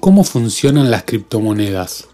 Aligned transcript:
¿Cómo 0.00 0.22
funcionan 0.22 0.90
las 0.90 1.02
criptomonedas? 1.02 2.06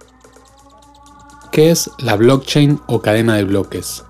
¿Qué 1.51 1.71
es 1.71 1.91
la 1.99 2.17
blockchain 2.17 2.81
o 2.87 3.03
cadena 3.03 3.37
de 3.37 3.45
bloques? 3.45 4.05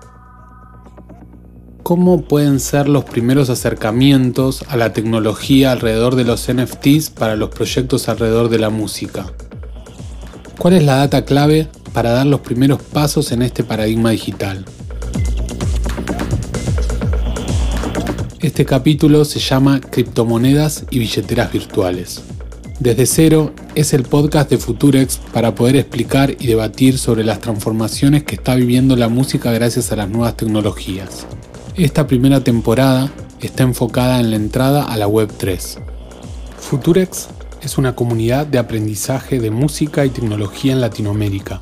¿Cómo 1.83 2.21
pueden 2.21 2.61
ser 2.61 2.87
los 2.87 3.03
primeros 3.03 3.49
acercamientos 3.49 4.63
a 4.69 4.77
la 4.77 4.93
tecnología 4.93 5.73
alrededor 5.73 6.15
de 6.15 6.23
los 6.23 6.49
NFTs 6.49 7.09
para 7.09 7.35
los 7.35 7.49
proyectos 7.49 8.07
alrededor 8.07 8.47
de 8.47 8.59
la 8.59 8.69
música? 8.69 9.25
¿Cuál 10.57 10.75
es 10.75 10.83
la 10.83 10.95
data 10.95 11.25
clave 11.25 11.67
para 11.91 12.11
dar 12.11 12.25
los 12.25 12.39
primeros 12.39 12.81
pasos 12.81 13.33
en 13.33 13.41
este 13.41 13.65
paradigma 13.65 14.11
digital? 14.11 14.63
Este 18.43 18.65
capítulo 18.65 19.23
se 19.23 19.39
llama 19.39 19.79
Criptomonedas 19.79 20.83
y 20.91 20.99
billeteras 20.99 21.49
virtuales. 21.53 22.23
Desde 22.77 23.05
cero 23.05 23.53
es 23.73 23.93
el 23.93 24.03
podcast 24.03 24.49
de 24.49 24.57
Futurex 24.57 25.15
para 25.31 25.55
poder 25.55 25.77
explicar 25.77 26.35
y 26.37 26.47
debatir 26.47 26.97
sobre 26.97 27.23
las 27.23 27.39
transformaciones 27.39 28.25
que 28.25 28.35
está 28.35 28.55
viviendo 28.55 28.97
la 28.97 29.07
música 29.07 29.53
gracias 29.53 29.93
a 29.93 29.95
las 29.95 30.09
nuevas 30.09 30.35
tecnologías. 30.35 31.25
Esta 31.77 32.05
primera 32.05 32.43
temporada 32.43 33.13
está 33.39 33.63
enfocada 33.63 34.19
en 34.19 34.29
la 34.29 34.35
entrada 34.35 34.83
a 34.83 34.97
la 34.97 35.07
Web 35.07 35.31
3. 35.37 35.77
Futurex 36.57 37.29
es 37.61 37.77
una 37.77 37.95
comunidad 37.95 38.45
de 38.45 38.57
aprendizaje 38.57 39.39
de 39.39 39.51
música 39.51 40.05
y 40.05 40.09
tecnología 40.09 40.73
en 40.73 40.81
Latinoamérica, 40.81 41.61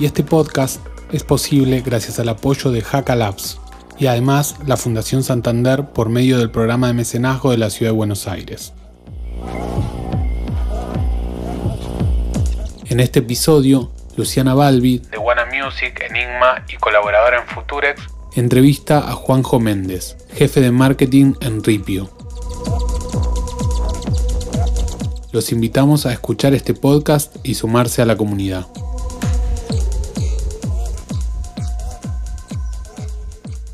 y 0.00 0.06
este 0.06 0.24
podcast 0.24 0.80
es 1.12 1.22
posible 1.22 1.82
gracias 1.82 2.18
al 2.18 2.30
apoyo 2.30 2.72
de 2.72 2.82
Haka 2.82 3.14
Labs 3.14 3.60
y 3.98 4.06
además 4.06 4.56
la 4.66 4.76
Fundación 4.76 5.22
Santander 5.22 5.86
por 5.86 6.08
medio 6.08 6.38
del 6.38 6.50
programa 6.50 6.88
de 6.88 6.94
mecenazgo 6.94 7.50
de 7.50 7.58
la 7.58 7.70
Ciudad 7.70 7.92
de 7.92 7.96
Buenos 7.96 8.28
Aires. 8.28 8.72
En 12.88 13.00
este 13.00 13.18
episodio, 13.20 13.90
Luciana 14.16 14.54
Balbi, 14.54 14.98
de 15.10 15.18
Wanna 15.18 15.46
Music, 15.46 16.00
Enigma 16.08 16.64
y 16.68 16.76
colaboradora 16.76 17.40
en 17.40 17.46
Futurex, 17.48 18.00
entrevista 18.34 18.98
a 18.98 19.12
Juanjo 19.12 19.60
Méndez, 19.60 20.16
jefe 20.32 20.60
de 20.60 20.70
marketing 20.70 21.34
en 21.40 21.62
Ripio. 21.64 22.10
Los 25.32 25.52
invitamos 25.52 26.06
a 26.06 26.12
escuchar 26.12 26.54
este 26.54 26.72
podcast 26.72 27.36
y 27.42 27.54
sumarse 27.54 28.00
a 28.00 28.06
la 28.06 28.16
comunidad. 28.16 28.66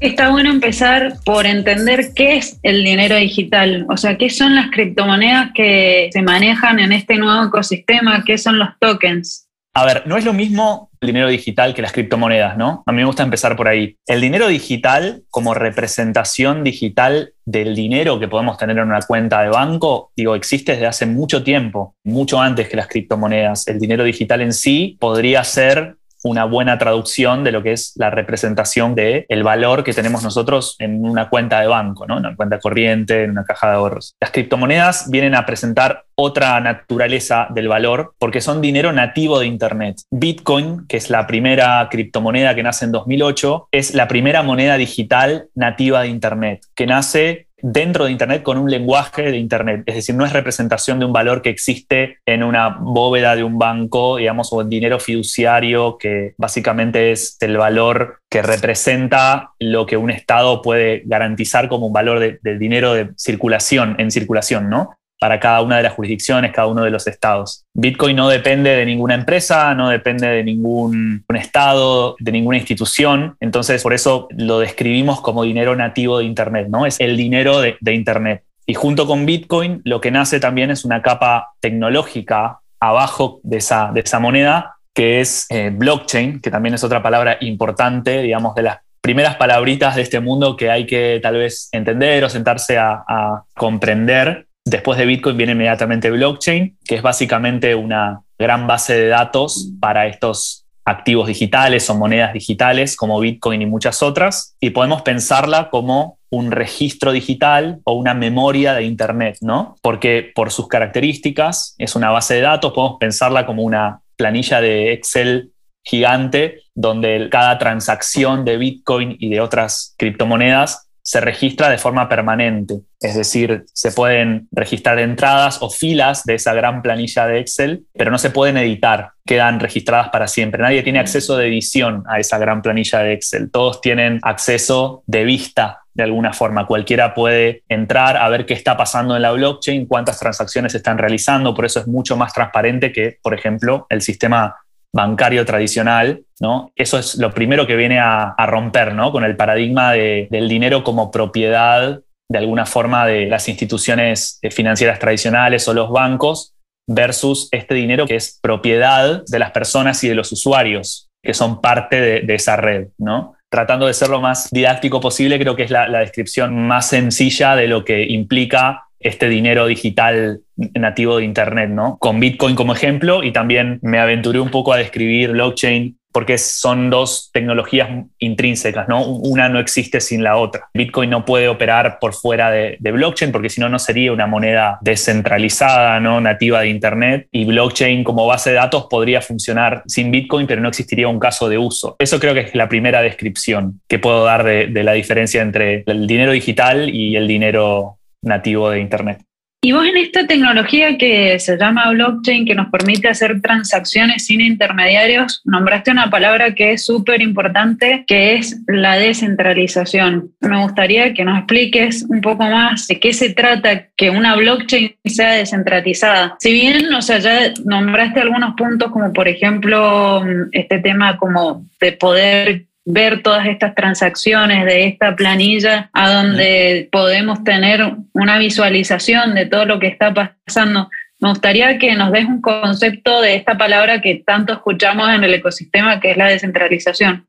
Está 0.03 0.31
bueno 0.31 0.51
empezar 0.51 1.13
por 1.25 1.47
entender 1.47 2.13
qué 2.13 2.37
es 2.37 2.59
el 2.65 2.83
dinero 2.83 3.15
digital, 3.15 3.87
o 3.89 3.97
sea, 3.97 4.19
qué 4.19 4.31
son 4.31 4.57
las 4.57 4.69
criptomonedas 4.73 5.53
que 5.55 6.11
se 6.13 6.23
manejan 6.23 6.81
en 6.81 6.91
este 6.91 7.19
nuevo 7.19 7.47
ecosistema, 7.47 8.25
qué 8.27 8.37
son 8.37 8.59
los 8.59 8.71
tokens. 8.81 9.49
A 9.75 9.87
ver, 9.87 10.03
no 10.07 10.17
es 10.17 10.25
lo 10.25 10.33
mismo 10.33 10.91
el 11.01 11.07
dinero 11.07 11.29
digital 11.29 11.73
que 11.73 11.83
las 11.83 11.93
criptomonedas, 11.93 12.57
¿no? 12.57 12.83
A 12.85 12.91
mí 12.91 12.99
me 12.99 13.05
gusta 13.05 13.23
empezar 13.23 13.57
por 13.57 13.69
ahí. 13.69 13.97
El 14.05 14.21
dinero 14.21 14.49
digital 14.49 15.23
como 15.31 15.55
representación 15.55 16.65
digital 16.65 17.35
del 17.45 17.77
dinero 17.77 18.19
que 18.19 18.27
podemos 18.27 18.59
tener 18.59 18.79
en 18.79 18.89
una 18.89 19.03
cuenta 19.03 19.41
de 19.43 19.51
banco, 19.51 20.11
digo, 20.17 20.35
existe 20.35 20.73
desde 20.73 20.87
hace 20.87 21.07
mucho 21.07 21.45
tiempo, 21.45 21.95
mucho 22.03 22.41
antes 22.41 22.69
que 22.69 22.77
las 22.77 22.89
criptomonedas. 22.89 23.69
El 23.69 23.79
dinero 23.79 24.03
digital 24.03 24.41
en 24.41 24.53
sí 24.53 24.97
podría 24.99 25.45
ser 25.45 25.95
una 26.25 26.45
buena 26.45 26.79
traducción 26.79 27.45
de 27.45 27.53
lo 27.53 27.63
que 27.63 27.73
es 27.73 27.93
la 27.97 28.11
representación 28.11 28.95
del 28.95 29.27
el 29.29 29.43
valor 29.43 29.85
que 29.85 29.93
tenemos 29.93 30.23
nosotros 30.23 30.77
en 30.79 31.05
una 31.05 31.29
cuenta 31.29 31.61
de 31.61 31.67
banco, 31.67 32.07
¿no? 32.07 32.19
en 32.19 32.27
una 32.27 32.37
cuenta 32.37 32.59
corriente, 32.59 33.25
en 33.25 33.33
una 33.33 33.45
caja 33.45 33.69
de 33.69 33.75
ahorros. 33.75 34.15
Las 34.21 34.31
criptomonedas 34.31 35.11
vienen 35.11 35.35
a 35.35 35.47
presentar 35.47 36.05
otra 36.15 36.61
naturaleza 36.61 37.49
del 37.51 37.69
valor 37.69 38.15
porque 38.19 38.41
son 38.41 38.61
dinero 38.61 38.93
nativo 38.93 39.39
de 39.39 39.47
Internet. 39.47 39.97
Bitcoin, 40.11 40.87
que 40.87 40.97
es 40.97 41.11
la 41.11 41.27
primera 41.27 41.89
criptomoneda 41.91 42.55
que 42.55 42.63
nace 42.63 42.85
en 42.85 42.93
2008, 42.93 43.69
es 43.73 43.95
la 43.95 44.09
primera 44.09 44.43
moneda 44.43 44.77
digital 44.77 45.47
nativa 45.55 46.03
de 46.03 46.09
Internet, 46.09 46.67
que 46.75 46.87
nace 46.87 47.47
dentro 47.63 48.05
de 48.05 48.13
Internet 48.13 48.43
con 48.43 48.59
un 48.59 48.71
lenguaje 48.71 49.31
de 49.31 49.39
Internet. 49.39 49.85
Es 49.87 49.95
decir, 49.95 50.15
no 50.15 50.27
es 50.27 50.33
representación 50.33 50.99
de 50.99 51.07
un 51.07 51.13
valor 51.13 51.41
que 51.41 51.51
existe 51.51 52.19
en 52.27 52.43
una 52.43 52.77
bóveda 52.81 53.37
de 53.37 53.45
un 53.45 53.59
banco, 53.59 54.17
digamos, 54.17 54.53
o 54.53 54.61
en 54.61 54.69
dinero 54.69 54.99
fiduciario, 54.99 55.97
que 55.97 56.35
básicamente 56.37 57.13
es 57.13 57.37
el 57.41 57.57
valor 57.57 58.19
que 58.29 58.43
representa 58.43 59.53
lo 59.59 59.87
que 59.87 59.97
un 59.97 60.11
Estado 60.11 60.61
puede 60.61 61.03
garantizar 61.07 61.69
como 61.69 61.87
un 61.87 61.93
valor 61.93 62.19
de, 62.19 62.39
de 62.43 62.59
dinero 62.59 62.93
de 62.93 63.11
circulación, 63.17 63.97
en 63.99 64.11
circulación, 64.11 64.69
¿no? 64.69 64.97
Para 65.23 65.39
cada 65.39 65.63
una 65.63 65.77
de 65.77 65.85
las 65.85 65.93
jurisdicciones, 65.93 66.51
cada 66.51 66.67
uno 66.67 66.83
de 66.83 66.91
los 66.91 67.07
estados. 67.07 67.65
Bitcoin 67.75 68.17
no 68.17 68.29
depende 68.29 68.71
de 68.71 68.85
ninguna 68.85 69.15
empresa, 69.15 69.73
no 69.73 69.89
depende 69.89 70.27
de 70.27 70.43
ningún 70.43 71.25
estado, 71.33 72.17
de 72.19 72.33
ninguna 72.33 72.57
institución, 72.57 73.37
entonces 73.39 73.85
por 73.85 73.95
eso 73.95 74.27
lo 74.37 74.59
describimos 74.59 75.21
como 75.21 75.45
dinero 75.45 75.77
nativo 75.77 76.19
de 76.19 76.25
Internet, 76.25 76.67
¿no? 76.69 76.87
Es 76.87 76.99
el 76.99 77.17
dinero 77.17 77.61
de, 77.61 77.95
Internet. 77.95 78.43
Y 78.67 78.75
junto 78.75 79.07
con 79.07 79.25
Bitcoin 79.25 79.81
lo 79.85 80.01
que 80.01 80.11
nace 80.11 80.41
también 80.41 80.73
es 80.73 80.85
una 80.85 81.03
capa 81.03 81.53
tecnológica 81.61 82.59
abajo 82.81 83.39
de 83.45 83.59
esa, 83.59 83.93
de 83.95 84.01
esa 84.01 84.19
moneda, 84.19 84.79
que 84.93 85.21
es 85.21 85.47
eh, 85.51 85.71
blockchain, 85.73 86.41
que 86.41 86.51
también 86.51 86.75
es 86.75 86.83
otra 86.83 87.01
palabra 87.01 87.37
importante, 87.43 88.23
digamos, 88.23 88.57
de 88.57 88.63
las 88.63 88.79
primeras 89.01 89.37
palabritas 89.37 89.95
de 89.95 90.03
este 90.03 90.19
mundo 90.19 90.57
que 90.57 90.69
hay 90.69 90.85
que 90.85 91.21
tal 91.23 91.37
vez 91.37 91.69
entender 91.71 92.25
o 92.25 92.29
sentarse 92.29 92.77
a, 92.77 93.05
a 93.07 93.45
comprender 93.55 94.49
Después 94.65 94.99
de 94.99 95.07
Bitcoin 95.07 95.37
viene 95.37 95.53
inmediatamente 95.53 96.11
blockchain, 96.11 96.79
que 96.85 96.95
es 96.95 97.03
básicamente 97.03 97.75
una 97.75 98.23
gran 98.39 98.67
base 98.67 98.95
de 98.95 99.09
datos 99.09 99.71
para 99.81 100.07
estos 100.07 100.65
activos 100.85 101.29
digitales 101.29 101.89
o 101.91 101.95
monedas 101.95 102.33
digitales 102.33 102.97
como 102.97 103.21
Bitcoin 103.21 103.63
y 103.63 103.67
muchas 103.67 104.03
otras, 104.03 104.57
y 104.61 104.71
podemos 104.71 105.03
pensarla 105.03 105.71
como 105.71 106.19
un 106.31 106.51
registro 106.51 107.13
digital 107.13 107.81
o 107.85 107.93
una 107.93 108.15
memoria 108.15 108.75
de 108.75 108.85
Internet, 108.85 109.39
¿no? 109.43 109.77
Porque 109.83 110.33
por 110.35 110.51
sus 110.51 110.67
características 110.67 111.75
es 111.79 111.95
una 111.95 112.11
base 112.11 112.35
de 112.35 112.41
datos, 112.41 112.73
podemos 112.73 112.99
pensarla 112.99 113.47
como 113.47 113.63
una 113.63 114.01
planilla 114.17 114.61
de 114.61 114.93
Excel 114.93 115.53
gigante 115.85 116.61
donde 116.75 117.29
cada 117.31 117.59
transacción 117.59 118.45
de 118.45 118.57
Bitcoin 118.57 119.17
y 119.19 119.31
de 119.31 119.41
otras 119.41 119.95
criptomonedas 119.99 120.89
se 121.03 121.21
registra 121.21 121.69
de 121.69 121.79
forma 121.79 122.09
permanente, 122.09 122.81
es 123.01 123.17
decir, 123.17 123.65
se 123.73 123.91
pueden 123.91 124.49
registrar 124.53 125.01
entradas 125.01 125.59
o 125.61 125.69
filas 125.69 126.25
de 126.25 126.35
esa 126.37 126.55
gran 126.55 126.81
planilla 126.81 127.27
de 127.27 127.41
Excel, 127.41 127.85
pero 127.93 128.11
no 128.11 128.19
se 128.19 128.31
pueden 128.31 128.57
editar, 128.57 129.11
quedan 129.27 129.59
registradas 129.59 130.11
para 130.11 130.29
siempre. 130.29 130.63
Nadie 130.63 130.83
tiene 130.83 131.01
acceso 131.01 131.37
de 131.37 131.49
edición 131.49 132.05
a 132.09 132.21
esa 132.21 132.39
gran 132.39 132.63
planilla 132.63 133.01
de 133.01 133.15
Excel, 133.15 133.51
todos 133.51 133.81
tienen 133.81 134.21
acceso 134.23 135.03
de 135.07 135.25
vista 135.25 135.81
de 135.95 136.05
alguna 136.05 136.33
forma. 136.33 136.67
Cualquiera 136.67 137.15
puede 137.15 137.65
entrar 137.69 138.17
a 138.17 138.29
ver 138.29 138.47
qué 138.47 138.55
está 138.55 138.77
pasando 138.77 139.15
en 139.17 139.23
la 139.23 139.33
blockchain, 139.33 139.87
cuántas 139.87 140.19
transacciones 140.19 140.73
se 140.73 140.79
están 140.79 140.99
realizando, 140.99 141.55
por 141.55 141.65
eso 141.65 141.81
es 141.81 141.87
mucho 141.87 142.17
más 142.17 142.33
transparente 142.33 142.93
que, 142.93 143.19
por 143.23 143.35
ejemplo, 143.35 143.87
el 143.91 144.01
sistema 144.03 144.57
bancario 144.95 145.45
tradicional, 145.45 146.25
¿no? 146.41 146.73
Eso 146.77 146.99
es 146.99 147.17
lo 147.17 147.33
primero 147.33 147.67
que 147.67 147.77
viene 147.77 147.99
a, 147.99 148.35
romper, 148.47 148.95
¿no? 148.95 149.11
Con 149.11 149.25
el 149.25 149.37
paradigma 149.37 149.93
del 149.93 150.49
dinero 150.49 150.85
como 150.85 151.11
propiedad, 151.11 152.01
de 152.31 152.39
alguna 152.39 152.67
forma, 152.67 153.07
de 153.07 153.27
las 153.27 153.49
instituciones 153.49 154.39
eh, 154.43 154.51
financieras 154.51 154.99
tradicionales 154.99 155.67
o 155.69 155.75
los 155.75 155.91
bancos, 155.91 156.55
versus 156.87 157.49
este 157.53 157.75
dinero 157.75 158.07
que 158.07 158.17
es 158.17 158.39
propiedad 158.43 159.23
de 159.27 159.39
las 159.39 159.53
personas 159.53 160.03
y 160.05 160.09
de 160.09 160.15
los 160.15 160.33
usuarios, 160.33 161.09
que 161.23 161.33
son 161.33 161.61
parte 161.61 162.23
de, 162.23 162.35
esa 162.35 162.57
red, 162.57 162.89
¿no? 162.99 163.35
Tratando 163.51 163.87
de 163.87 163.95
ser 163.95 164.09
lo 164.09 164.21
más 164.21 164.51
didáctico 164.51 165.01
posible, 165.01 165.39
creo 165.39 165.55
que 165.55 165.63
es 165.63 165.71
la 165.71 165.87
descripción 166.01 166.67
más 166.67 166.89
sencilla 166.89 167.55
de 167.55 167.69
lo 167.69 167.85
que 167.85 168.03
implica 168.03 168.89
este 169.03 169.29
dinero 169.29 169.67
digital 169.67 170.41
nativo 170.57 171.19
de 171.19 171.25
Internet, 171.25 171.71
¿no? 171.71 171.97
Con 171.99 172.21
Bitcoin 172.21 172.55
como 172.55 172.75
ejemplo 172.75 173.23
y 173.23 173.33
también 173.33 173.79
me 173.83 173.99
aventuré 173.99 174.41
un 174.41 174.51
poco 174.51 174.73
a 174.73 174.77
describir 174.77 175.33
blockchain 175.33 175.97
porque 176.13 176.37
son 176.39 176.91
dos 176.91 177.31
tecnologías 177.33 177.89
intrínsecas, 178.19 178.87
¿no? 178.87 179.05
Una 179.05 179.49
no 179.49 179.59
existe 179.59 180.01
sin 180.01 180.23
la 180.23 180.37
otra. 180.37 180.69
Bitcoin 180.75 181.09
no 181.09 181.25
puede 181.25 181.49
operar 181.49 181.99
por 181.99 182.13
fuera 182.13 182.51
de, 182.51 182.77
blockchain 182.79 183.33
porque 183.33 183.49
si 183.49 183.61
no, 183.61 183.71
no 183.71 183.79
sería 183.79 184.13
una 184.13 184.27
moneda 184.27 184.79
descentralizada, 184.83 185.99
¿no? 186.01 186.21
Nativa 186.21 186.61
de 186.61 186.69
Internet. 186.69 187.29
Y 187.33 187.47
blockchain 187.47 188.05
como 188.05 188.27
base 188.27 188.51
de 188.51 188.57
datos 188.57 188.87
podría 188.91 189.23
funcionar 189.23 189.83
sin 189.87 190.11
Bitcoin, 190.11 190.47
pero 190.47 190.61
no 190.61 190.69
existiría 190.69 191.09
un 191.09 191.19
caso 191.19 191.49
de 191.49 191.57
uso. 191.57 191.97
Eso 191.99 192.21
creo 192.21 192.35
que 192.35 192.41
es 192.41 192.55
la 192.55 192.69
primera 192.69 193.01
descripción 193.01 193.81
que 193.89 193.99
puedo 193.99 194.25
dar 194.25 194.45
de, 194.45 194.67
de 194.67 194.85
la 194.85 194.93
diferencia 194.93 195.41
entre 195.41 195.83
el 195.87 196.07
dinero 196.07 196.33
digital 196.33 196.91
y 196.95 197.17
el 197.17 197.27
dinero 197.27 197.99
nativo 198.23 198.71
de 198.71 198.81
Internet. 198.81 199.23
Y 199.65 199.71
vos 199.71 199.87
en 199.87 199.97
esta 199.97 200.27
tecnología 200.27 200.99
que 200.99 201.39
se 201.39 201.57
llama 201.57 201.93
blockchain, 201.93 202.45
que 202.45 202.57
nos 202.57 202.69
permite 202.69 203.07
hacer 203.07 203.41
transacciones 203.41 204.27
sin 204.27 204.41
intermediarios, 204.41 205.41
nombraste 205.45 205.93
una 205.93 206.11
palabra 206.11 206.53
que 206.53 206.73
es 206.73 206.85
súper 206.85 207.23
importante, 207.23 208.03
que 208.09 208.35
es 208.35 208.61
la 208.67 208.97
descentralización. 208.97 210.33
Me 210.41 210.61
gustaría 210.61 211.15
que 211.15 211.25
nos 211.25 211.39
expliques 211.39 212.05
un 212.09 212.21
poco 212.21 212.43
más 212.43 212.89
de 212.89 212.99
qué 212.99 213.13
se 213.13 213.35
trata 213.35 213.87
que 213.97 214.11
una 214.11 214.35
blockchain 214.35 214.97
sea 215.05 215.35
descentralizada. 215.35 216.35
Si 216.41 216.53
bien, 216.53 216.93
o 216.93 217.01
sea, 217.01 217.21
ya 217.21 217.53
nombraste 217.65 218.19
algunos 218.19 218.57
puntos 218.57 218.91
como 218.91 219.13
por 219.13 219.29
ejemplo 219.29 220.25
este 220.51 220.81
tema 220.81 221.17
como 221.19 221.67
de 221.81 221.93
poder 221.93 222.67
ver 222.85 223.23
todas 223.23 223.47
estas 223.47 223.75
transacciones 223.75 224.65
de 224.65 224.87
esta 224.87 225.15
planilla 225.15 225.91
a 225.93 226.13
donde 226.13 226.89
podemos 226.91 227.45
tener 227.45 227.95
una 228.13 228.39
visualización 228.39 229.35
de 229.35 229.47
todo 229.47 229.67
lo 229.67 229.79
que 229.79 229.87
está 229.87 230.13
pasando. 230.13 230.91
Me 231.21 231.29
gustaría 231.29 231.79
que 231.79 231.95
nos 231.95 232.11
des 232.11 232.25
un 232.25 232.41
concepto 232.41 233.21
de 233.21 233.37
esta 233.37 233.57
palabra 233.57 234.01
que 234.01 234.23
tanto 234.27 234.53
escuchamos 234.53 235.09
en 235.15 235.23
el 235.23 235.35
ecosistema, 235.35 236.01
que 236.01 236.11
es 236.11 236.17
la 236.17 236.27
descentralización. 236.27 237.27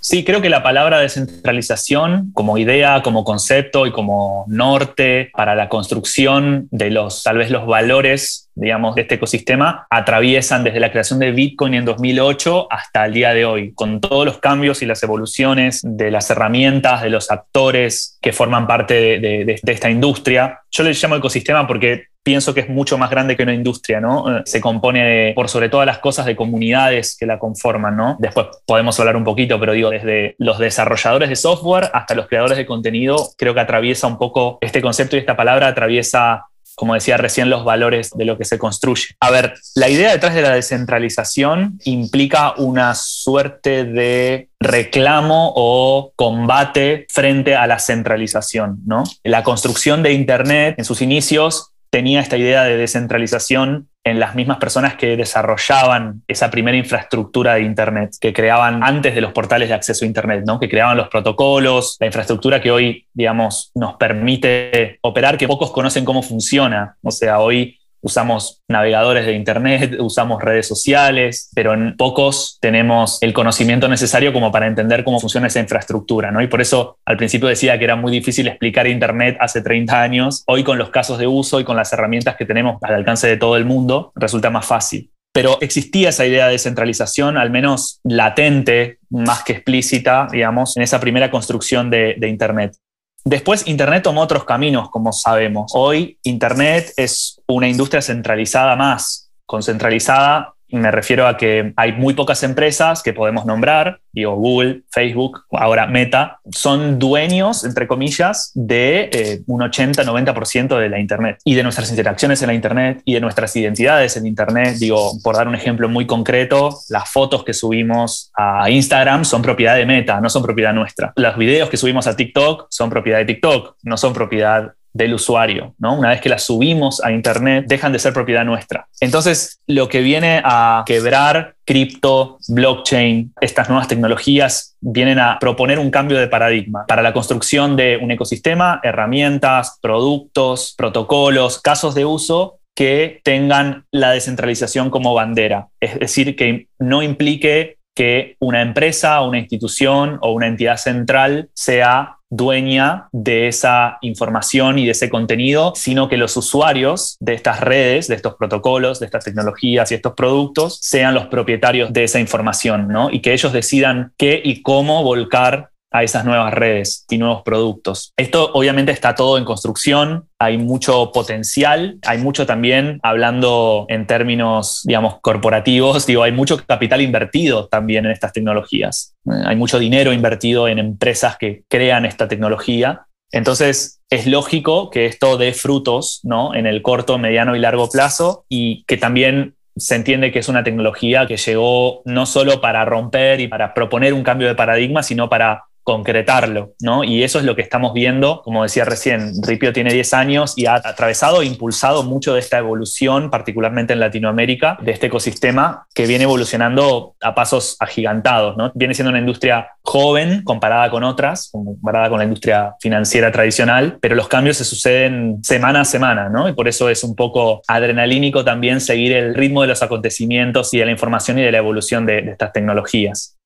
Sí, 0.00 0.24
creo 0.24 0.40
que 0.40 0.48
la 0.48 0.62
palabra 0.62 0.98
descentralización 0.98 2.30
como 2.32 2.56
idea, 2.56 3.02
como 3.02 3.22
concepto 3.22 3.86
y 3.86 3.92
como 3.92 4.46
norte 4.48 5.30
para 5.34 5.54
la 5.54 5.68
construcción 5.68 6.68
de 6.70 6.90
los, 6.90 7.22
tal 7.22 7.36
vez 7.36 7.50
los 7.50 7.66
valores, 7.66 8.50
digamos, 8.54 8.94
de 8.94 9.02
este 9.02 9.16
ecosistema, 9.16 9.86
atraviesan 9.90 10.64
desde 10.64 10.80
la 10.80 10.90
creación 10.90 11.18
de 11.18 11.32
Bitcoin 11.32 11.74
en 11.74 11.84
2008 11.84 12.68
hasta 12.70 13.04
el 13.04 13.12
día 13.12 13.34
de 13.34 13.44
hoy, 13.44 13.74
con 13.74 14.00
todos 14.00 14.24
los 14.24 14.38
cambios 14.38 14.80
y 14.80 14.86
las 14.86 15.02
evoluciones 15.02 15.80
de 15.84 16.10
las 16.10 16.30
herramientas, 16.30 17.02
de 17.02 17.10
los 17.10 17.30
actores 17.30 18.18
que 18.22 18.32
forman 18.32 18.66
parte 18.66 18.94
de, 19.20 19.60
de 19.62 19.72
esta 19.72 19.90
industria. 19.90 20.60
Yo 20.70 20.82
le 20.82 20.94
llamo 20.94 21.16
ecosistema 21.16 21.66
porque 21.66 22.09
pienso 22.22 22.52
que 22.54 22.60
es 22.60 22.68
mucho 22.68 22.98
más 22.98 23.10
grande 23.10 23.36
que 23.36 23.42
una 23.42 23.54
industria, 23.54 24.00
¿no? 24.00 24.38
Eh, 24.38 24.42
se 24.44 24.60
compone 24.60 25.32
por 25.34 25.48
sobre 25.48 25.68
todas 25.68 25.86
las 25.86 25.98
cosas 25.98 26.26
de 26.26 26.36
comunidades 26.36 27.16
que 27.18 27.26
la 27.26 27.38
conforman, 27.38 27.96
¿no? 27.96 28.16
Después 28.18 28.46
podemos 28.66 28.98
hablar 29.00 29.16
un 29.16 29.24
poquito, 29.24 29.58
pero 29.58 29.72
digo, 29.72 29.90
desde 29.90 30.34
los 30.38 30.58
desarrolladores 30.58 31.28
de 31.28 31.36
software 31.36 31.90
hasta 31.92 32.14
los 32.14 32.28
creadores 32.28 32.58
de 32.58 32.66
contenido, 32.66 33.30
creo 33.36 33.54
que 33.54 33.60
atraviesa 33.60 34.06
un 34.06 34.18
poco 34.18 34.58
este 34.60 34.82
concepto 34.82 35.16
y 35.16 35.20
esta 35.20 35.36
palabra 35.36 35.68
atraviesa 35.68 36.44
como 36.80 36.94
decía 36.94 37.18
recién, 37.18 37.50
los 37.50 37.62
valores 37.62 38.10
de 38.14 38.24
lo 38.24 38.38
que 38.38 38.46
se 38.46 38.58
construye. 38.58 39.08
A 39.20 39.30
ver, 39.30 39.52
la 39.74 39.90
idea 39.90 40.12
detrás 40.12 40.34
de 40.34 40.40
la 40.40 40.54
descentralización 40.54 41.78
implica 41.84 42.54
una 42.56 42.94
suerte 42.94 43.84
de 43.84 44.48
reclamo 44.58 45.52
o 45.54 46.12
combate 46.16 47.06
frente 47.10 47.54
a 47.54 47.66
la 47.66 47.78
centralización, 47.78 48.80
¿no? 48.86 49.04
La 49.24 49.42
construcción 49.42 50.02
de 50.02 50.14
Internet 50.14 50.76
en 50.78 50.86
sus 50.86 51.02
inicios 51.02 51.70
tenía 51.90 52.20
esta 52.20 52.36
idea 52.36 52.64
de 52.64 52.76
descentralización 52.76 53.88
en 54.04 54.18
las 54.18 54.34
mismas 54.34 54.58
personas 54.58 54.94
que 54.94 55.16
desarrollaban 55.16 56.22
esa 56.26 56.50
primera 56.50 56.76
infraestructura 56.76 57.54
de 57.54 57.62
Internet, 57.62 58.14
que 58.18 58.32
creaban 58.32 58.82
antes 58.82 59.14
de 59.14 59.20
los 59.20 59.32
portales 59.32 59.68
de 59.68 59.74
acceso 59.74 60.04
a 60.04 60.08
Internet, 60.08 60.44
¿no? 60.46 60.58
que 60.58 60.68
creaban 60.68 60.96
los 60.96 61.08
protocolos, 61.08 61.96
la 62.00 62.06
infraestructura 62.06 62.62
que 62.62 62.70
hoy, 62.70 63.06
digamos, 63.12 63.72
nos 63.74 63.96
permite 63.96 64.98
operar, 65.02 65.36
que 65.36 65.48
pocos 65.48 65.70
conocen 65.70 66.04
cómo 66.04 66.22
funciona. 66.22 66.96
O 67.02 67.10
sea, 67.10 67.40
hoy 67.40 67.79
usamos 68.02 68.62
navegadores 68.68 69.26
de 69.26 69.32
Internet, 69.32 69.96
usamos 70.00 70.42
redes 70.42 70.66
sociales, 70.66 71.50
pero 71.54 71.74
en 71.74 71.96
pocos 71.96 72.58
tenemos 72.60 73.18
el 73.22 73.32
conocimiento 73.32 73.88
necesario 73.88 74.32
como 74.32 74.52
para 74.52 74.66
entender 74.66 75.04
cómo 75.04 75.20
funciona 75.20 75.46
esa 75.46 75.60
infraestructura. 75.60 76.30
¿no? 76.30 76.42
Y 76.42 76.46
por 76.46 76.60
eso 76.60 76.98
al 77.04 77.16
principio 77.16 77.48
decía 77.48 77.78
que 77.78 77.84
era 77.84 77.96
muy 77.96 78.12
difícil 78.12 78.46
explicar 78.48 78.86
Internet 78.86 79.36
hace 79.40 79.62
30 79.62 80.02
años. 80.02 80.42
Hoy 80.46 80.64
con 80.64 80.78
los 80.78 80.90
casos 80.90 81.18
de 81.18 81.26
uso 81.26 81.60
y 81.60 81.64
con 81.64 81.76
las 81.76 81.92
herramientas 81.92 82.36
que 82.36 82.46
tenemos 82.46 82.82
al 82.82 82.94
alcance 82.94 83.26
de 83.26 83.36
todo 83.36 83.56
el 83.56 83.64
mundo, 83.64 84.12
resulta 84.14 84.50
más 84.50 84.66
fácil. 84.66 85.10
Pero 85.32 85.58
existía 85.60 86.08
esa 86.08 86.26
idea 86.26 86.48
de 86.48 86.58
centralización, 86.58 87.36
al 87.36 87.50
menos 87.50 88.00
latente, 88.02 88.98
más 89.10 89.44
que 89.44 89.52
explícita, 89.52 90.26
digamos, 90.30 90.76
en 90.76 90.82
esa 90.82 90.98
primera 90.98 91.30
construcción 91.30 91.88
de, 91.88 92.16
de 92.18 92.28
Internet. 92.28 92.76
Después, 93.24 93.66
Internet 93.66 94.02
tomó 94.04 94.22
otros 94.22 94.44
caminos, 94.44 94.90
como 94.90 95.12
sabemos. 95.12 95.72
Hoy, 95.74 96.18
Internet 96.22 96.92
es 96.96 97.40
una 97.46 97.68
industria 97.68 98.00
centralizada 98.00 98.76
más, 98.76 99.30
concentralizada 99.46 100.54
me 100.72 100.90
refiero 100.90 101.26
a 101.26 101.36
que 101.36 101.72
hay 101.76 101.92
muy 101.92 102.14
pocas 102.14 102.42
empresas 102.42 103.02
que 103.02 103.12
podemos 103.12 103.44
nombrar, 103.46 104.00
digo 104.12 104.34
Google, 104.36 104.82
Facebook, 104.90 105.44
ahora 105.50 105.86
Meta, 105.86 106.40
son 106.50 106.98
dueños, 106.98 107.64
entre 107.64 107.86
comillas, 107.86 108.52
de 108.54 109.10
eh, 109.12 109.42
un 109.46 109.60
80-90% 109.60 110.78
de 110.78 110.88
la 110.88 110.98
Internet 110.98 111.38
y 111.44 111.54
de 111.54 111.62
nuestras 111.62 111.90
interacciones 111.90 112.42
en 112.42 112.48
la 112.48 112.54
Internet 112.54 113.02
y 113.04 113.14
de 113.14 113.20
nuestras 113.20 113.54
identidades 113.56 114.16
en 114.16 114.26
Internet. 114.26 114.76
Digo, 114.78 115.12
por 115.22 115.36
dar 115.36 115.48
un 115.48 115.54
ejemplo 115.54 115.88
muy 115.88 116.06
concreto, 116.06 116.78
las 116.88 117.10
fotos 117.10 117.44
que 117.44 117.52
subimos 117.52 118.30
a 118.36 118.70
Instagram 118.70 119.24
son 119.24 119.42
propiedad 119.42 119.76
de 119.76 119.86
Meta, 119.86 120.20
no 120.20 120.30
son 120.30 120.42
propiedad 120.42 120.72
nuestra. 120.72 121.12
Los 121.16 121.36
videos 121.36 121.68
que 121.68 121.76
subimos 121.76 122.06
a 122.06 122.16
TikTok 122.16 122.66
son 122.70 122.90
propiedad 122.90 123.18
de 123.18 123.24
TikTok, 123.24 123.76
no 123.82 123.96
son 123.96 124.12
propiedad 124.12 124.72
del 124.92 125.14
usuario, 125.14 125.74
¿no? 125.78 125.94
Una 125.94 126.10
vez 126.10 126.20
que 126.20 126.28
las 126.28 126.42
subimos 126.44 127.02
a 127.02 127.12
Internet, 127.12 127.66
dejan 127.68 127.92
de 127.92 127.98
ser 127.98 128.12
propiedad 128.12 128.44
nuestra. 128.44 128.88
Entonces, 129.00 129.60
lo 129.66 129.88
que 129.88 130.00
viene 130.00 130.42
a 130.44 130.82
quebrar 130.86 131.54
cripto, 131.64 132.38
blockchain, 132.48 133.32
estas 133.40 133.68
nuevas 133.68 133.88
tecnologías 133.88 134.76
vienen 134.80 135.18
a 135.18 135.38
proponer 135.38 135.78
un 135.78 135.90
cambio 135.90 136.18
de 136.18 136.26
paradigma 136.26 136.86
para 136.86 137.02
la 137.02 137.12
construcción 137.12 137.76
de 137.76 137.98
un 138.00 138.10
ecosistema, 138.10 138.80
herramientas, 138.82 139.78
productos, 139.80 140.74
protocolos, 140.76 141.60
casos 141.60 141.94
de 141.94 142.04
uso 142.04 142.58
que 142.74 143.20
tengan 143.24 143.84
la 143.90 144.12
descentralización 144.12 144.90
como 144.90 145.14
bandera. 145.14 145.68
Es 145.80 145.98
decir, 145.98 146.34
que 146.34 146.68
no 146.78 147.02
implique 147.02 147.76
que 147.94 148.36
una 148.38 148.62
empresa, 148.62 149.20
una 149.20 149.38
institución 149.38 150.18
o 150.22 150.32
una 150.32 150.46
entidad 150.46 150.76
central 150.76 151.50
sea 151.54 152.16
dueña 152.30 153.08
de 153.12 153.48
esa 153.48 153.98
información 154.02 154.78
y 154.78 154.84
de 154.86 154.92
ese 154.92 155.10
contenido, 155.10 155.72
sino 155.74 156.08
que 156.08 156.16
los 156.16 156.36
usuarios 156.36 157.16
de 157.20 157.34
estas 157.34 157.60
redes, 157.60 158.06
de 158.08 158.14
estos 158.14 158.36
protocolos, 158.36 159.00
de 159.00 159.06
estas 159.06 159.24
tecnologías 159.24 159.90
y 159.90 159.96
estos 159.96 160.14
productos 160.14 160.78
sean 160.80 161.14
los 161.14 161.26
propietarios 161.26 161.92
de 161.92 162.04
esa 162.04 162.20
información, 162.20 162.88
¿no? 162.88 163.10
Y 163.10 163.20
que 163.20 163.32
ellos 163.32 163.52
decidan 163.52 164.12
qué 164.16 164.40
y 164.42 164.62
cómo 164.62 165.02
volcar 165.02 165.69
a 165.90 166.02
esas 166.02 166.24
nuevas 166.24 166.54
redes 166.54 167.04
y 167.10 167.18
nuevos 167.18 167.42
productos. 167.42 168.12
Esto 168.16 168.50
obviamente 168.54 168.92
está 168.92 169.14
todo 169.14 169.38
en 169.38 169.44
construcción, 169.44 170.28
hay 170.38 170.56
mucho 170.56 171.10
potencial, 171.12 171.98
hay 172.06 172.18
mucho 172.18 172.46
también, 172.46 173.00
hablando 173.02 173.86
en 173.88 174.06
términos, 174.06 174.82
digamos, 174.84 175.20
corporativos, 175.20 176.06
digo, 176.06 176.22
hay 176.22 176.32
mucho 176.32 176.64
capital 176.64 177.00
invertido 177.00 177.66
también 177.66 178.06
en 178.06 178.12
estas 178.12 178.32
tecnologías. 178.32 179.14
Hay 179.44 179.56
mucho 179.56 179.78
dinero 179.78 180.12
invertido 180.12 180.68
en 180.68 180.78
empresas 180.78 181.36
que 181.36 181.64
crean 181.68 182.06
esta 182.06 182.28
tecnología. 182.28 183.06
Entonces, 183.32 184.00
es 184.10 184.26
lógico 184.26 184.90
que 184.90 185.06
esto 185.06 185.36
dé 185.36 185.52
frutos 185.52 186.20
¿no? 186.24 186.54
en 186.54 186.66
el 186.66 186.82
corto, 186.82 187.18
mediano 187.18 187.54
y 187.54 187.60
largo 187.60 187.88
plazo 187.88 188.44
y 188.48 188.84
que 188.84 188.96
también 188.96 189.54
se 189.76 189.94
entiende 189.94 190.32
que 190.32 190.40
es 190.40 190.48
una 190.48 190.64
tecnología 190.64 191.26
que 191.26 191.36
llegó 191.36 192.02
no 192.04 192.26
solo 192.26 192.60
para 192.60 192.84
romper 192.84 193.40
y 193.40 193.48
para 193.48 193.72
proponer 193.72 194.12
un 194.14 194.24
cambio 194.24 194.48
de 194.48 194.54
paradigma, 194.54 195.02
sino 195.02 195.28
para 195.28 195.64
concretarlo, 195.90 196.74
¿no? 196.80 197.02
Y 197.02 197.24
eso 197.24 197.40
es 197.40 197.44
lo 197.44 197.56
que 197.56 197.62
estamos 197.62 197.92
viendo, 197.92 198.42
como 198.42 198.62
decía 198.62 198.84
recién, 198.84 199.32
Ripio 199.42 199.72
tiene 199.72 199.92
10 199.92 200.14
años 200.14 200.54
y 200.56 200.66
ha 200.66 200.76
atravesado 200.76 201.42
e 201.42 201.46
impulsado 201.46 202.04
mucho 202.04 202.34
de 202.34 202.38
esta 202.38 202.58
evolución, 202.58 203.28
particularmente 203.28 203.92
en 203.92 203.98
Latinoamérica, 203.98 204.78
de 204.80 204.92
este 204.92 205.08
ecosistema 205.08 205.88
que 205.92 206.06
viene 206.06 206.24
evolucionando 206.24 207.16
a 207.20 207.34
pasos 207.34 207.76
agigantados, 207.80 208.56
¿no? 208.56 208.70
Viene 208.76 208.94
siendo 208.94 209.10
una 209.10 209.18
industria 209.18 209.70
joven 209.82 210.44
comparada 210.44 210.88
con 210.92 211.02
otras, 211.02 211.50
comparada 211.50 212.08
con 212.08 212.18
la 212.18 212.24
industria 212.24 212.76
financiera 212.80 213.32
tradicional, 213.32 213.98
pero 214.00 214.14
los 214.14 214.28
cambios 214.28 214.58
se 214.58 214.64
suceden 214.64 215.42
semana 215.42 215.80
a 215.80 215.84
semana, 215.84 216.28
¿no? 216.28 216.48
Y 216.48 216.52
por 216.52 216.68
eso 216.68 216.88
es 216.88 217.02
un 217.02 217.16
poco 217.16 217.62
adrenalínico 217.66 218.44
también 218.44 218.80
seguir 218.80 219.12
el 219.12 219.34
ritmo 219.34 219.62
de 219.62 219.68
los 219.68 219.82
acontecimientos 219.82 220.72
y 220.72 220.78
de 220.78 220.84
la 220.84 220.92
información 220.92 221.40
y 221.40 221.42
de 221.42 221.50
la 221.50 221.58
evolución 221.58 222.06
de, 222.06 222.22
de 222.22 222.30
estas 222.30 222.52
tecnologías. 222.52 223.39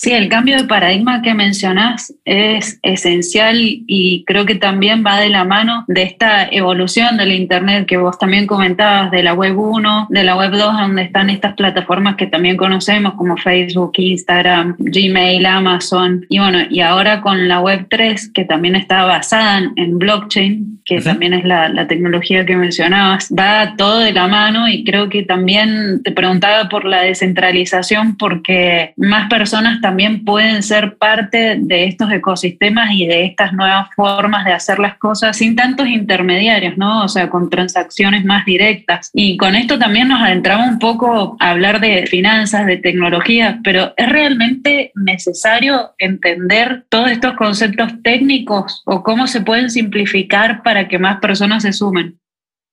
Sí, 0.00 0.14
el 0.14 0.30
cambio 0.30 0.56
de 0.56 0.64
paradigma 0.64 1.20
que 1.20 1.34
mencionás 1.34 2.14
es 2.24 2.80
esencial 2.82 3.58
y 3.60 4.24
creo 4.26 4.46
que 4.46 4.54
también 4.54 5.04
va 5.06 5.20
de 5.20 5.28
la 5.28 5.44
mano 5.44 5.84
de 5.88 6.04
esta 6.04 6.48
evolución 6.50 7.18
del 7.18 7.32
Internet 7.32 7.84
que 7.86 7.98
vos 7.98 8.18
también 8.18 8.46
comentabas, 8.46 9.10
de 9.10 9.22
la 9.22 9.34
Web 9.34 9.58
1, 9.58 10.06
de 10.08 10.24
la 10.24 10.36
Web 10.36 10.52
2, 10.52 10.58
donde 10.58 11.02
están 11.02 11.28
estas 11.28 11.52
plataformas 11.52 12.16
que 12.16 12.26
también 12.26 12.56
conocemos 12.56 13.12
como 13.12 13.36
Facebook, 13.36 13.92
Instagram, 13.98 14.74
Gmail, 14.78 15.44
Amazon. 15.44 16.24
Y 16.30 16.38
bueno, 16.38 16.60
y 16.70 16.80
ahora 16.80 17.20
con 17.20 17.46
la 17.46 17.60
Web 17.60 17.88
3, 17.90 18.32
que 18.32 18.46
también 18.46 18.76
está 18.76 19.04
basada 19.04 19.60
en 19.76 19.98
blockchain, 19.98 20.80
que 20.86 21.02
también 21.02 21.34
es 21.34 21.44
la, 21.44 21.68
la 21.68 21.86
tecnología 21.86 22.46
que 22.46 22.56
mencionabas, 22.56 23.28
va 23.38 23.76
todo 23.76 23.98
de 23.98 24.12
la 24.12 24.28
mano 24.28 24.66
y 24.66 24.82
creo 24.82 25.10
que 25.10 25.24
también 25.24 26.02
te 26.02 26.10
preguntaba 26.10 26.70
por 26.70 26.86
la 26.86 27.02
descentralización 27.02 28.16
porque 28.16 28.94
más 28.96 29.28
personas 29.28 29.78
también 29.82 29.89
también 29.90 30.24
pueden 30.24 30.62
ser 30.62 30.98
parte 30.98 31.56
de 31.58 31.86
estos 31.86 32.12
ecosistemas 32.12 32.92
y 32.92 33.08
de 33.08 33.24
estas 33.24 33.52
nuevas 33.52 33.88
formas 33.96 34.44
de 34.44 34.52
hacer 34.52 34.78
las 34.78 34.96
cosas 34.98 35.36
sin 35.36 35.56
tantos 35.56 35.88
intermediarios, 35.88 36.78
¿no? 36.78 37.02
O 37.02 37.08
sea, 37.08 37.28
con 37.28 37.50
transacciones 37.50 38.24
más 38.24 38.44
directas. 38.44 39.10
Y 39.12 39.36
con 39.36 39.56
esto 39.56 39.80
también 39.80 40.06
nos 40.06 40.22
adentramos 40.22 40.68
un 40.68 40.78
poco 40.78 41.36
a 41.40 41.50
hablar 41.50 41.80
de 41.80 42.06
finanzas, 42.06 42.66
de 42.66 42.76
tecnología, 42.76 43.58
pero 43.64 43.92
¿es 43.96 44.08
realmente 44.08 44.92
necesario 44.94 45.90
entender 45.98 46.84
todos 46.88 47.10
estos 47.10 47.34
conceptos 47.34 47.90
técnicos 48.04 48.84
o 48.86 49.02
cómo 49.02 49.26
se 49.26 49.40
pueden 49.40 49.70
simplificar 49.70 50.62
para 50.62 50.86
que 50.86 51.00
más 51.00 51.18
personas 51.18 51.64
se 51.64 51.72
sumen? 51.72 52.19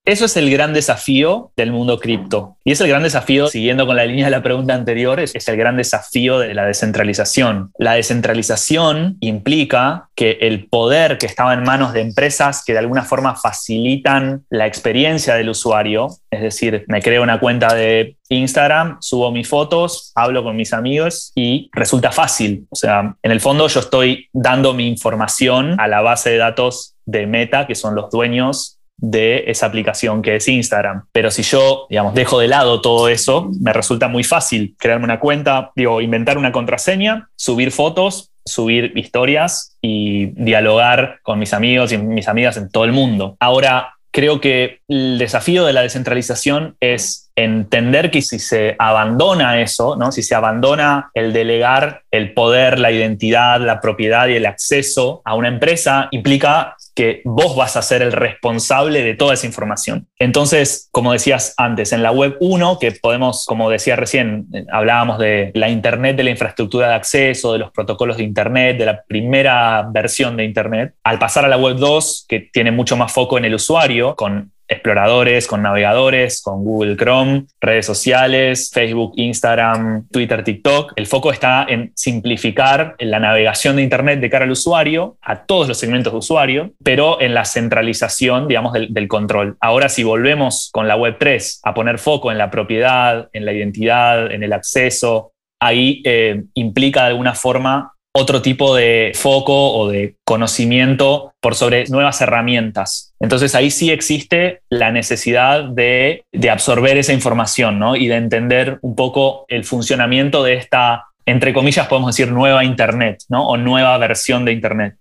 Eso 0.07 0.23
es 0.23 0.37
el 0.37 0.49
gran 0.49 0.71
desafío 0.71 1.51
del 1.57 1.73
mundo 1.73 1.99
cripto. 1.99 2.55
Y 2.63 2.71
es 2.71 2.79
el 2.79 2.87
gran 2.87 3.03
desafío, 3.03 3.47
siguiendo 3.47 3.85
con 3.85 3.97
la 3.97 4.05
línea 4.05 4.23
de 4.23 4.31
la 4.31 4.41
pregunta 4.41 4.73
anterior, 4.73 5.19
es, 5.19 5.35
el 5.35 5.57
gran 5.57 5.75
desafío 5.75 6.39
de 6.39 6.53
la 6.53 6.65
descentralización. 6.65 7.73
La 7.77 7.95
descentralización 7.95 9.17
implica 9.19 10.07
que 10.15 10.37
el 10.39 10.69
poder 10.69 11.17
que 11.17 11.25
estaba 11.25 11.53
en 11.53 11.63
manos 11.63 11.91
de 11.91 11.99
empresas 11.99 12.63
que 12.65 12.71
de 12.71 12.79
alguna 12.79 13.03
forma 13.03 13.35
facilitan 13.35 14.45
la 14.49 14.65
experiencia 14.65 15.35
del 15.35 15.49
usuario, 15.49 16.07
es 16.31 16.41
decir, 16.41 16.85
me 16.87 17.01
creo 17.01 17.21
una 17.21 17.41
cuenta 17.41 17.75
de 17.75 18.15
Instagram, 18.29 18.99
subo 19.01 19.29
mis 19.33 19.49
fotos, 19.49 20.13
hablo 20.15 20.41
con 20.41 20.55
mis 20.55 20.71
amigos 20.71 21.33
y 21.35 21.69
resulta 21.73 22.13
fácil. 22.13 22.65
O 22.69 22.77
sea, 22.77 23.13
en 23.21 23.31
el 23.31 23.41
fondo 23.41 23.67
yo 23.67 23.81
estoy 23.81 24.29
dando 24.31 24.73
mi 24.73 24.87
información 24.87 25.77
a 25.81 25.89
la 25.89 25.99
base 25.99 26.29
de 26.29 26.37
datos 26.37 26.95
de 27.05 27.27
Meta, 27.27 27.67
que 27.67 27.75
son 27.75 27.93
los 27.93 28.09
dueños 28.09 28.76
de 28.97 29.45
esa 29.47 29.67
aplicación 29.67 30.21
que 30.21 30.35
es 30.35 30.47
Instagram. 30.47 31.05
Pero 31.11 31.31
si 31.31 31.43
yo, 31.43 31.85
digamos, 31.89 32.13
dejo 32.13 32.39
de 32.39 32.47
lado 32.47 32.81
todo 32.81 33.07
eso, 33.09 33.49
me 33.59 33.73
resulta 33.73 34.07
muy 34.07 34.23
fácil 34.23 34.75
crearme 34.77 35.05
una 35.05 35.19
cuenta, 35.19 35.71
digo, 35.75 36.01
inventar 36.01 36.37
una 36.37 36.51
contraseña, 36.51 37.29
subir 37.35 37.71
fotos, 37.71 38.31
subir 38.45 38.93
historias 38.97 39.77
y 39.81 40.27
dialogar 40.41 41.19
con 41.21 41.37
mis 41.37 41.53
amigos 41.53 41.91
y 41.91 41.97
mis 41.97 42.27
amigas 42.27 42.57
en 42.57 42.69
todo 42.69 42.85
el 42.85 42.91
mundo. 42.91 43.35
Ahora, 43.39 43.97
creo 44.11 44.41
que 44.41 44.79
el 44.87 45.19
desafío 45.19 45.65
de 45.65 45.73
la 45.73 45.81
descentralización 45.81 46.75
es 46.79 47.29
entender 47.35 48.09
que 48.09 48.23
si 48.23 48.39
se 48.39 48.75
abandona 48.79 49.61
eso, 49.61 49.95
¿no? 49.95 50.11
si 50.11 50.23
se 50.23 50.33
abandona 50.33 51.11
el 51.13 51.33
delegar 51.33 52.01
el 52.09 52.33
poder, 52.33 52.79
la 52.79 52.91
identidad, 52.91 53.61
la 53.61 53.79
propiedad 53.79 54.27
y 54.27 54.33
el 54.33 54.47
acceso 54.47 55.21
a 55.23 55.35
una 55.35 55.49
empresa, 55.49 56.07
implica 56.09 56.75
que 56.97 57.21
vos 57.25 57.55
vas 57.55 57.77
a 57.77 57.83
ser 57.83 58.01
el 58.01 58.11
responsable 58.11 59.03
de 59.03 59.13
toda 59.13 59.35
esa 59.35 59.45
información. 59.45 60.07
Entonces, 60.17 60.89
como 60.91 61.13
decías 61.13 61.53
antes, 61.55 61.93
en 61.93 62.01
la 62.01 62.11
web 62.11 62.37
1, 62.39 62.79
que 62.79 62.91
podemos, 62.91 63.45
como 63.45 63.69
decía 63.69 63.95
recién, 63.95 64.47
eh, 64.51 64.65
hablábamos 64.71 65.19
de 65.19 65.51
la 65.53 65.69
Internet, 65.69 66.17
de 66.17 66.23
la 66.23 66.31
infraestructura 66.31 66.87
de 66.87 66.95
acceso, 66.95 67.53
de 67.53 67.59
los 67.59 67.69
protocolos 67.69 68.17
de 68.17 68.23
Internet, 68.23 68.79
de 68.79 68.87
la 68.87 69.03
primera 69.03 69.87
versión 69.91 70.37
de 70.37 70.45
Internet, 70.45 70.95
al 71.03 71.19
pasar 71.19 71.45
a 71.45 71.49
la 71.49 71.57
web 71.57 71.77
2, 71.77 72.25
que 72.27 72.49
tiene 72.51 72.71
mucho 72.71 72.97
más 72.97 73.11
foco 73.11 73.37
en 73.37 73.45
el 73.45 73.53
usuario, 73.53 74.15
con 74.15 74.51
exploradores, 74.67 75.47
con 75.47 75.61
navegadores, 75.61 76.41
con 76.41 76.63
Google 76.63 76.97
Chrome, 76.97 77.45
redes 77.61 77.85
sociales, 77.85 78.71
Facebook, 78.73 79.13
Instagram, 79.15 80.07
Twitter, 80.09 80.43
TikTok. 80.43 80.93
El 80.95 81.07
foco 81.07 81.31
está 81.31 81.65
en 81.67 81.91
simplificar 81.95 82.95
la 82.99 83.19
navegación 83.19 83.75
de 83.75 83.83
Internet 83.83 84.19
de 84.19 84.29
cara 84.29 84.45
al 84.45 84.51
usuario, 84.51 85.17
a 85.21 85.45
todos 85.45 85.67
los 85.67 85.77
segmentos 85.77 86.13
de 86.13 86.19
usuario, 86.19 86.71
pero 86.83 87.21
en 87.21 87.33
la 87.33 87.45
centralización, 87.45 88.47
digamos, 88.47 88.73
del, 88.73 89.07
control. 89.07 89.55
Ahora, 89.61 89.87
si 89.87 90.03
volvemos 90.03 90.69
con 90.73 90.87
la 90.87 90.97
Web 90.97 91.15
3 91.17 91.61
a 91.63 91.73
poner 91.73 91.97
foco 91.97 92.31
en 92.31 92.37
la 92.37 92.51
propiedad, 92.51 93.29
en 93.31 93.45
la 93.45 93.53
identidad, 93.53 94.31
en 94.31 94.43
el 94.43 94.51
acceso, 94.51 95.31
ahí 95.61 96.01
eh, 96.05 96.43
implica 96.55 97.01
de 97.03 97.07
alguna 97.07 97.33
forma 97.33 97.93
otro 98.17 98.41
tipo 98.41 98.75
de 98.75 99.11
foco 99.15 99.73
o 99.73 99.89
de 99.89 100.15
conocimiento 100.25 101.33
por 101.39 101.55
sobre 101.55 101.85
nuevas 101.85 102.19
herramientas. 102.21 103.13
Entonces 103.19 103.53
ahí 103.53 103.69
sí 103.69 103.91
existe 103.91 104.61
la 104.69 104.91
necesidad 104.91 105.65
de, 105.65 106.23
absorber 106.51 106.97
esa 106.97 107.13
información 107.13 107.79
y 107.95 108.07
de 108.07 108.15
entender 108.15 108.79
un 108.81 108.95
poco 108.95 109.45
el 109.47 109.63
funcionamiento 109.63 110.43
de 110.43 110.55
esta, 110.55 111.05
entre 111.25 111.53
comillas, 111.53 111.87
podemos 111.87 112.15
decir 112.15 112.31
nueva 112.31 112.63
Internet 112.63 113.23
¿no? 113.29 113.47
o 113.47 113.57
nueva 113.57 113.97
versión 113.97 114.45
de 114.45 114.53
Internet. 114.53 114.95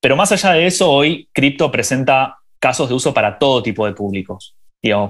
Pero 0.00 0.16
más 0.16 0.30
allá 0.32 0.52
de 0.52 0.66
eso, 0.66 0.90
hoy 0.90 1.28
cripto 1.32 1.70
presenta 1.70 2.38
casos 2.60 2.88
de 2.88 2.94
uso 2.94 3.12
para 3.12 3.38
todo 3.38 3.62
tipo 3.62 3.84
de 3.86 3.92
públicos. 3.92 4.54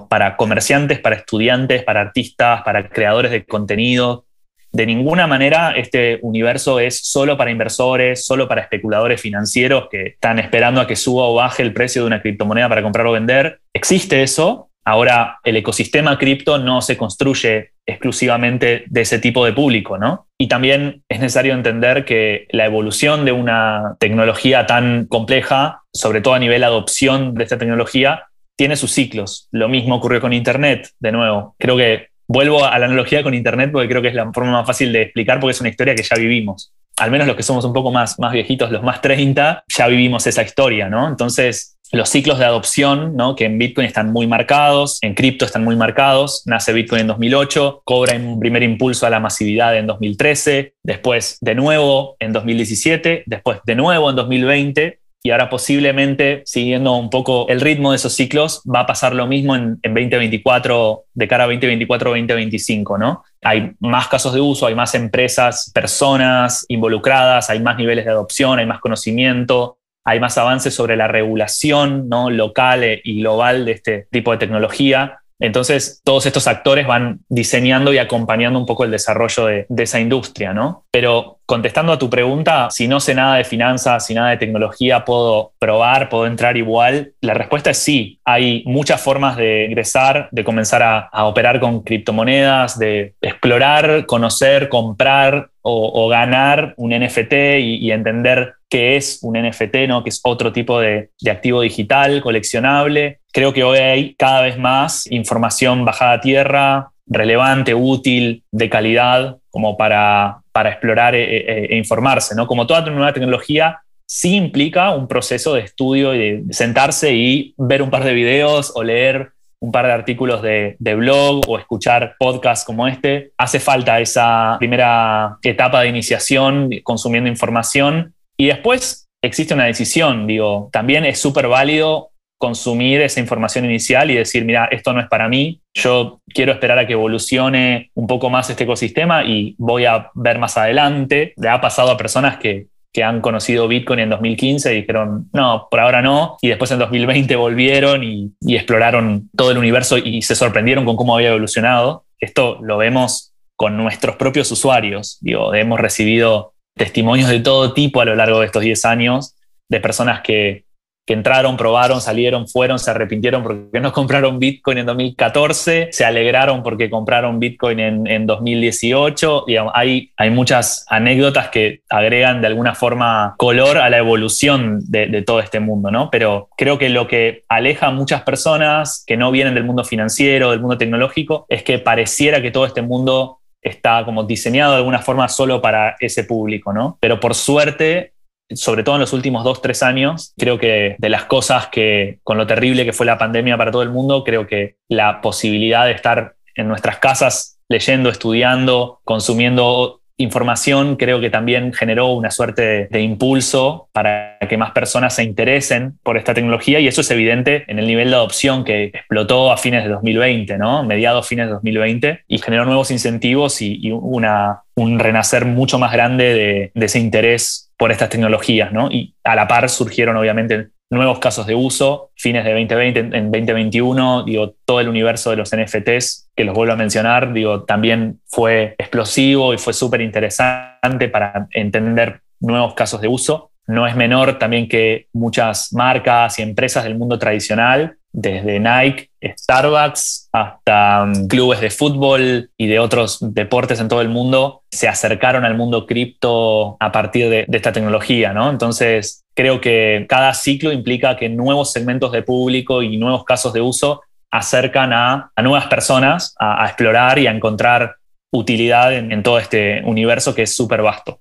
para 0.09 0.37
comerciantes, 0.37 0.99
para 0.99 1.17
estudiantes, 1.17 1.85
para 1.85 2.01
artistas, 2.01 2.63
para 2.63 2.89
creadores 2.89 3.31
de 3.31 3.45
contenido, 3.45 4.25
de 4.73 4.87
ninguna 4.87 5.27
manera 5.27 5.73
este 5.73 6.19
universo 6.23 6.79
es 6.81 7.01
solo 7.03 7.37
para 7.37 7.51
inversores, 7.51 8.25
solo 8.25 8.47
para 8.49 8.63
especuladores 8.63 9.21
financieros 9.21 9.89
que 9.91 10.07
están 10.09 10.39
esperando 10.39 10.81
a 10.81 10.87
que 10.87 10.97
suba 10.97 11.25
o 11.25 11.35
baje 11.35 11.63
el 11.63 11.73
precio 11.73 12.03
de 12.03 12.07
una 12.07 12.23
criptomoneda 12.23 12.69
para 12.69 12.83
comprar 12.83 13.07
o 13.07 13.13
vender. 13.13 13.61
Existe 13.73 14.23
eso. 14.23 14.69
Ahora, 14.85 15.39
el 15.45 15.57
ecosistema 15.57 16.19
cripto 16.19 16.59
no 16.59 16.81
se 16.81 16.97
construye 16.97 17.73
exclusivamente 17.87 18.85
de 18.87 19.01
ese 19.03 19.19
tipo 19.19 19.45
de 19.45 19.53
público, 19.53 19.99
¿no? 19.99 20.27
Y 20.39 20.49
también 20.49 21.03
es 21.09 21.21
necesario 21.21 21.53
entender 21.53 22.05
que 22.05 22.47
la 22.51 22.65
evolución 22.65 23.25
de 23.25 23.33
una 23.33 23.97
tecnología 23.99 24.67
tan 24.67 25.07
compleja, 25.07 25.83
sobre 25.93 26.21
todo 26.23 26.35
a 26.35 26.39
nivel 26.39 26.65
adopción 26.65 27.35
de 27.35 27.45
esta 27.45 27.59
tecnología, 27.59 28.25
tiene 28.57 28.77
sus 28.77 28.93
ciclos. 28.93 29.49
Lo 29.53 29.69
mismo 29.69 29.97
ocurrió 29.97 30.21
con 30.21 30.33
Internet, 30.33 30.91
de 30.99 31.13
nuevo. 31.13 31.55
Creo 31.59 31.77
que 31.77 32.10
vuelvo 32.31 32.65
a 32.65 32.79
la 32.79 32.87
analogía 32.87 33.25
con 33.25 33.35
Internet 33.35 33.71
porque 33.73 33.89
creo 33.89 34.01
que 34.01 34.07
es 34.07 34.15
la 34.15 34.31
forma 34.33 34.53
más 34.53 34.65
fácil 34.65 34.93
de 34.93 35.03
explicar 35.03 35.41
porque 35.41 35.51
es 35.51 35.61
una 35.61 35.69
historia 35.69 35.97
que 35.97 36.05
ya 36.05 36.17
vivimos. 36.17 36.73
Al 36.99 37.11
menos 37.11 37.27
los 37.27 37.35
que 37.35 37.43
somos 37.43 37.65
un 37.65 37.73
poco 37.73 37.91
más, 37.91 38.21
más 38.21 38.33
viejitos, 38.33 38.71
los 38.71 38.85
más 38.85 39.01
30, 39.01 39.65
ya 39.67 39.87
vivimos 39.89 40.25
esa 40.29 40.43
historia, 40.43 40.89
¿no? 40.89 41.09
Entonces, 41.09 41.77
los 41.91 42.09
ciclos 42.09 42.39
de 42.39 42.45
adopción, 42.45 43.17
¿no? 43.17 43.35
que 43.35 43.47
en 43.47 43.59
Bitcoin 43.59 43.85
están 43.85 44.13
muy 44.13 44.29
marcados, 44.29 44.99
en 45.03 45.15
cripto 45.15 45.45
están 45.45 45.65
muy 45.65 45.75
marcados. 45.75 46.43
Nace 46.47 46.73
Bitcoin 46.73 47.01
en 47.01 47.07
2008, 47.09 47.83
cobra 47.85 48.15
un 48.15 48.39
primer 48.39 48.63
impulso 48.63 49.07
a 49.07 49.11
la 49.11 49.19
masividad 49.19 49.77
en 49.77 49.89
2013, 49.89 50.75
después 50.85 51.37
de 51.41 51.57
nuevo 51.57 52.17
en 52.21 52.33
2017, 52.33 53.25
después 53.27 53.59
de 53.65 53.75
nuevo 53.75 54.09
en 54.09 54.15
2020 54.15 55.00
y 55.23 55.31
ahora 55.31 55.51
posiblemente, 55.51 56.43
siguiendo 56.47 56.95
un 56.97 57.11
poco 57.11 57.47
el 57.49 57.61
ritmo 57.61 57.91
de 57.91 57.97
esos 57.97 58.15
ciclos, 58.15 58.63
va 58.63 58.81
a 58.81 58.87
pasar 58.87 59.15
lo 59.15 59.27
mismo 59.27 59.55
en, 59.55 59.79
2024, 59.83 61.05
de 61.13 61.29
cara 61.29 61.45
a 61.45 61.49
2024-2025, 61.49 62.99
¿no? 62.99 63.25
Hay 63.43 63.73
más 63.81 64.09
casos 64.09 64.33
de 64.33 64.41
uso, 64.41 64.67
hay 64.67 64.75
más 64.75 64.95
empresas, 64.95 65.71
personas 65.75 66.65
involucradas, 66.69 67.51
hay 67.51 67.61
más 67.61 67.77
niveles 67.77 68.07
de 68.07 68.13
adopción, 68.13 68.59
hay 68.59 68.67
más 68.67 68.81
conocimiento, 68.81 69.77
hay 70.05 70.21
más 70.21 70.39
avances 70.39 70.75
sobre 70.75 70.97
la 70.97 71.09
regulación 71.09 72.09
¿no? 72.09 72.31
local 72.31 73.01
y 73.05 73.21
global 73.21 73.67
de 73.67 73.73
este 73.73 74.09
tipo 74.11 74.33
de 74.33 74.39
tecnología. 74.39 75.20
Entonces, 75.41 76.01
todos 76.05 76.27
estos 76.27 76.47
actores 76.47 76.87
van 76.87 77.21
diseñando 77.29 77.93
y 77.93 77.99
acompañando 77.99 78.59
un 78.59 78.67
poco 78.67 78.85
el 78.85 78.91
desarrollo 78.91 79.47
de, 79.47 79.67
esa 79.81 79.99
industria, 79.99 80.53
¿no? 80.53 80.85
Pero 80.91 81.39
contestando 81.47 81.93
a 81.93 81.99
tu 81.99 82.09
pregunta, 82.11 82.69
si 82.71 82.87
no 82.87 83.01
sé 83.01 83.15
nada 83.15 83.37
de 83.37 83.45
finanzas, 83.45 84.07
si 84.07 84.15
nada 84.15 84.31
de 84.31 84.37
tecnología, 84.37 85.05
¿puedo 85.05 85.53
probar, 85.59 86.09
puedo 86.09 86.27
entrar 86.27 86.57
igual? 86.57 87.15
La 87.21 87.35
respuesta 87.35 87.71
es 87.71 87.79
sí. 87.79 88.21
Hay 88.25 88.63
muchas 88.67 89.01
formas 89.01 89.37
de 89.37 89.65
ingresar, 89.65 90.29
de 90.31 90.45
comenzar 90.45 90.83
a, 90.83 91.25
operar 91.25 91.59
con 91.59 91.83
criptomonedas, 91.83 92.79
de 92.79 93.15
explorar, 93.21 94.07
conocer, 94.07 94.69
comprar 94.69 95.50
o, 95.63 96.09
ganar 96.09 96.75
un 96.77 96.91
NFT 96.91 97.33
y, 97.61 97.91
entender 97.91 98.55
qué 98.69 98.97
es 98.97 99.21
un 99.23 99.41
NFT, 99.41 99.89
¿no? 99.89 100.03
que 100.03 100.11
es 100.11 100.21
otro 100.25 100.53
tipo 100.53 100.81
de 100.81 101.11
activo 101.29 101.61
digital 101.61 102.23
coleccionable 102.23 103.21
Creo 103.33 103.53
que 103.53 103.63
hoy 103.63 103.79
hay 103.79 104.15
cada 104.15 104.43
vez 104.43 104.59
más 104.59 105.07
información 105.11 105.85
bajada 105.85 106.15
a 106.15 106.21
tierra, 106.21 106.91
relevante, 107.07 107.75
útil, 107.75 108.43
de 108.51 108.69
calidad, 108.69 109.37
como 109.51 109.77
para, 109.77 110.39
para 110.53 110.71
explorar 110.71 111.15
e, 111.15 111.23
e, 111.23 111.65
e 111.67 111.77
informarse. 111.77 112.35
¿no? 112.35 112.47
Como 112.47 112.67
toda 112.67 112.83
nueva 112.91 113.13
tecnología, 113.13 113.81
sí 114.05 114.35
implica 114.35 114.91
un 114.91 115.07
proceso 115.07 115.55
de 115.55 115.61
estudio 115.61 116.15
y 116.15 116.43
de 116.43 116.53
sentarse 116.53 117.15
y 117.15 117.55
ver 117.57 117.83
un 117.83 117.91
par 117.91 118.03
de 118.03 118.15
videos 118.15 118.73
o 118.75 118.83
leer 118.83 119.31
un 119.61 119.73
par 119.73 119.87
de 119.87 119.93
artículos 119.93 120.43
de, 120.43 120.77
blog 120.81 121.43
o 121.49 121.59
escuchar 121.59 122.17
podcasts 122.19 122.65
como 122.65 122.89
este. 122.89 123.33
Hace 123.37 123.61
falta 123.61 124.01
esa 124.01 124.57
primera 124.59 125.39
etapa 125.43 125.83
de 125.83 125.89
iniciación 125.89 126.71
consumiendo 126.83 127.29
información 127.29 128.15
y 128.37 128.47
después 128.47 129.09
existe 129.23 129.55
una 129.55 129.65
decisión. 129.65 130.27
Digo, 130.27 130.71
también 130.73 131.05
es 131.05 131.19
súper 131.21 131.47
válido 131.49 132.11
consumir 132.39 133.03
esa 133.03 133.21
información 133.21 133.67
inicial 133.67 134.11
y 134.11 134.15
decir, 134.15 134.47
mira, 134.47 134.65
esto 134.71 134.95
no 134.95 135.01
es 135.01 135.09
para 135.09 135.29
mí, 135.29 135.61
yo 135.75 136.23
quiero 136.27 136.53
esperar 136.53 136.79
a 136.79 136.87
que 136.87 136.95
evolucione 136.95 137.91
un 137.95 138.07
poco 138.07 138.31
más 138.31 138.49
este 138.49 138.65
ecosistema 138.65 139.25
y 139.25 139.55
voy 139.59 139.85
a 139.85 140.11
ver 140.15 140.39
más 140.39 140.57
adelante. 140.57 141.35
Le 141.37 141.51
ha 141.51 141.61
pasado 141.61 141.91
a 141.91 141.99
personas 141.99 142.39
que, 142.39 142.69
han 142.99 143.21
conocido 143.21 143.69
Bitcoin 143.69 144.01
en 144.01 144.11
2015 144.11 144.73
y 144.73 144.81
dijeron, 144.81 145.29
no, 145.33 145.69
por 145.71 145.81
ahora 145.81 146.03
no, 146.03 146.37
y 146.43 146.49
después 146.49 146.71
en 146.73 146.81
2020 146.81 147.37
volvieron 147.37 148.03
y, 148.03 148.33
y 148.41 148.57
exploraron 148.57 149.31
todo 149.37 149.53
el 149.53 149.59
universo 149.59 149.97
y 149.99 150.23
se 150.23 150.35
sorprendieron 150.35 150.85
con 150.85 150.97
cómo 150.97 151.15
había 151.15 151.31
evolucionado. 151.31 152.05
Esto 152.19 152.59
lo 152.63 152.77
vemos 152.77 153.33
con 153.57 153.77
nuestros 153.77 154.17
propios 154.17 154.51
usuarios. 154.51 155.19
Digo, 155.21 155.55
hemos 155.55 155.79
recibido 155.79 156.55
testimonios 156.77 157.29
de 157.29 157.41
todo 157.41 157.75
tipo 157.75 158.01
a 158.01 158.05
lo 158.05 158.17
largo 158.17 158.41
de 158.41 158.47
estos 158.47 158.63
10 158.63 158.85
años 158.87 159.35
de 159.69 159.81
personas 159.81 160.23
que 160.23 160.65
que 161.11 161.15
entraron, 161.15 161.57
probaron, 161.57 162.01
salieron, 162.01 162.47
fueron, 162.47 162.79
se 162.79 162.93
arrepintieron 162.93 163.43
porque 163.43 163.81
no 163.81 163.93
compraron 164.01 164.39
Bitcoin 164.39 164.79
en 164.79 164.87
2014, 164.87 165.89
se 165.91 166.05
alegraron 166.05 166.63
porque 166.63 166.89
compraron 166.89 167.41
Bitcoin 167.41 167.81
en, 167.81 168.27
2018. 168.29 169.47
hay, 169.75 170.13
hay 170.17 170.31
muchas 170.31 170.87
anécdotas 170.89 171.49
que 171.49 171.81
agregan 171.91 172.41
de 172.41 172.47
alguna 172.47 172.77
forma 172.77 173.35
color 173.39 173.79
a 173.79 173.91
la 173.91 173.99
evolución 173.99 174.79
de, 174.89 175.23
todo 175.23 175.41
este 175.41 175.59
mundo, 175.59 175.91
¿no? 175.91 176.11
Pero 176.13 176.49
creo 176.57 176.79
que 176.79 176.89
lo 176.91 177.09
que 177.09 177.43
aleja 177.49 177.89
a 177.89 177.91
muchas 177.91 178.23
personas 178.23 179.03
que 179.05 179.17
no 179.17 179.33
vienen 179.33 179.55
del 179.55 179.65
mundo 179.65 179.83
financiero, 179.83 180.53
del 180.53 180.61
mundo 180.61 180.79
tecnológico, 180.79 181.45
es 181.49 181.65
que 181.65 181.81
pareciera 181.81 182.41
que 182.41 182.53
todo 182.53 182.67
este 182.67 182.83
mundo 182.83 183.41
está 183.63 184.05
como 184.05 184.23
diseñado 184.23 184.75
de 184.75 184.79
alguna 184.79 185.01
forma 185.01 185.29
solo 185.29 185.61
para 185.61 185.97
ese 185.99 186.23
público, 186.23 186.73
¿no? 186.73 186.99
Pero 187.01 187.19
por 187.19 187.35
suerte 187.35 188.13
sobre 188.55 188.83
todo 188.83 188.97
en 188.97 189.01
los 189.01 189.13
últimos 189.13 189.45
dos, 189.45 189.63
tres 189.63 189.83
años, 189.83 190.33
creo 190.39 190.59
que 190.59 190.97
de 190.99 191.09
las 191.09 191.25
cosas 191.25 191.69
que, 191.69 192.19
con 192.23 192.37
lo 192.39 192.47
terrible 192.47 192.85
que 192.85 192.93
fue 192.93 193.07
la 193.07 193.19
pandemia 193.19 193.57
para 193.57 193.71
todo 193.71 193.83
el 193.83 193.91
mundo, 193.91 194.25
creo 194.25 194.47
que 194.47 194.77
la 194.89 195.21
posibilidad 195.21 195.87
de 195.87 195.93
estar 195.93 196.35
en 196.55 196.69
nuestras 196.69 196.99
casas 196.99 197.59
leyendo, 197.69 198.11
estudiando, 198.11 199.01
consumiendo 199.05 200.01
información 200.23 200.97
creo 200.97 201.21
que 201.21 201.31
también 201.31 201.73
generó 201.73 202.09
una 202.13 202.31
suerte 202.31 202.89
de, 202.91 203.01
impulso 203.01 203.89
para 203.93 204.37
que 204.49 204.57
más 204.57 204.73
personas 204.73 205.15
se 205.15 205.25
interesen 205.25 205.99
por 206.03 206.17
esta 206.17 206.35
tecnología 206.35 206.79
y 206.79 206.87
eso 206.87 207.01
es 207.01 207.11
evidente 207.11 207.65
en 207.69 207.79
el 207.79 207.87
nivel 207.87 208.11
de 208.11 208.17
adopción 208.17 208.65
que 208.65 208.85
explotó 208.85 209.51
a 209.51 209.57
fines 209.57 209.83
de 209.85 209.91
2020, 209.91 210.59
¿no? 210.59 210.85
mediados 210.85 211.27
fines 211.27 211.47
de 211.47 211.53
2020 211.53 212.25
y 212.29 212.39
generó 212.39 212.67
nuevos 212.67 212.91
incentivos 212.91 213.63
y, 213.63 213.91
una, 213.93 214.63
un 214.77 214.99
renacer 214.99 215.47
mucho 215.47 215.79
más 215.79 215.93
grande 215.93 216.35
de, 216.35 216.71
de 216.75 216.87
ese 216.87 216.99
interés 216.99 217.70
por 217.81 217.91
estas 217.91 218.11
tecnologías, 218.11 218.75
¿no? 218.75 218.91
Y 218.91 219.15
a 219.25 219.35
la 219.35 219.49
par 219.49 219.71
surgieron 219.71 220.15
obviamente 220.19 220.69
nuevos 220.91 221.19
casos 221.19 221.47
de 221.47 221.55
uso, 221.55 222.11
fines 222.15 222.45
de 222.45 222.51
2020, 222.51 223.01
en 223.01 223.31
2021, 223.31 224.25
digo, 224.25 224.55
todo 224.67 224.81
el 224.81 224.89
universo 224.91 225.31
de 225.31 225.37
los 225.37 225.51
NFTs, 225.57 226.29
que 226.37 226.45
los 226.45 226.55
vuelvo 226.55 226.75
a 226.75 226.77
mencionar, 226.77 227.33
digo, 227.33 227.65
también 227.65 228.21
fue 228.27 228.75
explosivo 228.77 229.55
y 229.55 229.57
fue 229.57 229.73
súper 229.73 230.03
interesante 230.03 231.09
para 231.09 231.49
entender 231.53 232.21
nuevos 232.41 232.75
casos 232.75 233.01
de 233.01 233.09
uso. 233.09 233.51
No 233.67 233.87
es 233.87 233.97
menor 233.97 234.39
también 234.39 234.69
que 234.69 235.07
muchas 235.15 235.73
marcas 235.73 236.39
y 236.39 236.43
empresas 236.43 236.85
del 236.85 236.99
mundo 236.99 237.19
tradicional 237.19 237.97
desde 238.13 238.59
Nike, 238.59 239.11
Starbucks, 239.23 240.29
hasta 240.33 241.05
um, 241.05 241.29
clubes 241.29 241.61
de 241.61 241.71
fútbol 241.71 242.51
y 242.57 242.67
de 242.67 242.79
otros 242.79 243.19
deportes 243.21 243.81
en 243.81 243.89
todo 243.89 244.01
el 244.01 244.09
mundo, 244.09 244.63
se 244.71 244.89
acercaron 244.89 245.45
al 245.45 245.57
mundo 245.57 245.87
cripto 245.87 246.77
a 246.81 246.91
partir 246.91 247.29
de, 247.29 247.47
esta 247.51 247.73
tecnología, 247.73 248.33
¿no? 248.33 248.51
Entonces, 248.51 249.23
creo 249.35 249.61
que 249.61 250.07
cada 250.09 250.35
ciclo 250.35 250.73
implica 250.73 251.17
que 251.17 251.29
nuevos 251.29 251.73
segmentos 251.73 252.13
de 252.13 252.23
público 252.23 252.83
y 252.83 252.97
nuevos 252.97 253.25
casos 253.25 253.53
de 253.53 253.61
uso 253.61 254.03
acercan 254.31 254.93
a, 254.93 255.33
nuevas 255.43 255.67
personas 255.67 256.35
a, 256.39 256.65
explorar 256.67 257.19
y 257.19 257.27
a 257.27 257.33
encontrar 257.33 257.97
utilidad 258.33 258.93
en 258.93 259.23
todo 259.23 259.39
este 259.39 259.83
universo 259.85 260.35
que 260.35 260.43
es 260.43 260.55
súper 260.55 260.83
vasto. 260.83 261.21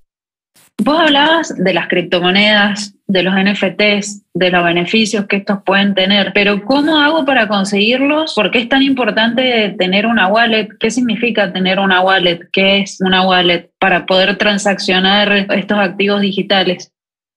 Vos 0.82 0.98
hablabas 0.98 1.54
de 1.58 1.74
las 1.74 1.90
criptomonedas, 1.90 2.96
de 3.06 3.24
los 3.24 3.34
NFTs, 3.34 4.24
de 4.34 4.50
los 4.50 4.64
beneficios 4.64 5.26
que 5.28 5.36
estos 5.36 5.60
pueden 5.66 5.94
tener, 5.94 6.32
pero 6.34 6.64
¿cómo 6.64 6.98
hago 6.98 7.26
para 7.26 7.50
conseguirlos? 7.50 8.34
¿Por 8.34 8.50
qué 8.50 8.60
es 8.60 8.70
tan 8.70 8.82
importante 8.82 9.76
tener 9.78 10.06
una 10.06 10.28
wallet? 10.28 10.70
¿Qué 10.80 10.90
significa 10.90 11.52
tener 11.52 11.80
una 11.80 12.00
wallet? 12.00 12.48
¿Qué 12.54 12.80
es 12.80 13.02
una 13.02 13.28
wallet 13.28 13.70
para 13.78 14.06
poder 14.06 14.38
transaccionar 14.38 15.34
estos 15.54 15.78
activos 15.78 16.22
digitales? 16.22 16.94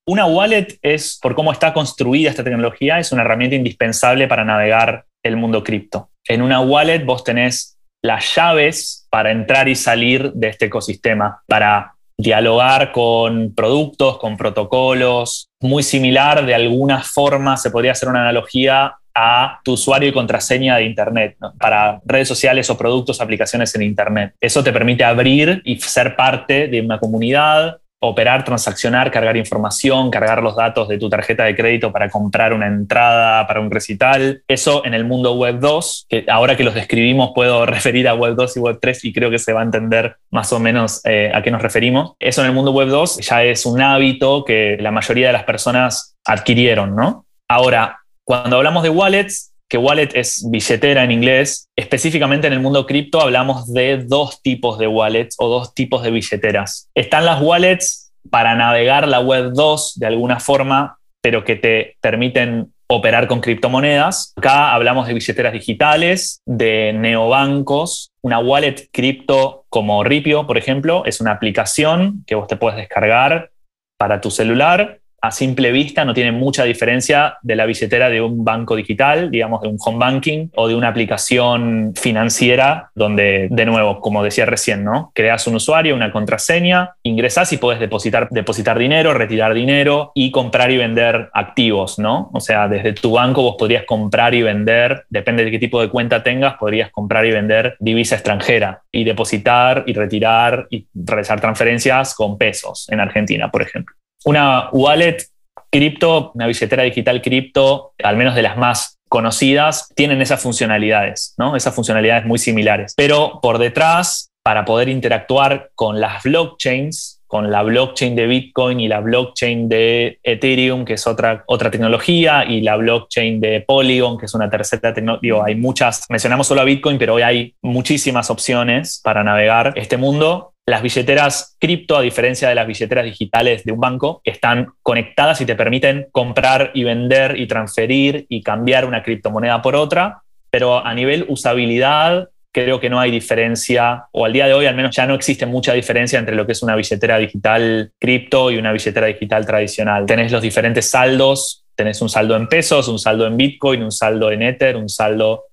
Una 0.07 0.27
wallet 0.27 0.79
es, 0.81 1.19
por 1.21 1.35
cómo 1.35 1.51
está 1.51 1.73
construida 1.73 2.31
esta 2.31 2.45
tecnología, 2.45 3.01
es 3.01 3.11
una 3.11 3.23
herramienta 3.23 3.57
indispensable 3.57 4.29
para 4.29 4.45
navegar 4.45 5.07
el 5.25 5.37
mundo 5.37 5.65
cripto. 5.65 6.11
En 6.29 6.43
una 6.43 6.61
wallet 6.61 7.05
vos 7.05 7.25
tenés 7.25 7.77
las 8.03 8.37
llaves 8.37 9.07
para 9.11 9.33
entrar 9.33 9.69
y 9.69 9.75
salir 9.75 10.33
de 10.33 10.49
este 10.49 10.67
ecosistema, 10.67 11.43
para 11.49 11.95
dialogar 12.23 12.93
con 12.93 13.53
productos, 13.55 14.19
con 14.19 14.37
protocolos, 14.37 15.51
muy 15.61 15.83
similar, 15.83 16.47
de 16.47 16.55
alguna 16.55 17.03
forma 17.03 17.57
se 17.57 17.71
podría 17.71 17.93
hacer 17.93 18.09
una 18.09 18.23
analogía 18.23 18.97
a 19.15 19.61
tu 19.63 19.73
usuario 19.73 20.09
y 20.09 20.13
contraseña 20.13 20.77
de 20.77 20.85
Internet, 20.85 21.37
para 21.59 22.01
redes 22.05 22.29
sociales 22.29 22.71
o 22.71 22.79
productos, 22.79 23.21
aplicaciones 23.21 23.75
en 23.75 23.83
Internet. 23.83 24.35
Eso 24.41 24.65
te 24.65 24.73
permite 24.73 25.05
abrir 25.05 25.61
y 25.65 25.79
ser 25.81 26.17
parte 26.17 26.69
de 26.69 26.81
una 26.81 26.99
comunidad, 26.99 27.79
operar, 28.05 28.45
transaccionar, 28.45 29.13
cargar 29.13 29.37
información, 29.37 30.11
cargar 30.11 30.43
los 30.43 30.57
datos 30.57 30.89
de 30.89 30.99
tu 30.99 31.09
tarjeta 31.09 31.45
de 31.45 31.55
crédito 31.55 31.93
para 31.93 32.11
comprar 32.11 32.53
una 32.53 32.67
entrada 32.67 33.47
para 33.47 33.61
un 33.61 33.71
recital. 33.71 34.43
Eso 34.49 34.85
en 34.85 34.95
el 34.95 35.05
mundo 35.05 35.35
Web 35.35 35.61
2, 35.61 36.07
que 36.09 36.25
ahora 36.29 36.57
que 36.57 36.65
los 36.65 36.75
describimos 36.75 37.31
puedo 37.33 37.65
referir 37.67 38.09
a 38.09 38.15
Web 38.15 38.35
2 38.35 38.57
y 38.57 38.61
Web 38.61 38.79
3 38.81 39.05
y 39.05 39.13
creo 39.13 39.31
que 39.31 39.39
se 39.39 39.53
va 39.53 39.61
a 39.61 39.65
entender 39.65 40.17
más 40.31 40.53
o 40.53 40.59
menos 40.59 41.01
eh, 41.05 41.31
a 41.33 41.43
qué 41.43 41.53
nos 41.53 41.63
referimos. 41.63 42.15
Eso 42.19 42.41
en 42.43 42.49
el 42.49 42.55
mundo 42.55 42.73
Web 42.73 42.89
2 42.89 43.19
ya 43.19 43.45
es 43.45 43.65
un 43.67 43.81
hábito 43.81 44.45
que 44.45 44.77
la 44.81 44.91
mayoría 44.91 45.29
de 45.29 45.35
las 45.35 45.45
personas 45.45 46.17
adquirieron, 46.25 46.97
¿no? 46.97 47.27
Ahora, 47.49 48.01
cuando 48.25 48.57
hablamos 48.57 48.83
de 48.83 48.89
wallets, 48.89 49.52
que 49.73 49.79
wallet 49.79 50.11
es 50.13 50.47
billetera 50.51 51.03
en 51.03 51.11
inglés. 51.13 51.71
Específicamente 51.75 52.47
en 52.47 52.53
el 52.53 52.61
mundo 52.61 52.85
cripto 52.85 53.23
hablamos 53.23 53.73
de 53.73 54.05
dos 54.07 54.43
tipos 54.43 54.79
de 54.79 54.87
wallets 54.87 55.35
o 55.39 55.49
dos 55.49 55.73
tipos 55.73 56.03
de 56.03 56.11
billeteras. 56.11 56.91
Están 56.95 57.25
las 57.25 57.41
wallets 57.41 58.13
para 58.29 58.55
navegar 58.55 59.09
la 59.09 59.21
web 59.21 59.53
2 59.55 59.95
de 59.99 60.07
alguna 60.07 60.41
forma, 60.41 60.99
pero 61.23 61.43
que 61.43 61.57
te 61.57 61.97
permiten 62.03 62.71
operar 62.87 63.27
con 63.27 63.41
criptomonedas. 63.41 64.35
Acá 64.37 64.75
hablamos 64.75 65.07
de 65.07 65.15
billeteras 65.15 65.55
digitales, 65.55 66.43
de 66.45 66.93
neobancos. 66.93 68.11
Una 68.21 68.41
wallet 68.41 68.91
cripto 68.93 69.65
como 69.71 70.05
Ripio, 70.05 70.47
por 70.47 70.59
ejemplo, 70.59 71.05
es 71.07 71.23
una 71.23 71.31
aplicación 71.31 72.25
que 72.27 72.35
vos 72.35 72.47
te 72.47 72.57
puedes 72.57 72.77
descargar 72.77 73.53
para 73.97 74.21
tu 74.21 74.31
celular 74.31 74.99
a 75.23 75.31
simple 75.31 75.71
vista 75.71 76.05
no 76.05 76.15
tiene 76.15 76.33
mucha 76.33 76.65
diferencia 76.65 77.39
de 77.43 77.55
la 77.55 77.65
billetera 77.65 78.11
de 78.11 78.21
un 78.21 78.45
banco 78.45 78.75
digital, 78.75 79.31
digamos, 79.31 79.63
de 79.63 79.69
un 79.69 79.79
home 79.79 79.99
banking 79.99 80.49
o 80.57 80.67
de 80.67 80.75
una 80.75 80.89
aplicación 80.89 81.93
financiera 81.95 82.91
donde, 82.97 83.47
de 83.49 83.65
nuevo, 83.65 84.01
como 84.01 84.25
decía 84.25 84.47
recién, 84.47 84.83
¿no? 84.83 85.13
Creas 85.15 85.47
un 85.47 85.55
usuario, 85.55 85.95
una 85.95 86.11
contraseña, 86.11 86.97
ingresas 87.05 87.53
y 87.53 87.59
puedes 87.59 87.81
depositar, 87.81 88.29
depositar 88.31 88.79
dinero, 88.79 89.15
retirar 89.15 89.55
dinero 89.55 90.11
y 90.15 90.33
comprar 90.33 90.73
y 90.73 90.79
vender 90.79 91.31
activos, 91.33 92.01
¿no? 92.01 92.31
O 92.35 92.41
sea, 92.41 92.67
desde 92.67 92.93
tu 92.93 93.13
banco 93.13 93.43
vos 93.43 93.55
podrías 93.57 93.85
comprar 93.85 94.35
y 94.35 94.43
vender, 94.43 95.05
depende 95.09 95.45
de 95.45 95.53
qué 95.53 95.61
tipo 95.61 95.81
de 95.81 95.89
cuenta 95.89 96.25
tengas, 96.25 96.55
podrías 96.55 96.91
comprar 96.91 97.25
y 97.27 97.31
vender 97.31 97.77
divisa 97.79 98.17
extranjera 98.17 98.83
y 98.91 99.05
depositar 99.05 99.85
y 99.87 99.93
retirar 99.93 100.67
y 100.69 100.89
realizar 100.95 101.41
transferencias 101.41 102.15
con 102.17 102.37
pesos 102.37 102.89
en 102.91 102.99
Argentina, 102.99 103.49
por 103.49 103.63
ejemplo. 103.63 103.95
Una 104.25 104.69
wallet 104.73 105.27
cripto, 105.71 106.33
una 106.35 106.47
billetera 106.47 106.83
digital 106.83 107.23
cripto, 107.23 107.93
al 108.03 108.17
menos 108.17 108.35
de 108.35 108.43
las 108.43 108.57
más 108.57 108.99
conocidas, 109.09 109.93
tienen 109.95 110.23
esas 110.23 110.41
funcionalidades, 110.41 111.35
¿no? 111.39 111.57
Esas 111.57 111.75
funcionalidades 111.75 112.25
muy 112.25 112.39
similares. 112.39 112.95
Pero 112.97 113.41
por 113.43 113.59
detrás, 113.59 114.31
para 114.43 114.65
poder 114.65 114.89
interactuar 114.89 115.71
con 115.75 116.01
las 116.01 116.23
blockchains, 116.23 117.23
con 117.27 117.51
la 117.51 117.63
blockchain 117.63 118.15
de 118.15 118.27
Bitcoin 118.27 118.81
y 118.81 118.89
la 118.89 119.01
blockchain 119.01 119.69
de 119.69 120.19
Ethereum, 120.23 120.85
que 120.85 120.95
es 120.95 121.07
otra, 121.07 121.45
otra 121.47 121.71
tecnología, 121.71 122.45
y 122.47 122.61
la 122.61 122.77
blockchain 122.77 123.41
de 123.41 123.63
Polygon, 123.63 124.19
que 124.19 124.27
es 124.27 124.35
una 124.35 124.51
tercera 124.51 124.93
tecnología. 124.93 125.37
Hay 125.47 125.55
muchas, 125.55 126.05
mencionamos 126.11 126.47
solo 126.47 126.61
a 126.61 126.65
Bitcoin, 126.65 126.99
pero 126.99 127.15
hoy 127.15 127.23
hay 127.23 127.55
muchísimas 127.63 128.29
opciones 128.29 129.01
para 129.03 129.25
navegar 129.25 129.73
este 129.77 129.97
mundo. 129.97 130.52
Las 130.65 130.83
billeteras 130.83 131.57
cripto, 131.59 131.97
a 131.97 132.03
diferencia 132.03 132.49
de 132.49 132.55
las 132.55 132.69
billeteras 132.69 133.05
digitales 133.05 133.65
de 133.65 133.73
un 133.73 133.81
banco, 133.81 134.21
están 134.23 134.69
conectadas 134.83 135.41
y 135.41 135.47
te 135.47 135.57
permiten 135.57 136.07
comprar 136.13 136.71
y 136.73 136.85
vender 136.85 137.37
y 137.37 137.49
transferir 137.49 138.27
y 138.29 138.43
cambiar 138.43 138.85
una 138.85 139.03
criptomoneda 139.03 139.61
por 139.61 139.75
otra, 139.75 140.23
pero 140.51 140.85
a 140.85 140.95
nivel 140.95 141.27
usabilidad 141.29 142.29
creo 142.53 142.79
que 142.79 142.91
no 142.91 143.01
hay 143.01 143.11
diferencia, 143.11 144.05
o 144.13 144.25
al 144.25 144.33
día 144.33 144.47
de 144.47 144.55
hoy 144.55 144.67
al 144.67 144.77
menos 144.77 144.95
ya 144.95 145.07
no 145.07 145.15
existe 145.15 145.47
mucha 145.47 145.73
diferencia 145.73 146.19
entre 146.19 146.37
lo 146.37 146.47
que 146.47 146.53
es 146.53 146.63
una 146.63 146.77
billetera 146.77 147.17
digital 147.19 147.91
cripto 147.99 148.51
y 148.51 148.59
una 148.59 148.73
billetera 148.73 149.07
digital 149.07 149.45
tradicional. 149.47 150.07
Tenés 150.07 150.31
los 150.31 150.43
diferentes 150.43 150.89
saldos, 150.89 151.65
tenés 151.75 152.01
un 152.03 152.11
saldo 152.11 152.37
en 152.37 152.49
pesos, 152.49 152.87
un 152.89 152.99
saldo 152.99 153.27
en 153.27 153.37
Bitcoin, 153.37 153.83
un 153.83 153.91
saldo 153.91 154.31
en 154.31 154.43
Ether, 154.43 154.77
un 154.77 154.91
saldo 154.91 155.47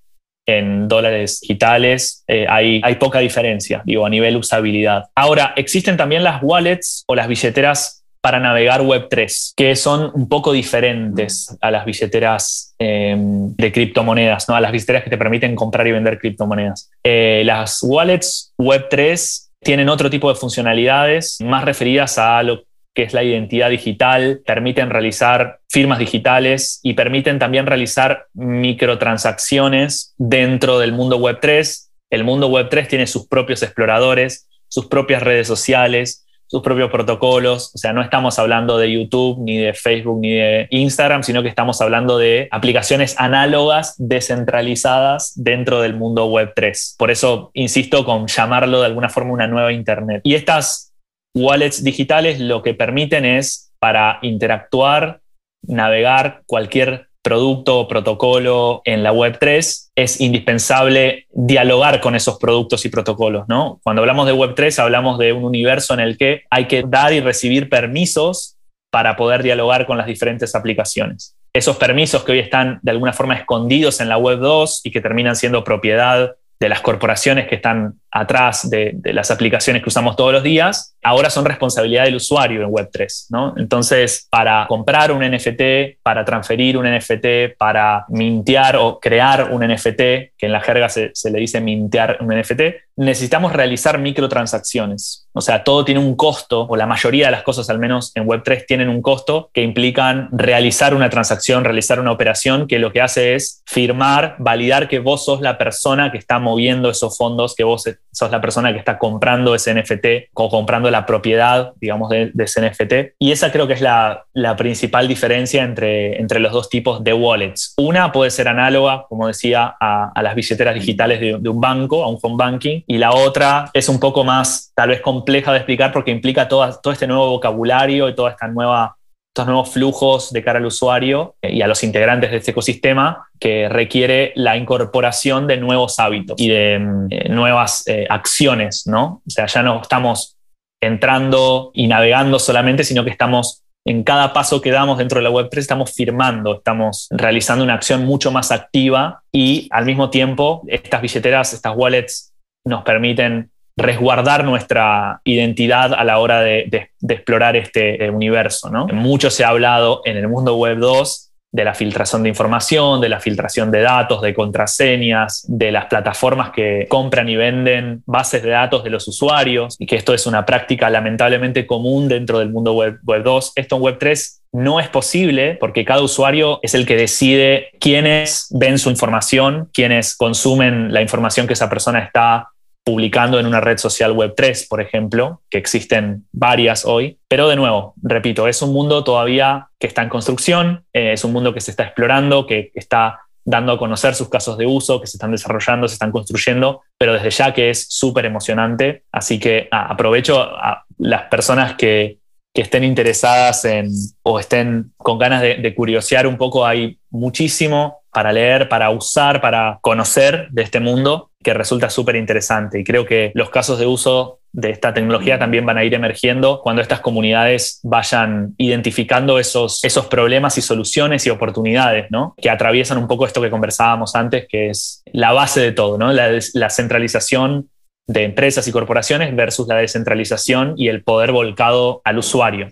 en 0.58 0.88
dólares 0.88 1.42
digitales, 1.42 2.24
eh, 2.28 2.46
hay, 2.50 2.82
hay 2.84 2.96
poca 2.96 3.20
diferencia, 3.20 3.82
digo, 3.86 4.06
a 4.06 4.10
nivel 4.10 4.38
usabilidad. 4.38 5.06
Ahora, 5.16 5.54
existen 5.56 5.98
también 5.98 6.24
las 6.24 6.42
wallets 6.42 7.04
o 7.08 7.16
las 7.16 7.28
billeteras 7.28 8.00
para 8.22 8.40
navegar 8.40 8.82
Web3, 8.82 9.54
que 9.56 9.76
son 9.76 10.12
un 10.14 10.28
poco 10.28 10.52
diferentes 10.52 11.56
a 11.62 11.72
las 11.72 11.86
billeteras 11.86 12.76
em, 12.78 13.56
de 13.56 13.72
criptomonedas, 13.72 14.50
¿no? 14.50 14.56
a 14.56 14.62
las 14.62 14.72
billeteras 14.72 15.04
que 15.04 15.10
te 15.10 15.18
permiten 15.18 15.56
comprar 15.56 15.88
y 15.88 15.92
vender 15.92 16.20
criptomonedas. 16.20 16.92
Eh, 17.04 17.44
las 17.46 17.82
wallets 17.82 18.54
Web3 18.58 19.50
tienen 19.62 19.90
otro 19.90 20.10
tipo 20.10 20.30
de 20.30 20.36
funcionalidades 20.36 21.38
más 21.42 21.64
referidas 21.64 22.18
a 22.18 22.42
lo 22.44 22.64
que 23.00 23.06
es 23.06 23.14
la 23.14 23.24
identidad 23.24 23.70
digital, 23.70 24.42
permiten 24.46 24.90
realizar 24.90 25.60
firmas 25.70 26.00
digitales 26.00 26.82
y 26.84 26.96
permiten 26.96 27.40
también 27.40 27.66
realizar 27.66 28.26
microtransacciones 28.34 30.14
dentro 30.18 30.80
del 30.80 30.92
mundo 30.92 31.18
Web3. 31.18 31.92
El 32.10 32.26
mundo 32.26 32.52
Web3 32.52 32.90
tiene 32.90 33.08
sus 33.08 33.26
propios 33.26 33.64
exploradores, 33.64 34.50
sus 34.68 34.88
propias 34.88 35.24
redes 35.24 35.48
sociales, 35.48 36.28
sus 36.48 36.62
propios 36.62 36.92
protocolos. 36.92 37.74
O 37.74 37.78
sea, 37.78 37.94
no 37.94 38.02
estamos 38.02 38.38
hablando 38.38 38.78
de 38.78 38.92
YouTube, 38.92 39.38
ni 39.46 39.58
de 39.58 39.74
Facebook, 39.74 40.20
ni 40.20 40.34
de 40.34 40.68
Instagram, 40.70 41.24
sino 41.24 41.42
que 41.42 41.48
estamos 41.48 41.80
hablando 41.80 42.18
de 42.18 42.50
aplicaciones 42.52 43.16
análogas, 43.18 43.96
descentralizadas 43.98 45.32
dentro 45.42 45.80
del 45.80 45.94
mundo 45.94 46.26
Web 46.26 46.52
3. 46.54 46.96
Por 47.00 47.12
eso 47.12 47.52
insisto 47.54 48.04
con 48.04 48.28
llamarlo 48.28 48.82
de 48.82 48.88
alguna 48.88 49.08
forma 49.08 49.32
una 49.32 49.48
nueva 49.48 49.72
Internet. 49.72 50.20
Y 50.26 50.36
estas 50.36 50.89
wallets 51.36 51.84
digitales 51.84 52.40
lo 52.40 52.62
que 52.62 52.74
permiten 52.74 53.26
es 53.26 53.72
para 53.80 54.20
interactuar, 54.22 55.22
navegar 55.62 56.44
cualquier 56.46 57.10
producto 57.22 57.80
o 57.80 57.88
protocolo 57.88 58.82
en 58.86 59.04
la 59.04 59.14
Web3, 59.14 59.90
es 59.96 60.22
indispensable 60.22 61.28
dialogar 61.32 62.00
con 62.00 62.16
esos 62.16 62.38
productos 62.38 62.86
y 62.86 62.90
protocolos. 62.90 63.46
¿no? 63.48 63.80
Cuando 63.84 64.02
hablamos 64.02 64.26
de 64.26 64.34
Web3 64.34 64.80
hablamos 64.80 65.18
de 65.18 65.34
un 65.34 65.44
universo 65.44 65.94
en 65.94 66.00
el 66.00 66.18
que 66.18 66.44
hay 66.50 66.66
que 66.66 66.84
dar 66.88 67.14
y 67.14 67.20
recibir 67.20 67.70
permisos 67.70 68.58
para 68.92 69.16
poder 69.16 69.44
dialogar 69.44 69.86
con 69.86 69.98
las 69.98 70.08
diferentes 70.08 70.56
aplicaciones. 70.56 71.36
Esos 71.54 71.78
permisos 71.78 72.24
que 72.24 72.32
hoy 72.32 72.40
están 72.40 72.80
de 72.82 72.92
alguna 72.92 73.14
forma 73.14 73.36
escondidos 73.36 74.02
en 74.02 74.10
la 74.10 74.18
Web 74.18 74.40
2 74.40 74.82
y 74.86 74.92
que 74.92 75.02
terminan 75.02 75.36
siendo 75.36 75.64
propiedad 75.64 76.36
de 76.60 76.70
las 76.70 76.82
corporaciones 76.82 77.48
que 77.48 77.56
están 77.56 78.00
atrás 78.12 78.70
de, 78.70 78.98
las 79.04 79.32
aplicaciones 79.32 79.84
que 79.84 79.90
usamos 79.90 80.16
todos 80.16 80.34
los 80.34 80.44
días, 80.44 80.96
ahora 81.04 81.30
son 81.30 81.46
responsabilidad 81.46 82.06
del 82.06 82.16
usuario 82.16 82.64
en 82.64 82.70
Web3. 82.70 83.28
¿no? 83.30 83.54
Entonces, 83.58 84.28
para 84.30 84.66
comprar 84.68 85.12
un 85.12 85.24
NFT, 85.24 86.02
para 86.02 86.26
transferir 86.26 86.78
un 86.78 86.86
NFT, 86.86 87.58
para 87.58 88.06
mintear 88.10 88.76
o 88.78 89.00
crear 89.00 89.52
un 89.52 89.66
NFT, 89.66 89.98
que 90.38 90.46
en 90.46 90.52
la 90.52 90.62
jerga 90.62 90.90
se, 90.90 91.12
se 91.14 91.32
le 91.32 91.40
dice 91.40 91.62
mintear 91.62 92.18
un 92.22 92.38
NFT, 92.38 92.62
necesitamos 93.00 93.54
realizar 93.54 93.98
microtransacciones. 93.98 95.30
O 95.32 95.40
sea, 95.40 95.64
todo 95.64 95.86
tiene 95.86 96.02
un 96.02 96.18
costo, 96.18 96.68
o 96.68 96.76
la 96.76 96.86
mayoría 96.86 97.28
de 97.28 97.32
las 97.32 97.44
cosas 97.44 97.70
al 97.70 97.80
menos 97.80 98.12
en 98.16 98.28
Web3 98.28 98.66
tienen 98.68 98.90
un 98.90 99.02
costo 99.02 99.50
que 99.54 99.62
implican 99.62 100.28
realizar 100.34 100.94
una 100.94 101.10
transacción, 101.10 101.64
realizar 101.64 102.02
una 102.02 102.12
operación 102.12 102.68
que 102.68 102.78
lo 102.78 102.92
que 102.92 103.00
hace 103.02 103.36
es 103.36 103.64
firmar, 103.66 104.36
validar 104.40 104.90
que 104.90 105.00
vos 105.00 105.24
sos 105.24 105.40
la 105.40 105.58
persona 105.58 106.12
que 106.12 106.18
está 106.18 106.40
moviendo 106.40 106.90
esos 106.90 107.18
fondos, 107.18 107.56
que 107.56 107.64
vos 107.64 107.88
sos 108.12 108.32
la 108.32 108.42
persona 108.42 108.72
que 108.74 108.80
está 108.80 108.98
comprando 108.98 109.56
ese 109.56 109.74
NFT 109.74 110.32
o 110.34 110.50
comprando 110.50 110.90
la 110.92 111.06
propiedad, 111.06 111.74
digamos, 111.80 112.10
de, 112.10 112.32
ese 112.38 112.68
NFT. 112.68 113.16
Y 113.20 113.32
esa 113.32 113.52
creo 113.52 113.68
que 113.68 113.74
es 113.74 113.82
la, 113.82 114.26
principal 114.58 115.08
diferencia 115.08 115.64
entre, 115.64 116.20
entre 116.20 116.40
los 116.40 116.52
dos 116.52 116.70
tipos 116.70 117.04
de 117.04 117.14
wallets. 117.14 117.76
Una 117.78 118.12
puede 118.12 118.32
ser 118.32 118.48
análoga, 118.48 119.06
como 119.08 119.28
decía, 119.28 119.76
a, 119.80 120.22
las 120.22 120.36
billeteras 120.36 120.76
digitales 120.76 121.20
de, 121.20 121.38
de, 121.40 121.50
un 121.50 121.62
banco, 121.62 122.04
a 122.04 122.08
un 122.08 122.18
home 122.22 122.36
banking, 122.38 122.82
y 122.88 122.98
la 122.98 123.14
otra 123.14 123.70
es 123.74 123.88
un 123.90 124.00
poco 124.00 124.24
más, 124.24 124.72
tal 124.76 124.90
vez, 124.90 125.02
compleja 125.02 125.52
de 125.52 125.60
explicar 125.60 125.92
porque 125.92 126.12
implica 126.12 126.48
todo, 126.48 126.80
todo 126.82 126.94
este 126.94 127.08
nuevo 127.08 127.30
vocabulario 127.30 128.10
y 128.10 128.16
toda 128.16 128.32
esta 128.32 128.48
nueva 128.48 128.98
estos 129.40 129.48
nuevos 129.48 129.72
flujos 129.72 130.34
de 130.34 130.44
cara 130.44 130.60
al 130.60 130.66
usuario 130.66 131.36
eh, 131.42 131.54
y 131.54 131.62
a 131.62 131.68
los 131.68 131.82
integrantes 131.84 132.30
de 132.30 132.38
este 132.38 132.52
ecosistema 132.52 133.30
que 133.40 133.70
requiere 133.70 134.34
la 134.36 134.58
incorporación 134.58 135.48
de 135.48 135.56
nuevos 135.56 135.98
hábitos 135.98 136.40
y 136.42 136.50
de 136.50 136.78
mm, 136.78 137.08
eh, 137.10 137.30
nuevas 137.30 137.88
eh, 137.88 138.06
acciones, 138.10 138.86
¿no? 138.86 139.22
O 139.26 139.30
sea, 139.30 139.46
ya 139.46 139.64
no 139.64 139.82
estamos 139.82 140.36
entrando 140.82 141.72
y 141.74 141.88
navegando 141.88 142.38
solamente, 142.38 142.84
sino 142.84 143.06
que 143.06 143.12
estamos 143.12 143.64
en 143.86 144.04
cada 144.04 144.34
paso 144.34 144.60
que 144.60 144.72
damos 144.72 144.98
dentro 144.98 145.20
de 145.20 145.24
la 145.24 145.32
Web3 145.32 145.58
estamos 145.58 145.94
firmando, 145.94 146.58
estamos 146.58 147.08
realizando 147.10 147.64
una 147.64 147.76
acción 147.76 148.06
mucho 148.06 148.32
más 148.32 148.52
activa 148.52 149.24
y 149.32 149.70
al 149.72 149.86
mismo 149.86 150.10
tiempo 150.10 150.64
estas 150.68 151.02
billeteras, 151.02 151.54
estas 151.54 151.74
wallets 151.78 152.34
nos 152.66 152.84
permiten 152.84 153.52
resguardar 153.80 154.44
nuestra 154.44 155.22
identidad 155.24 155.94
a 155.94 156.04
la 156.04 156.20
hora 156.20 156.42
de, 156.42 156.90
explorar 157.08 157.56
este 157.56 158.06
eh, 158.06 158.10
universo. 158.10 158.70
¿no? 158.70 158.88
Mucho 158.88 159.30
se 159.30 159.44
ha 159.44 159.50
hablado 159.50 160.02
en 160.06 160.18
el 160.18 160.28
mundo 160.28 160.56
web 160.58 160.78
2 160.78 161.30
de 161.52 161.64
la 161.64 161.74
filtración 161.74 162.24
de 162.24 162.30
información, 162.30 163.02
de 163.02 163.10
la 163.10 163.20
filtración 163.20 163.72
de 163.72 163.82
datos, 163.82 164.22
de 164.22 164.34
contraseñas, 164.36 165.46
de 165.48 165.72
las 165.72 165.86
plataformas 165.86 166.52
que 166.52 166.86
compran 166.88 167.28
y 167.28 167.36
venden 167.36 168.04
bases 168.06 168.44
de 168.44 168.52
datos 168.52 168.84
de 168.84 168.92
los 168.92 169.08
usuarios, 169.08 169.76
y 169.80 169.88
que 169.88 169.96
esto 169.96 170.14
es 170.14 170.28
una 170.28 170.46
práctica 170.46 170.90
lamentablemente 170.90 171.66
común 171.66 172.08
dentro 172.08 172.40
del 172.40 172.50
mundo 172.50 172.74
web, 172.74 173.00
web 173.04 173.24
2. 173.24 173.54
Esto 173.56 173.78
en 173.78 173.82
web 173.82 173.98
3 174.00 174.44
no 174.52 174.80
es 174.80 174.90
posible 174.90 175.58
porque 175.60 175.86
cada 175.86 176.02
usuario 176.02 176.60
es 176.62 176.76
el 176.76 176.86
que 176.86 176.96
decide 176.96 177.70
quiénes 177.80 178.48
ven 178.52 178.78
su 178.78 178.90
información, 178.90 179.70
quiénes 179.74 180.16
consumen 180.16 180.94
la 180.94 181.02
información 181.02 181.48
que 181.48 181.54
esa 181.54 181.70
persona 181.70 182.00
está 182.00 182.50
publicando 182.90 183.40
en 183.40 183.46
una 183.46 183.62
red 183.62 183.78
social 183.78 184.14
web 184.14 184.34
3, 184.36 184.66
por 184.68 184.82
ejemplo, 184.82 185.44
que 185.52 185.60
existen 185.60 186.26
varias 186.32 186.86
hoy. 186.86 187.20
Pero 187.28 187.48
de 187.48 187.56
nuevo, 187.56 187.94
repito, 188.02 188.48
es 188.48 188.64
un 188.64 188.74
mundo 188.74 189.04
todavía 189.04 189.68
que 189.78 189.86
está 189.86 190.02
en 190.02 190.10
construcción, 190.10 190.86
eh, 190.92 191.14
es 191.14 191.24
un 191.24 191.32
mundo 191.32 191.54
que 191.54 191.62
se 191.62 191.70
está 191.70 191.84
explorando, 191.84 192.48
que 192.48 192.72
está 192.74 193.20
dando 193.46 193.74
a 193.74 193.78
conocer 193.78 194.16
sus 194.16 194.28
casos 194.28 194.58
de 194.58 194.66
uso, 194.66 195.00
que 195.00 195.06
se 195.06 195.18
están 195.18 195.30
desarrollando, 195.30 195.88
se 195.88 195.94
están 195.94 196.12
construyendo, 196.12 196.82
pero 196.98 197.14
desde 197.14 197.30
ya 197.30 197.54
que 197.54 197.70
es 197.70 197.86
súper 197.90 198.26
emocionante. 198.26 199.04
Así 199.12 199.38
que 199.38 199.68
aprovecho 199.70 200.42
a 200.42 200.84
las 200.98 201.26
personas 201.30 201.76
que, 201.76 202.18
estén 202.56 202.84
interesadas 202.84 203.64
en 203.64 203.90
o 204.22 204.38
estén 204.38 204.92
con 204.98 205.18
ganas 205.18 205.42
de, 205.42 205.56
de 205.56 205.74
curiosear 205.74 206.28
un 206.28 206.36
poco, 206.36 206.66
hay 206.66 207.00
muchísimo 207.10 208.00
para 208.12 208.34
leer, 208.34 208.68
para 208.68 208.90
usar, 208.90 209.40
para 209.40 209.80
conocer 209.82 210.50
de 210.50 210.64
este 210.64 210.82
mundo 210.82 211.29
que 211.42 211.54
resulta 211.54 211.90
súper 211.90 212.16
interesante. 212.16 212.80
Y 212.80 212.84
creo 212.84 213.06
que 213.06 213.32
los 213.34 213.50
casos 213.50 213.80
de 213.80 213.86
uso 213.86 214.40
de 214.52 214.72
esta 214.72 214.94
tecnología 214.94 215.38
también 215.38 215.66
van 215.66 215.78
a 215.78 215.84
ir 215.84 215.94
emergiendo 215.94 216.60
cuando 216.62 216.82
estas 216.82 217.02
comunidades 217.02 217.80
vayan 217.84 218.56
identificando 218.58 219.40
esos, 219.40 219.84
esos 219.84 220.08
problemas 220.08 220.58
y 220.58 220.62
soluciones 220.62 221.26
y 221.26 221.30
oportunidades, 221.30 222.08
¿no? 222.10 222.34
Que 222.38 222.50
atraviesan 222.50 222.98
un 222.98 223.08
poco 223.08 223.26
esto 223.26 223.42
que 223.42 223.52
conversábamos 223.52 224.16
antes, 224.16 224.48
que 224.50 224.70
es 224.70 225.04
la 225.14 225.32
base 225.32 225.62
de 225.62 225.72
todo, 225.72 225.98
¿no? 225.98 226.12
La, 226.12 226.30
la 226.54 226.70
centralización 226.70 227.70
de 228.08 228.24
empresas 228.24 228.68
y 228.68 228.72
corporaciones 228.72 229.36
versus 229.36 229.68
la 229.68 229.76
descentralización 229.76 230.74
y 230.76 230.88
el 230.88 231.04
poder 231.04 231.32
volcado 231.32 232.02
al 232.04 232.18
usuario. 232.18 232.70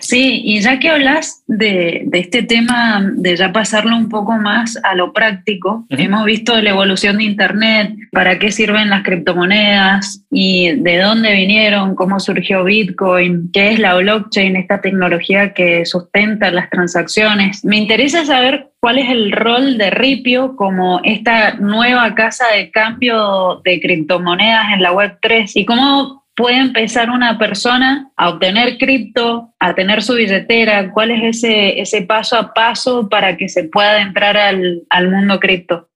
Sí, 0.00 0.42
y 0.44 0.60
ya 0.60 0.78
que 0.78 0.88
hablas 0.88 1.42
de, 1.46 2.08
este 2.12 2.42
tema 2.42 3.02
de 3.14 3.36
ya 3.36 3.52
pasarlo 3.52 3.96
un 3.96 4.08
poco 4.08 4.32
más 4.32 4.78
a 4.82 4.94
lo 4.94 5.12
práctico, 5.12 5.86
hemos 5.90 6.24
visto 6.24 6.60
la 6.60 6.70
evolución 6.70 7.18
de 7.18 7.24
Internet, 7.24 7.94
para 8.12 8.38
qué 8.38 8.50
sirven 8.50 8.90
las 8.90 9.02
criptomonedas 9.02 10.24
y 10.30 10.72
de 10.72 10.98
dónde 10.98 11.32
vinieron, 11.32 11.94
cómo 11.94 12.18
surgió 12.18 12.64
Bitcoin, 12.64 13.50
qué 13.52 13.72
es 13.72 13.78
la 13.78 13.94
blockchain, 13.96 14.56
esta 14.56 14.80
tecnología 14.80 15.52
que 15.52 15.84
sustenta 15.84 16.50
las 16.50 16.70
transacciones. 16.70 17.64
Me 17.64 17.76
interesa 17.76 18.24
saber 18.24 18.70
cuál 18.80 18.98
es 18.98 19.10
el 19.10 19.32
rol 19.32 19.78
de 19.78 19.90
Ripio 19.90 20.56
como 20.56 21.00
esta 21.04 21.54
nueva 21.56 22.14
casa 22.14 22.46
de 22.54 22.70
cambio 22.70 23.60
de 23.64 23.80
criptomonedas 23.80 24.72
en 24.72 24.82
la 24.82 24.92
Web3 24.92 25.52
y 25.54 25.64
cómo 25.64 26.24
puede 26.40 26.56
empezar 26.56 27.10
una 27.10 27.38
persona 27.38 28.10
a 28.16 28.30
obtener 28.30 28.78
cripto, 28.78 29.52
a 29.58 29.74
tener 29.74 30.02
su 30.02 30.14
billetera? 30.14 30.90
¿Cuál 30.90 31.10
es 31.10 31.36
ese, 31.36 31.78
ese 31.78 32.02
paso 32.02 32.36
a 32.36 32.54
paso 32.54 33.10
para 33.10 33.36
que 33.36 33.46
se 33.50 33.64
pueda 33.64 34.00
entrar 34.00 34.38
al, 34.38 34.82
al 34.88 35.10
mundo 35.10 35.38
cripto? 35.38 35.90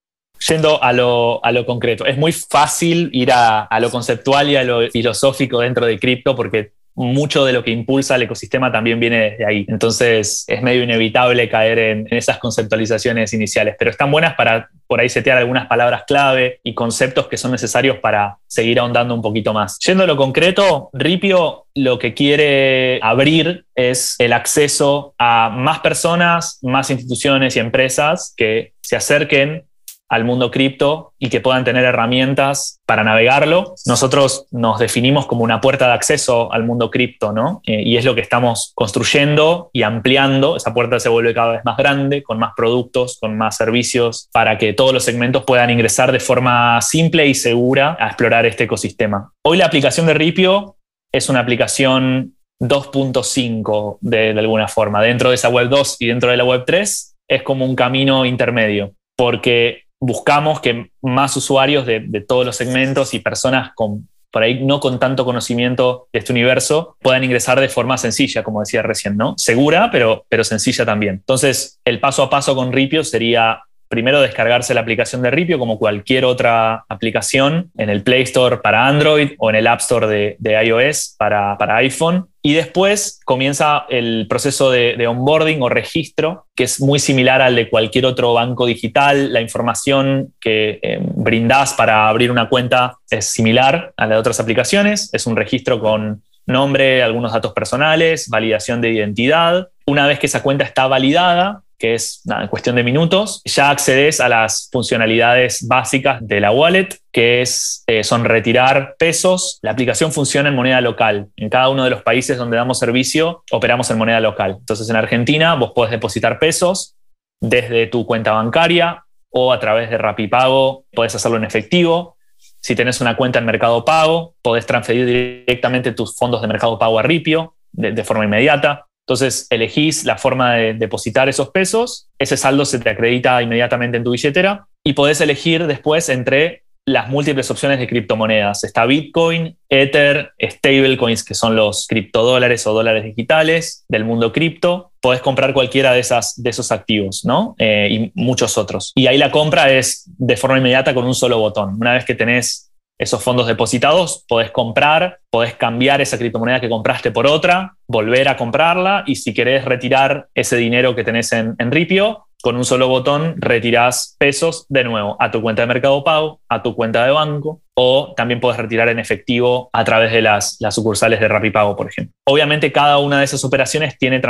Yendo 0.47 0.83
a 0.83 0.93
lo, 0.93 1.43
a 1.43 1.51
lo, 1.51 1.65
concreto, 1.65 2.05
es 2.05 2.15
muy 2.15 2.31
fácil 2.31 3.09
ir 3.11 3.31
a, 3.31 3.63
a, 3.63 3.79
lo 3.79 3.89
conceptual 3.89 4.49
y 4.49 4.55
a 4.55 4.63
lo 4.63 4.87
filosófico 4.91 5.61
dentro 5.61 5.87
de 5.87 5.97
cripto 5.97 6.35
porque 6.35 6.73
mucho 6.95 7.43
de 7.45 7.53
lo 7.53 7.63
que 7.63 7.71
impulsa 7.71 8.15
el 8.15 8.23
ecosistema 8.23 8.71
también 8.71 8.99
viene 8.99 9.31
desde 9.31 9.45
ahí. 9.45 9.65
Entonces 9.67 10.45
es 10.47 10.61
medio 10.61 10.83
inevitable 10.83 11.49
caer 11.49 11.77
en, 11.79 12.07
esas 12.09 12.39
conceptualizaciones 12.39 13.33
iniciales, 13.33 13.75
pero 13.77 13.91
están 13.91 14.11
buenas 14.11 14.35
para 14.35 14.69
por 14.87 14.99
ahí 14.99 15.09
setear 15.09 15.37
algunas 15.37 15.67
palabras 15.67 16.03
clave 16.07 16.59
y 16.63 16.73
conceptos 16.73 17.27
que 17.27 17.37
son 17.37 17.51
necesarios 17.51 17.97
para 17.97 18.37
seguir 18.47 18.79
ahondando 18.79 19.13
un 19.13 19.21
poquito 19.21 19.53
más. 19.53 19.77
Yendo 19.79 20.03
a 20.03 20.07
lo 20.07 20.15
concreto, 20.15 20.89
Ripio 20.93 21.65
lo 21.73 21.99
que 21.99 22.13
quiere 22.13 22.99
abrir 23.01 23.65
es 23.75 24.15
el 24.19 24.31
acceso 24.31 25.13
a 25.17 25.49
más 25.49 25.79
personas, 25.79 26.59
más 26.61 26.89
instituciones 26.89 27.55
y 27.55 27.59
empresas 27.59 28.33
que 28.37 28.73
se 28.81 28.95
acerquen 28.95 29.65
al 30.07 30.23
mundo 30.23 30.51
cripto 30.51 31.13
y 31.17 31.29
que 31.29 31.41
puedan 31.41 31.63
tener 31.63 31.83
herramientas 31.83 32.79
para 32.85 33.03
navegarlo. 33.03 33.75
Nosotros 33.85 34.47
nos 34.51 34.79
definimos 34.79 35.25
como 35.25 35.43
una 35.43 35.61
puerta 35.61 35.87
de 35.87 35.93
acceso 35.93 36.51
al 36.53 36.63
mundo 36.63 36.91
cripto, 36.91 37.31
¿no? 37.31 37.61
Eh, 37.65 37.81
y 37.83 37.97
es 37.97 38.05
lo 38.05 38.13
que 38.13 38.21
estamos 38.21 38.71
construyendo 38.75 39.69
y 39.73 39.83
ampliando. 39.83 40.57
Esa 40.57 40.73
puerta 40.73 40.99
se 40.99 41.09
vuelve 41.09 41.33
cada 41.33 41.53
vez 41.53 41.61
más 41.65 41.77
grande, 41.77 42.21
con 42.21 42.37
más 42.37 42.53
productos, 42.55 43.17
con 43.19 43.37
más 43.37 43.57
servicios, 43.57 44.29
para 44.31 44.57
que 44.57 44.73
todos 44.73 44.93
los 44.93 45.03
segmentos 45.03 45.43
puedan 45.43 45.69
ingresar 45.69 46.11
de 46.11 46.19
forma 46.19 46.79
simple 46.81 47.25
y 47.27 47.33
segura 47.33 47.97
a 47.99 48.07
explorar 48.07 48.45
este 48.45 48.65
ecosistema. 48.65 49.31
Hoy 49.43 49.57
la 49.57 49.65
aplicación 49.65 50.05
de 50.05 50.13
Ripio 50.13 50.77
es 51.11 51.29
una 51.29 51.39
aplicación 51.39 52.35
2.5 52.61 53.97
de, 54.01 54.33
de 54.33 54.39
alguna 54.39 54.67
forma. 54.67 55.01
Dentro 55.01 55.29
de 55.29 55.35
esa 55.35 55.49
web 55.49 55.69
2 55.69 55.97
y 55.99 56.07
dentro 56.07 56.29
de 56.29 56.37
la 56.37 56.45
web 56.45 56.63
3 56.65 57.15
es 57.27 57.41
como 57.41 57.65
un 57.65 57.75
camino 57.75 58.25
intermedio, 58.25 58.93
porque 59.17 59.84
buscamos 60.05 60.59
que 60.59 60.91
más 61.01 61.35
usuarios 61.35 61.85
de, 61.85 62.25
todos 62.27 62.45
los 62.45 62.55
segmentos 62.55 63.13
y 63.13 63.19
personas 63.19 63.71
con 63.75 64.07
por 64.31 64.43
ahí 64.43 64.61
no 64.65 64.81
con 64.81 64.99
tanto 64.99 65.23
conocimiento 65.23 66.09
de 66.11 66.19
este 66.19 66.33
universo, 66.33 66.97
puedan 67.01 67.23
ingresar 67.23 67.57
de 67.61 67.69
forma 67.69 67.97
sencilla, 67.97 68.43
como 68.43 68.59
decía 68.59 68.81
recién, 68.81 69.15
¿no? 69.15 69.33
Segura, 69.37 69.89
pero, 69.93 70.25
pero 70.27 70.43
sencilla 70.43 70.85
también. 70.85 71.15
Entonces, 71.15 71.79
el 71.85 72.01
paso 72.01 72.21
a 72.21 72.29
paso 72.29 72.53
con 72.53 72.73
Ripio 72.73 73.05
sería 73.05 73.61
primero 73.87 74.21
descargarse 74.21 74.73
la 74.73 74.81
aplicación 74.81 75.21
de 75.21 75.31
Ripio 75.31 75.59
como 75.59 75.79
cualquier 75.79 76.25
otra 76.25 76.85
aplicación 76.89 77.71
en 77.77 77.89
el 77.89 78.03
Play 78.03 78.23
Store 78.23 78.57
para 78.57 78.87
Android 78.87 79.31
o 79.37 79.49
en 79.49 79.55
el 79.55 79.67
App 79.67 79.79
Store 79.79 80.07
de, 80.07 80.65
iOS 80.65 81.15
para, 81.17 81.55
iPhone. 81.77 82.27
Y 82.45 82.53
después 82.53 83.21
comienza 83.25 83.87
el 83.89 84.27
proceso 84.29 84.69
de, 84.69 85.07
onboarding 85.07 85.63
o 85.63 85.67
registro, 85.67 86.45
que 86.53 86.65
es 86.65 86.79
muy 86.79 86.99
similar 86.99 87.41
al 87.41 87.55
de 87.55 87.71
cualquier 87.71 88.05
otro 88.05 88.35
banco 88.35 88.67
digital. 88.67 89.33
La 89.33 89.41
información 89.41 90.31
que 90.39 90.77
eh, 90.83 90.99
brindás 91.01 91.73
para 91.73 92.07
abrir 92.07 92.29
una 92.29 92.47
cuenta 92.47 92.97
es 93.09 93.25
similar 93.25 93.93
a 93.97 94.05
la 94.05 94.13
de 94.13 94.19
otras 94.19 94.39
aplicaciones. 94.39 95.11
Es 95.11 95.25
un 95.25 95.35
registro 95.35 95.79
con 95.79 96.21
nombre, 96.45 97.01
algunos 97.01 97.33
datos 97.33 97.51
personales, 97.51 98.29
validación 98.29 98.79
de 98.79 98.91
identidad. 98.91 99.69
Una 99.87 100.05
vez 100.05 100.19
que 100.19 100.27
esa 100.27 100.43
cuenta 100.43 100.65
está 100.65 100.85
validada, 100.85 101.63
que 101.77 101.93
es 101.93 102.21
cuestión 102.49 102.75
de 102.75 102.83
minutos, 102.83 103.41
ya 103.45 103.69
accedes 103.69 104.19
a 104.19 104.29
las 104.29 104.69
funcionalidades 104.71 105.67
básicas 105.67 106.19
de 106.21 106.39
la 106.39 106.51
wallet, 106.51 106.89
que 107.11 107.41
es, 107.41 107.83
eh, 107.87 108.03
son 108.03 108.25
retirar 108.25 108.95
pesos. 108.97 109.59
La 109.61 109.71
aplicación 109.71 110.11
funciona 110.11 110.49
en 110.49 110.55
moneda 110.55 110.81
local. 110.81 111.27
En 111.35 111.49
cada 111.49 111.69
uno 111.69 111.83
de 111.83 111.89
los 111.89 112.01
países 112.03 112.37
donde 112.37 112.57
damos 112.57 112.79
servicio, 112.79 113.43
operamos 113.51 113.89
en 113.91 113.97
moneda 113.97 114.19
local. 114.19 114.57
Entonces, 114.59 114.89
en 114.89 114.95
Argentina, 114.95 115.55
vos 115.55 115.71
podés 115.73 115.91
depositar 115.91 116.39
pesos 116.39 116.95
desde 117.41 117.87
tu 117.87 118.05
cuenta 118.05 118.31
bancaria 118.31 119.03
o 119.29 119.51
a 119.51 119.59
través 119.59 119.89
de 119.89 119.97
Rapipago, 119.97 120.85
podés 120.93 121.13
hacerlo 121.15 121.37
en 121.37 121.43
efectivo. 121.43 122.15
Si 122.61 122.75
tenés 122.75 123.01
una 123.01 123.17
cuenta 123.17 123.39
en 123.39 123.45
Mercado 123.45 123.83
Pago, 123.83 124.35
podés 124.41 124.65
transferir 124.65 125.05
directamente 125.05 125.91
tus 125.91 126.15
fondos 126.15 126.41
de 126.41 126.47
Mercado 126.47 126.79
Pago 126.79 126.97
a 126.99 127.03
Ripio 127.03 127.55
de 127.71 128.03
forma 128.03 128.23
inmediata. 128.23 128.84
Entonces 129.07 129.45
elegís 129.51 130.03
la 130.03 130.17
forma 130.17 130.55
de 130.55 130.73
depositar 130.73 131.29
esos 131.29 131.49
pesos, 131.49 132.09
ese 132.17 132.37
saldo 132.37 132.65
se 132.65 132.79
te 132.79 132.89
acredita 132.89 133.41
inmediatamente 133.41 133.97
en 133.97 134.03
tu 134.03 134.11
billetera 134.11 134.67
y 134.83 134.93
podés 134.93 135.21
elegir 135.21 135.67
después 135.67 136.09
entre 136.09 136.63
las 136.87 137.09
múltiples 137.09 137.49
opciones 137.49 137.79
de 137.79 137.87
criptomonedas. 137.87 138.63
Está 138.63 138.85
Bitcoin, 138.85 139.57
Ether, 139.69 140.33
stablecoins, 140.39 141.23
que 141.23 141.33
son 141.33 141.55
los 141.55 141.87
criptodólares 141.87 142.65
o 142.67 142.73
dólares 142.73 143.03
digitales 143.03 143.85
del 143.89 144.05
mundo 144.05 144.31
cripto. 144.31 144.91
Podés 145.01 145.21
comprar 145.21 145.53
cualquiera 145.53 145.93
de, 145.93 145.99
esos 145.99 146.71
activos, 146.71 147.25
¿no? 147.25 147.55
Eh, 147.57 147.87
y 147.91 148.11
muchos 148.13 148.57
otros. 148.57 148.91
Y 148.95 149.07
ahí 149.07 149.17
la 149.17 149.31
compra 149.31 149.71
es 149.71 150.03
de 150.17 150.37
forma 150.37 150.59
inmediata 150.59 150.93
con 150.93 151.05
un 151.05 151.15
solo 151.15 151.39
botón. 151.39 151.75
Una 151.79 151.93
vez 151.93 152.05
que 152.05 152.13
tenés 152.13 152.71
esos 152.97 153.23
fondos 153.23 153.47
depositados, 153.47 154.25
podés 154.27 154.51
comprar, 154.51 155.19
podés 155.29 155.53
cambiar 155.55 156.01
esa 156.01 156.17
criptomoneda 156.17 156.61
que 156.61 156.69
compraste 156.69 157.11
por 157.11 157.27
otra, 157.27 157.75
volver 157.87 158.29
a 158.29 158.37
comprarla 158.37 159.03
y 159.05 159.15
si 159.17 159.33
querés 159.33 159.65
retirar 159.65 160.27
ese 160.33 160.55
dinero 160.55 160.95
que 160.95 161.03
tenés 161.03 161.31
en, 161.33 161.55
Ripio, 161.71 162.27
con 162.41 162.55
un 162.55 162.63
solo 162.63 162.87
botón 162.87 163.35
retirás 163.37 164.15
pesos 164.19 164.65
de 164.69 164.83
nuevo 164.83 165.17
a 165.19 165.31
tu 165.31 165.41
cuenta 165.41 165.63
de 165.63 165.67
Mercado 165.67 166.03
Pago, 166.03 166.39
a 166.47 166.61
tu 166.61 166.75
cuenta 166.75 167.05
de 167.05 167.11
banco 167.11 167.61
o 167.77 168.13
también 168.15 168.39
puedes 168.39 168.57
retirar 168.57 168.87
en 168.87 168.99
efectivo 168.99 169.69
a 169.73 169.83
través 169.83 170.13
de 170.13 170.21
las, 170.21 170.55
las 170.59 170.75
sucursales 170.75 171.19
de 171.19 171.27
RapiPago, 171.27 171.75
por 171.75 171.89
ejemplo. 171.89 172.13
Obviamente 172.25 172.71
cada 172.71 172.99
una 172.99 173.19
de 173.19 173.25
esas 173.25 173.43
operaciones 173.43 173.97
tiene, 173.97 174.21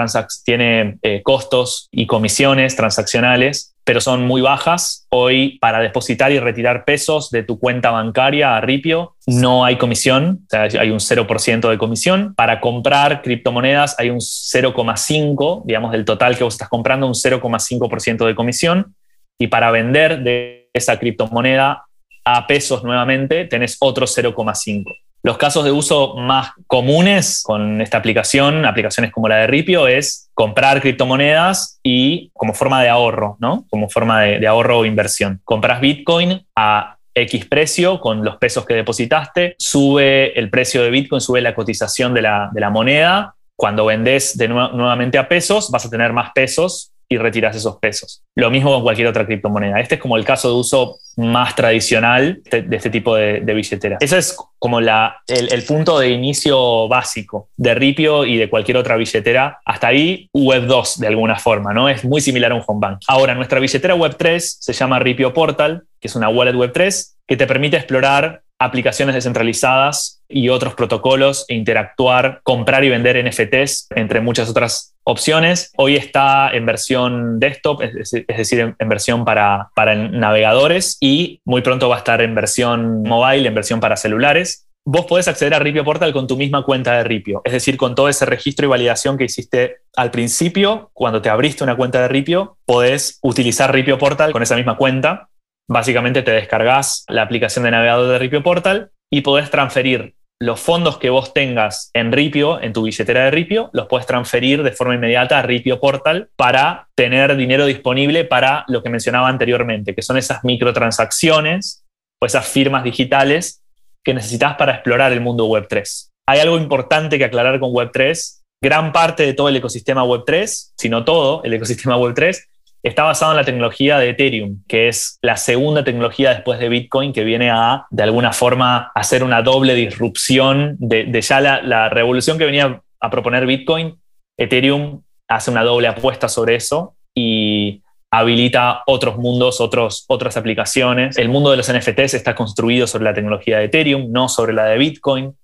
tiene 0.43 0.97
eh, 1.04 1.21
costos 1.23 1.88
y 1.91 2.08
comisiones 2.08 2.75
transaccionales 2.75 3.74
pero 3.86 4.02
son 4.02 4.26
muy 4.26 4.41
bajas. 4.41 5.06
Hoy, 5.10 5.58
para 5.60 5.80
depositar 5.80 6.32
y 6.32 6.39
retirar 6.39 6.84
pesos 6.86 7.30
de 7.30 7.43
tu 7.43 7.60
cuenta 7.60 7.91
bancaria 7.91 8.58
a 8.58 8.62
Ripio, 8.62 9.15
no 9.28 9.63
hay 9.63 9.78
comisión, 9.78 10.45
hay 10.52 10.89
un 10.89 11.00
0% 11.00 11.69
de 11.69 11.78
comisión. 11.78 12.34
Para 12.36 12.60
comprar 12.60 13.21
criptomonedas 13.21 13.98
hay 14.00 14.10
un 14.10 14.19
0,5, 14.19 15.63
digamos, 15.65 15.91
del 15.91 16.04
total 16.04 16.36
que 16.36 16.43
vos 16.43 16.56
estás 16.56 16.67
comprando, 16.67 17.06
un 17.08 17.13
0,5% 17.13 18.26
de 18.26 18.36
comisión. 18.36 18.95
Y 19.38 19.48
para 19.48 19.69
vender 19.69 20.24
de 20.24 20.69
esa 20.74 20.98
criptomoneda 20.98 21.86
a 22.26 22.48
pesos 22.48 22.84
nuevamente, 22.84 23.45
tenés 23.45 23.78
otro 23.80 24.08
0,5. 24.08 24.84
Los 25.25 25.39
casos 25.39 25.65
de 25.65 25.71
uso 25.71 26.13
más 26.17 26.51
comunes 26.67 27.41
con 27.41 27.81
esta 27.81 27.97
aplicación, 27.97 28.63
aplicaciones 28.63 29.11
como 29.11 29.27
la 29.27 29.38
de 29.38 29.47
Ripio, 29.47 29.88
es 29.88 30.29
comprar 30.35 30.79
criptomonedas 30.81 31.79
y 31.81 32.29
como 32.35 32.53
forma 32.53 32.83
de 32.83 32.89
ahorro, 32.89 33.35
¿no? 33.39 33.65
Como 33.71 33.89
forma 33.89 34.21
de, 34.21 34.45
ahorro 34.45 34.77
o 34.77 34.85
inversión. 34.85 35.41
Compras 35.43 35.81
Bitcoin 35.81 36.45
a 36.55 36.97
X 37.15 37.47
precio 37.47 37.99
con 37.99 38.23
los 38.23 38.38
pesos 38.38 38.67
que 38.67 38.75
depositaste, 38.75 39.55
sube 39.57 40.38
el 40.38 40.51
precio 40.51 40.83
de 40.83 40.91
Bitcoin, 40.91 41.19
sube 41.19 41.41
la 41.41 41.55
cotización 41.55 42.13
de 42.13 42.21
la, 42.21 42.69
moneda. 42.71 43.33
Cuando 43.55 43.83
vendes 43.83 44.38
de 44.38 44.47
nuevamente 44.47 45.17
a 45.17 45.27
pesos, 45.27 45.71
vas 45.71 45.88
a 45.88 45.89
tener 45.89 46.13
más 46.13 46.33
pesos 46.35 46.91
y 47.08 47.18
retiras 47.18 47.56
esos 47.56 47.78
pesos. 47.78 48.24
Lo 48.36 48.50
mismo 48.50 48.72
con 48.72 48.84
cualquier 48.84 49.08
otra 49.08 49.26
criptomoneda. 49.26 49.80
Este 49.80 49.96
es 49.96 50.02
como 50.02 50.18
el 50.18 50.26
caso 50.26 50.50
de 50.50 50.56
uso 50.56 50.98
más 51.18 51.56
tradicional 51.56 52.41
de, 52.50 52.68
este 52.76 52.89
tipo 52.89 53.15
de, 53.15 53.39
billetera. 53.39 53.98
Ese 54.00 54.18
es 54.18 54.38
como 54.60 54.82
la, 54.82 55.18
el, 55.28 55.63
punto 55.63 56.00
de 56.00 56.10
inicio 56.10 56.88
básico 56.88 57.50
de 57.56 57.74
Ripio 57.76 58.26
y 58.26 58.38
de 58.38 58.50
cualquier 58.50 58.78
otra 58.78 58.98
billetera. 58.98 59.60
Hasta 59.65 59.88
ahí, 59.88 60.30
Web 60.34 60.65
2 60.65 61.00
de 61.00 61.08
alguna 61.08 61.38
forma, 61.38 61.74
¿no? 61.74 61.88
Es 61.88 62.04
muy 62.04 62.22
similar 62.22 62.52
a 62.52 62.56
un 62.56 62.63
home 62.65 62.80
bank. 62.82 63.00
Ahora, 63.08 63.36
nuestra 63.36 63.60
billetera 63.60 63.96
Web 63.96 64.15
3 64.18 64.58
se 64.60 64.74
llama 64.74 65.00
Ripio 65.00 65.34
Portal, 65.34 65.84
que 66.00 66.08
es 66.08 66.15
una 66.15 66.30
wallet 66.30 66.56
Web 66.56 66.72
3 66.74 67.18
que 67.28 67.38
te 67.38 67.48
permite 67.48 67.78
explorar 67.78 68.44
aplicaciones 68.60 69.15
descentralizadas 69.15 70.22
y 70.28 70.50
otros 70.50 70.76
protocolos 70.76 71.46
e 71.48 71.56
interactuar, 71.56 72.39
comprar 72.44 72.84
y 72.84 72.89
vender 72.89 73.24
NFTs, 73.24 73.88
entre 73.96 74.22
muchas 74.22 74.50
otras 74.50 74.96
opciones. 75.04 75.72
Hoy 75.78 75.96
está 75.96 76.50
en 76.52 76.65
versión 76.65 77.39
desktop, 77.39 77.82
es, 77.84 78.12
decir, 78.12 78.76
en, 78.78 78.89
versión 78.89 79.26
para, 79.26 79.70
para 79.76 79.96
navegadores 79.96 80.98
y 81.00 81.41
muy 81.46 81.62
pronto 81.62 81.89
va 81.89 81.96
a 81.96 82.00
estar 82.00 82.22
en 82.22 82.34
versión 82.34 83.04
mobile, 83.04 83.48
en 83.48 83.56
versión 83.56 83.80
para 83.80 83.98
celulares. 83.98 84.68
Vos 84.88 85.06
podés 85.08 85.28
acceder 85.28 85.56
a 85.56 85.60
Ripio 85.60 85.84
Portal 85.84 86.13
con 86.13 86.28
tu 86.28 86.38
misma 86.38 86.63
cuenta 86.63 86.96
de 86.96 87.04
Ripio, 87.04 87.41
es 87.44 87.54
decir, 87.54 87.76
con 87.76 87.96
todo 87.96 88.08
ese 88.08 88.26
registro 88.26 88.68
y 88.68 88.70
validación 88.70 89.18
que 89.18 89.24
hiciste 89.24 89.78
al 89.96 90.12
principio, 90.12 90.91
cuando 90.94 91.24
te 91.24 91.30
abriste 91.30 91.63
una 91.63 91.76
cuenta 91.76 92.02
de 92.02 92.08
Ripio, 92.08 92.58
podés 92.65 93.18
utilizar 93.24 93.74
Ripio 93.74 93.98
Portal 93.98 94.32
con 94.32 94.44
esa 94.44 94.56
misma 94.56 94.78
cuenta 94.78 95.30
Básicamente 95.67 96.21
te 96.21 96.32
descargas 96.32 97.06
la 97.08 97.23
aplicación 97.23 97.65
de 97.65 97.71
navegador 97.71 98.08
de 98.12 98.19
Ripio 98.19 98.43
Portal 98.43 98.91
y 99.12 99.21
podés 99.21 99.49
transferir 99.49 100.15
los 100.41 100.60
fondos 100.60 100.97
que 100.97 101.10
vos 101.10 101.34
tengas 101.34 101.89
en 101.93 102.12
Ripio, 102.12 102.62
en 102.62 102.73
tu 102.73 102.84
billetera 102.84 103.25
de 103.25 103.32
Ripio, 103.32 103.69
los 103.71 103.88
puedes 103.88 104.06
transferir 104.06 104.63
de 104.63 104.73
forma 104.73 104.95
inmediata 104.95 105.39
a 105.39 105.41
Ripio 105.41 105.80
Portal 105.80 106.30
para 106.36 106.89
tener 106.93 107.38
dinero 107.38 107.65
disponible 107.65 108.25
para 108.25 108.65
lo 108.67 108.84
que 108.84 108.89
mencionaba 108.89 109.30
anteriormente, 109.30 109.95
que 109.95 110.01
son 110.01 110.17
esas 110.17 110.43
microtransacciones 110.43 111.86
o 112.21 112.25
esas 112.25 112.45
firmas 112.45 112.84
digitales 112.84 113.63
que 114.04 114.13
necesitas 114.13 114.56
para 114.56 114.73
explorar 114.73 115.13
el 115.13 115.21
mundo 115.21 115.47
Web3. 115.47 116.10
Hay 116.28 116.39
algo 116.39 116.58
importante 116.58 117.17
que 117.17 117.25
aclarar 117.25 117.60
con 117.60 117.71
Web3. 117.71 118.41
Gran 118.62 118.91
parte 118.91 119.23
de 119.23 119.34
todo 119.34 119.47
el 119.49 119.56
ecosistema 119.56 120.04
Web3, 120.04 120.73
si 120.78 120.89
no 120.89 121.06
todo 121.06 121.43
el 121.43 121.54
ecosistema 121.54 121.97
Web3, 121.97 122.43
está 122.89 123.04
basado 123.04 123.32
en 123.32 123.38
la 123.38 123.43
tecnología 123.43 123.98
de 123.98 124.10
Ethereum, 124.10 124.63
que 124.67 124.88
es 124.88 125.17
la 125.24 125.38
segunda 125.38 125.84
tecnología 125.84 126.30
después 126.30 126.60
de 126.60 126.69
Bitcoin 126.69 127.13
que 127.13 127.24
viene 127.24 127.50
a, 127.50 127.88
de 127.89 128.04
alguna 128.04 128.32
forma, 128.32 128.91
hacer 128.93 129.24
una 129.24 129.41
doble 129.41 129.74
disrupción 129.74 130.76
de, 130.78 131.19
ya 131.21 131.41
la, 131.41 131.89
revolución 131.89 132.38
que 132.38 132.45
venía 132.45 132.82
a 133.00 133.10
proponer 133.10 133.48
Bitcoin. 133.48 133.98
Ethereum 134.38 135.02
hace 135.28 135.50
una 135.50 135.63
doble 135.63 135.88
apuesta 135.88 136.30
sobre 136.30 136.56
eso 136.56 136.95
y 137.15 137.82
habilita 138.12 138.84
otros 138.86 139.17
mundos, 139.17 139.62
otros, 139.62 140.06
otras 140.08 140.38
aplicaciones. 140.38 141.17
El 141.17 141.30
mundo 141.30 141.50
de 141.50 141.58
los 141.58 141.74
NFTs 141.74 142.13
está 142.13 142.36
construido 142.36 142.86
sobre 142.86 143.06
la 143.06 143.15
tecnología 143.15 143.58
de 143.58 143.65
Ethereum, 143.65 144.12
no 144.12 144.30
sobre 144.30 144.54
la 144.54 144.65
de 144.65 144.78
Bitcoin. 144.78 145.36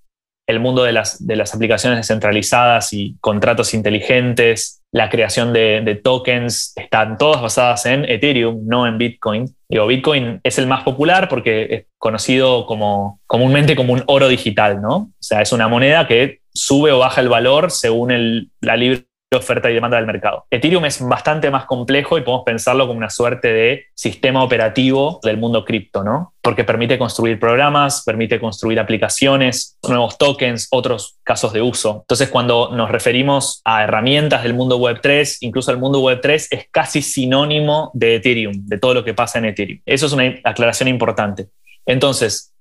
El 0.46 0.60
mundo 0.60 0.84
de 0.84 0.92
las, 0.92 1.26
de 1.26 1.34
las 1.34 1.54
aplicaciones 1.54 1.98
descentralizadas 1.98 2.92
y 2.92 3.16
contratos 3.20 3.74
inteligentes 3.74 4.81
la 4.92 5.08
creación 5.08 5.54
de, 5.54 6.00
tokens, 6.04 6.74
están 6.76 7.16
todas 7.16 7.40
basadas 7.40 7.86
en 7.86 8.04
Ethereum, 8.04 8.66
no 8.66 8.86
en 8.86 8.98
Bitcoin. 8.98 9.46
Digo, 9.68 9.86
Bitcoin 9.86 10.40
es 10.44 10.58
el 10.58 10.66
más 10.66 10.82
popular 10.84 11.30
porque 11.30 11.66
es 11.70 11.86
conocido 11.96 12.66
como, 12.66 13.20
comúnmente 13.26 13.74
como 13.74 13.94
un 13.94 14.04
oro 14.06 14.28
digital, 14.28 14.82
¿no? 14.82 14.96
O 14.96 15.12
sea, 15.18 15.40
es 15.40 15.50
una 15.52 15.66
moneda 15.66 16.06
que 16.06 16.40
sube 16.52 16.92
o 16.92 16.98
baja 16.98 17.22
el 17.22 17.30
valor 17.30 17.70
según 17.70 18.10
el, 18.10 18.50
la 18.60 18.76
libre 18.76 19.06
oferta 19.36 19.70
y 19.70 19.74
demanda 19.74 19.96
del 19.96 20.06
mercado. 20.06 20.46
Ethereum 20.50 20.84
es 20.84 21.00
bastante 21.06 21.50
más 21.50 21.66
complejo 21.66 22.18
y 22.18 22.22
podemos 22.22 22.44
pensarlo 22.44 22.86
como 22.86 22.98
una 22.98 23.10
suerte 23.10 23.52
de 23.52 23.86
sistema 23.94 24.42
operativo 24.42 25.20
del 25.22 25.38
mundo 25.38 25.64
cripto, 25.64 26.02
¿no? 26.02 26.34
Porque 26.40 26.64
permite 26.64 26.98
construir 26.98 27.38
programas, 27.38 28.02
permite 28.04 28.40
construir 28.40 28.80
aplicaciones, 28.80 29.78
nuevos 29.88 30.18
tokens, 30.18 30.68
otros 30.70 31.18
casos 31.22 31.52
de 31.52 31.62
uso. 31.62 32.00
Entonces, 32.02 32.28
cuando 32.28 32.70
nos 32.72 32.90
referimos 32.90 33.60
a 33.64 33.84
herramientas 33.84 34.42
del 34.42 34.54
mundo 34.54 34.76
Web 34.78 35.00
3, 35.02 35.42
incluso 35.42 35.70
el 35.70 35.78
mundo 35.78 36.00
Web 36.00 36.20
3 36.20 36.48
es 36.50 36.66
casi 36.70 37.02
sinónimo 37.02 37.90
de 37.94 38.16
Ethereum, 38.16 38.66
de 38.66 38.78
todo 38.78 38.94
lo 38.94 39.04
que 39.04 39.14
pasa 39.14 39.38
en 39.38 39.46
Ethereum. 39.46 39.80
Eso 39.86 40.06
es 40.06 40.12
una 40.12 40.34
aclaración 40.44 40.88
importante. 40.88 41.48
Entonces, 41.86 42.52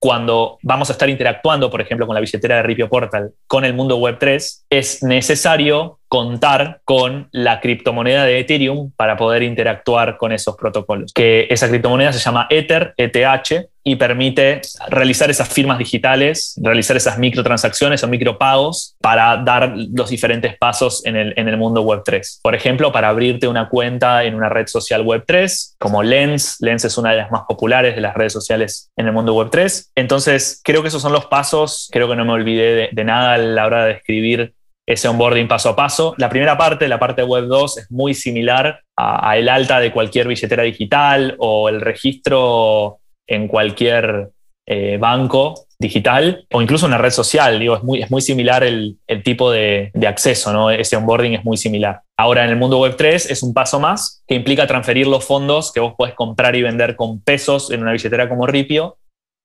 cuando 0.00 0.58
vamos 0.62 0.88
a 0.88 0.92
estar 0.92 1.10
interactuando, 1.10 1.70
por 1.70 1.82
ejemplo, 1.82 2.06
con 2.06 2.14
la 2.14 2.20
billetera 2.20 2.56
de 2.56 2.62
Ripio 2.62 2.88
Portal, 2.88 3.32
con 3.46 3.66
el 3.66 3.74
mundo 3.74 3.98
Web 3.98 4.16
3, 4.18 4.66
es 4.70 5.02
necesario 5.02 5.99
contar 6.10 6.80
con 6.84 7.28
la 7.30 7.60
criptomoneda 7.60 8.24
de 8.24 8.40
Ethereum 8.40 8.90
para 8.96 9.16
poder 9.16 9.44
interactuar 9.44 10.16
con 10.16 10.32
esos 10.32 10.56
protocolos. 10.56 11.12
Que 11.12 11.46
esa 11.48 11.68
criptomoneda 11.68 12.12
se 12.12 12.18
llama 12.18 12.48
Ether, 12.50 12.94
ETH, 12.96 13.70
y 13.84 13.94
permite 13.94 14.60
realizar 14.88 15.30
esas 15.30 15.48
firmas 15.48 15.78
digitales, 15.78 16.58
realizar 16.60 16.96
esas 16.96 17.16
microtransacciones 17.16 18.02
o 18.02 18.08
micropagos 18.08 18.96
para 19.00 19.36
dar 19.36 19.72
los 19.74 20.10
diferentes 20.10 20.58
pasos 20.58 21.06
en 21.06 21.14
el, 21.14 21.32
en 21.36 21.48
el 21.48 21.56
mundo 21.56 21.84
Web3. 21.84 22.40
Por 22.42 22.56
ejemplo, 22.56 22.90
para 22.90 23.08
abrirte 23.08 23.46
una 23.46 23.68
cuenta 23.68 24.24
en 24.24 24.34
una 24.34 24.48
red 24.48 24.66
social 24.66 25.04
Web3, 25.04 25.76
como 25.78 26.02
Lens. 26.02 26.56
Lens 26.58 26.84
es 26.84 26.98
una 26.98 27.12
de 27.12 27.18
las 27.18 27.30
más 27.30 27.42
populares 27.48 27.94
de 27.94 28.00
las 28.00 28.14
redes 28.14 28.32
sociales 28.32 28.90
en 28.96 29.06
el 29.06 29.12
mundo 29.12 29.34
Web3. 29.34 29.90
Entonces, 29.94 30.60
creo 30.64 30.82
que 30.82 30.88
esos 30.88 31.02
son 31.02 31.12
los 31.12 31.26
pasos. 31.26 31.88
Creo 31.92 32.08
que 32.08 32.16
no 32.16 32.24
me 32.24 32.32
olvidé 32.32 32.74
de, 32.74 32.88
de 32.90 33.04
nada 33.04 33.34
a 33.34 33.38
la 33.38 33.64
hora 33.64 33.84
de 33.84 33.94
describir 33.94 34.54
ese 34.90 35.06
onboarding 35.06 35.46
paso 35.46 35.68
a 35.68 35.76
paso. 35.76 36.14
La 36.18 36.28
primera 36.28 36.58
parte, 36.58 36.88
la 36.88 36.98
parte 36.98 37.22
web 37.22 37.46
2, 37.46 37.78
es 37.78 37.90
muy 37.90 38.12
similar 38.12 38.80
a, 38.96 39.36
el 39.36 39.48
alta 39.48 39.78
de 39.78 39.92
cualquier 39.92 40.26
billetera 40.26 40.64
digital 40.64 41.36
o 41.38 41.68
el 41.68 41.80
registro 41.80 42.98
en 43.28 43.46
cualquier 43.46 44.30
eh, 44.66 44.98
banco 44.98 45.66
digital 45.78 46.44
o 46.52 46.60
incluso 46.60 46.86
una 46.86 46.98
red 46.98 47.10
social. 47.10 47.60
Digo, 47.60 47.76
es, 47.76 47.84
muy, 47.84 48.02
es 48.02 48.10
muy 48.10 48.20
similar 48.20 48.64
el, 48.64 48.98
tipo 49.22 49.52
de, 49.52 49.92
de, 49.94 50.06
acceso, 50.08 50.52
¿no? 50.52 50.70
ese 50.70 50.96
onboarding 50.96 51.34
es 51.34 51.44
muy 51.44 51.56
similar. 51.56 52.00
Ahora, 52.18 52.44
en 52.44 52.50
el 52.50 52.56
mundo 52.56 52.80
web 52.80 52.96
3 52.96 53.30
es 53.30 53.44
un 53.44 53.54
paso 53.54 53.78
más 53.78 54.24
que 54.26 54.34
implica 54.34 54.66
transferir 54.66 55.06
los 55.06 55.24
fondos 55.24 55.72
que 55.72 55.78
vos 55.78 55.94
podés 55.96 56.14
comprar 56.14 56.56
y 56.56 56.62
vender 56.62 56.96
con 56.96 57.20
pesos 57.20 57.70
en 57.70 57.82
una 57.82 57.92
billetera 57.92 58.28
como 58.28 58.46
Ripio 58.48 58.98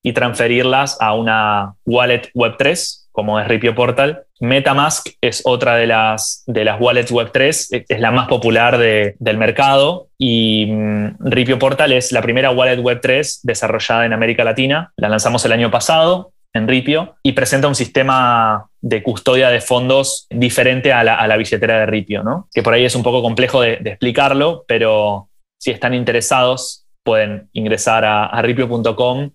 y 0.03 0.13
transferirlas 0.13 0.99
a 0.99 1.13
una 1.13 1.75
wallet 1.85 2.31
web 2.33 2.55
3 2.57 3.04
como 3.15 3.39
es 3.39 3.47
Ripio 3.47 3.73
Portal. 3.73 4.25
MetaMask 4.41 5.07
es 5.21 5.41
otra 5.45 5.75
de 5.77 5.87
las, 5.87 6.43
de 6.45 6.65
las 6.65 6.79
wallets 6.79 7.11
Web3, 7.11 7.85
es 7.87 7.99
la 7.99 8.11
más 8.11 8.27
popular 8.27 8.77
del 8.77 9.37
mercado 9.37 10.09
y 10.17 10.67
mm, 10.69 11.15
Ripio 11.21 11.57
Portal 11.57 11.93
es 11.93 12.11
la 12.11 12.21
primera 12.21 12.51
wallet 12.51 12.77
Web3 12.77 13.39
desarrollada 13.43 14.05
en 14.05 14.11
América 14.11 14.43
Latina. 14.43 14.91
La 14.97 15.07
lanzamos 15.07 15.45
el 15.45 15.53
año 15.53 15.71
pasado 15.71 16.33
en 16.53 16.67
Ripio 16.67 17.15
y 17.23 17.31
presenta 17.31 17.69
un 17.69 17.75
sistema 17.75 18.67
de 18.81 19.01
custodia 19.01 19.49
de 19.49 19.61
fondos 19.61 20.27
diferente 20.29 20.91
a 20.91 21.03
la, 21.03 21.37
billetera 21.37 21.79
de 21.79 21.85
Ripio, 21.85 22.21
¿no? 22.21 22.49
que 22.53 22.63
por 22.63 22.73
ahí 22.73 22.83
es 22.83 22.95
un 22.95 23.03
poco 23.03 23.21
complejo 23.21 23.61
de, 23.61 23.79
explicarlo, 23.83 24.65
pero 24.67 25.29
si 25.57 25.71
están 25.71 25.93
interesados 25.93 26.85
pueden 27.03 27.49
ingresar 27.53 28.03
a, 28.03 28.25
a 28.25 28.41
ripio.com 28.41 29.31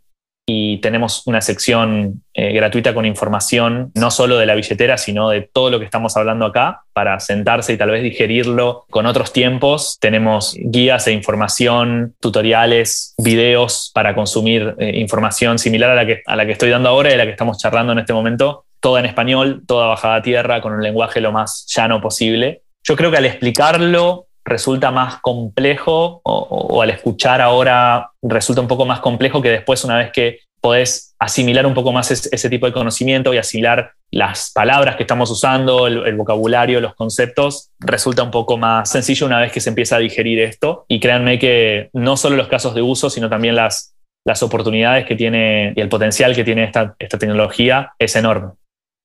y 0.52 0.78
tenemos 0.78 1.22
una 1.26 1.40
sección 1.40 2.24
eh, 2.34 2.52
gratuita 2.52 2.92
con 2.92 3.06
información, 3.06 3.92
no 3.94 4.10
solo 4.10 4.36
de 4.36 4.46
la 4.46 4.56
billetera, 4.56 4.98
sino 4.98 5.30
de 5.30 5.42
todo 5.42 5.70
lo 5.70 5.78
que 5.78 5.84
estamos 5.84 6.16
hablando 6.16 6.44
acá, 6.44 6.82
para 6.92 7.20
sentarse 7.20 7.72
y 7.72 7.76
tal 7.76 7.92
vez 7.92 8.02
digerirlo 8.02 8.84
con 8.90 9.06
otros 9.06 9.32
tiempos. 9.32 9.96
Tenemos 10.00 10.56
guías 10.58 11.06
e 11.06 11.12
información, 11.12 12.16
tutoriales, 12.20 13.14
videos 13.18 13.92
para 13.94 14.16
consumir 14.16 14.74
eh, 14.80 14.98
información 14.98 15.60
similar 15.60 15.90
a 15.90 15.94
la, 15.94 16.06
que, 16.06 16.22
a 16.26 16.34
la 16.34 16.44
que 16.46 16.52
estoy 16.52 16.70
dando 16.70 16.88
ahora 16.88 17.10
y 17.10 17.14
a 17.14 17.16
la 17.18 17.26
que 17.26 17.30
estamos 17.30 17.58
charlando 17.58 17.92
en 17.92 18.00
este 18.00 18.12
momento, 18.12 18.64
toda 18.80 18.98
en 18.98 19.06
español, 19.06 19.62
toda 19.68 19.86
bajada 19.86 20.16
a 20.16 20.22
tierra, 20.22 20.60
con 20.60 20.72
un 20.72 20.82
lenguaje 20.82 21.20
lo 21.20 21.30
más 21.30 21.64
llano 21.72 22.00
posible. 22.00 22.62
Yo 22.82 22.96
creo 22.96 23.12
que 23.12 23.18
al 23.18 23.26
explicarlo 23.26 24.26
resulta 24.50 24.90
más 24.90 25.20
complejo 25.20 26.20
o, 26.24 26.82
al 26.82 26.90
escuchar 26.90 27.40
ahora 27.40 28.10
resulta 28.20 28.60
un 28.60 28.68
poco 28.68 28.84
más 28.84 29.00
complejo 29.00 29.40
que 29.40 29.48
después 29.48 29.84
una 29.84 29.96
vez 29.96 30.10
que 30.12 30.40
podés 30.60 31.14
asimilar 31.18 31.64
un 31.66 31.72
poco 31.72 31.92
más 31.92 32.10
ese, 32.10 32.50
tipo 32.50 32.66
de 32.66 32.72
conocimiento 32.72 33.32
y 33.32 33.38
asimilar 33.38 33.92
las 34.10 34.50
palabras 34.52 34.96
que 34.96 35.04
estamos 35.04 35.30
usando, 35.30 35.86
el, 35.86 36.16
vocabulario, 36.16 36.80
los 36.80 36.94
conceptos, 36.94 37.70
resulta 37.78 38.22
un 38.22 38.30
poco 38.30 38.58
más 38.58 38.90
sencillo 38.90 39.26
una 39.26 39.38
vez 39.38 39.52
que 39.52 39.60
se 39.60 39.70
empieza 39.70 39.96
a 39.96 40.00
digerir 40.00 40.40
esto. 40.40 40.84
Y 40.88 40.98
créanme 41.00 41.38
que 41.38 41.88
no 41.92 42.16
solo 42.16 42.36
los 42.36 42.48
casos 42.48 42.74
de 42.74 42.82
uso, 42.82 43.08
sino 43.08 43.30
también 43.30 43.54
las, 43.54 43.94
las 44.26 44.42
oportunidades 44.42 45.06
que 45.06 45.14
tiene 45.14 45.72
y 45.76 45.80
el 45.80 45.88
potencial 45.88 46.34
que 46.34 46.44
tiene 46.44 46.64
esta, 46.64 46.94
esta 46.98 47.16
tecnología 47.18 47.92
es 47.98 48.16
enorme. 48.16 48.52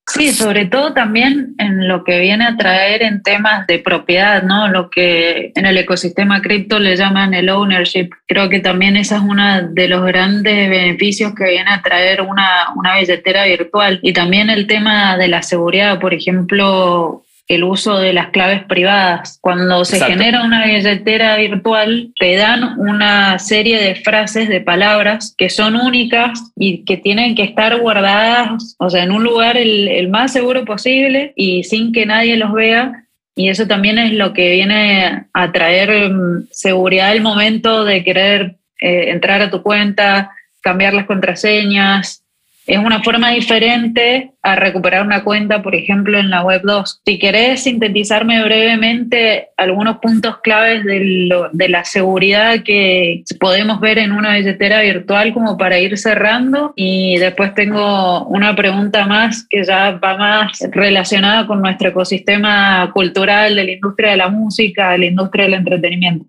Sí, 0.07 0.31
sobre 0.31 0.65
todo 0.65 0.93
también 0.93 1.55
en 1.57 1.87
lo 1.87 2.03
que 2.03 2.19
viene 2.19 2.45
a 2.45 2.55
traer 2.55 3.01
en 3.01 3.23
temas 3.23 3.65
de 3.65 3.79
propiedad, 3.79 4.43
¿no? 4.43 4.67
Lo 4.67 4.89
que 4.89 5.51
en 5.55 5.65
el 5.65 5.77
ecosistema 5.77 6.41
cripto 6.41 6.79
le 6.79 6.95
llaman 6.95 7.33
el 7.33 7.49
ownership. 7.49 8.09
Creo 8.27 8.47
que 8.47 8.59
también 8.59 8.97
ese 8.97 9.15
es 9.15 9.21
uno 9.21 9.63
de 9.63 9.87
los 9.87 10.05
grandes 10.05 10.69
beneficios 10.69 11.33
que 11.33 11.45
viene 11.45 11.71
a 11.71 11.81
traer 11.81 12.21
una, 12.21 12.67
una 12.75 12.99
billetera 12.99 13.45
virtual. 13.45 13.99
Y 14.03 14.13
también 14.13 14.51
el 14.51 14.67
tema 14.67 15.17
de 15.17 15.27
la 15.27 15.41
seguridad, 15.41 15.99
por 15.99 16.13
ejemplo, 16.13 17.24
el 17.47 17.63
uso 17.63 17.99
de 17.99 18.13
las 18.13 18.29
claves 18.29 18.63
privadas. 18.63 19.37
Cuando 19.41 19.85
se 19.85 19.99
genera 19.99 20.43
una 20.43 20.65
billetera 20.65 21.37
virtual, 21.37 22.11
te 22.19 22.35
dan 22.35 22.79
una 22.79 23.37
serie 23.39 23.79
de 23.81 23.95
frases, 23.95 24.49
de 24.49 24.61
palabras 24.61 25.35
que 25.37 25.49
son 25.49 25.75
únicas 25.75 26.51
y 26.55 26.83
que 26.85 26.97
tienen 26.97 27.35
que 27.35 27.43
estar 27.43 27.79
guardadas, 27.79 28.75
o 28.79 28.89
sea, 28.89 29.03
en 29.03 29.11
un 29.11 29.23
lugar 29.23 29.57
el, 29.57 30.07
más 30.09 30.33
seguro 30.33 30.65
posible 30.65 31.33
y 31.35 31.63
sin 31.63 31.91
que 31.91 32.05
nadie 32.05 32.37
los 32.37 32.51
vea. 32.53 33.03
Y 33.35 33.49
eso 33.49 33.67
también 33.67 33.99
es 33.99 34.13
lo 34.13 34.33
que 34.33 34.51
viene 34.51 35.25
a 35.33 35.51
traer 35.51 36.09
mm, 36.09 36.47
seguridad 36.51 37.09
al 37.09 37.21
momento 37.21 37.83
de 37.83 38.03
querer 38.03 38.55
eh, 38.79 39.11
entrar 39.11 39.41
a 39.41 39.51
tu 39.51 39.61
cuenta, 39.61 40.31
cambiar 40.61 40.93
las 40.93 41.05
contraseñas, 41.05 42.24
es 42.67 42.79
una 42.79 43.03
forma 43.03 43.29
diferente 43.29 44.31
a 44.41 44.55
recuperar 44.55 45.05
una 45.05 45.23
cuenta, 45.23 45.61
por 45.61 45.75
ejemplo, 45.75 46.17
en 46.17 46.31
la 46.31 46.43
web 46.43 46.61
2. 46.63 47.01
Si 47.05 47.19
querés 47.19 47.63
sintetizarme 47.63 48.43
brevemente 48.43 49.49
algunos 49.55 49.97
puntos 49.97 50.39
claves 50.39 50.83
de, 50.83 51.69
la 51.69 51.83
seguridad 51.83 52.63
que 52.63 53.23
podemos 53.39 53.79
ver 53.79 53.99
en 53.99 54.11
una 54.11 54.35
billetera 54.35 54.81
virtual 54.81 55.33
como 55.33 55.57
para 55.57 55.79
ir 55.79 55.97
cerrando. 55.97 56.73
Y 56.75 57.17
después 57.17 57.53
tengo 57.53 58.25
una 58.25 58.55
pregunta 58.55 59.05
más 59.05 59.45
que 59.47 59.63
ya 59.63 59.91
va 59.91 60.17
más 60.17 60.59
relacionada 60.71 61.45
con 61.45 61.61
nuestro 61.61 61.89
ecosistema 61.89 62.89
cultural 62.93 63.55
de 63.55 63.63
la 63.63 63.71
industria 63.71 64.11
de 64.11 64.17
la 64.17 64.29
música, 64.29 64.91
de 64.91 64.97
la 64.99 65.05
industria 65.05 65.45
del 65.45 65.53
entretenimiento. 65.55 66.25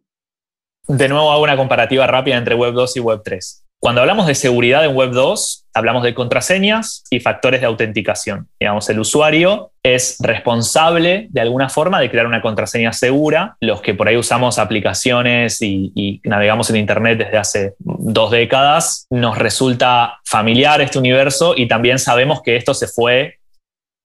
De 0.89 1.09
nuevo 1.09 1.33
hago 1.33 1.43
una 1.43 1.57
comparativa 1.57 2.07
rápida 2.07 2.37
entre 2.37 2.55
Web 2.55 2.75
2 2.75 2.97
y 2.99 3.01
Web 3.01 3.23
3. 3.25 3.66
Cuando 3.79 4.01
hablamos 4.01 4.27
de 4.27 4.35
seguridad 4.35 4.85
en 4.85 4.97
Web 4.97 5.11
2, 5.11 5.67
hablamos 5.75 6.03
de 6.03 6.15
contraseñas 6.15 7.05
y 7.11 7.21
factores 7.21 7.61
de 7.61 7.67
autenticación. 7.67 8.49
Digamos, 8.59 8.89
el 8.89 8.99
usuario 8.99 9.73
es 9.83 10.17
responsable 10.19 11.29
de 11.31 11.41
alguna 11.43 11.69
forma 11.69 12.01
de 12.01 12.11
crear 12.11 12.27
una 12.27 12.41
contraseña 12.41 12.93
segura. 12.93 13.57
Los 13.61 13.83
que 13.83 13.95
por 13.95 14.09
ahí 14.09 14.17
usamos 14.17 14.59
aplicaciones 14.59 15.61
y, 15.61 16.21
navegamos 16.25 16.71
en 16.71 16.77
Internet 16.77 17.19
desde 17.19 17.37
hace 17.37 17.75
dos 17.79 18.31
décadas, 18.31 19.07
nos 19.11 19.37
resulta 19.39 20.21
familiar 20.25 20.81
este 20.81 20.99
universo 20.99 21.55
y 21.57 21.69
también 21.69 21.99
sabemos 21.99 22.43
que 22.43 22.57
esto 22.57 22.75
se 22.75 22.89
fue 22.89 23.39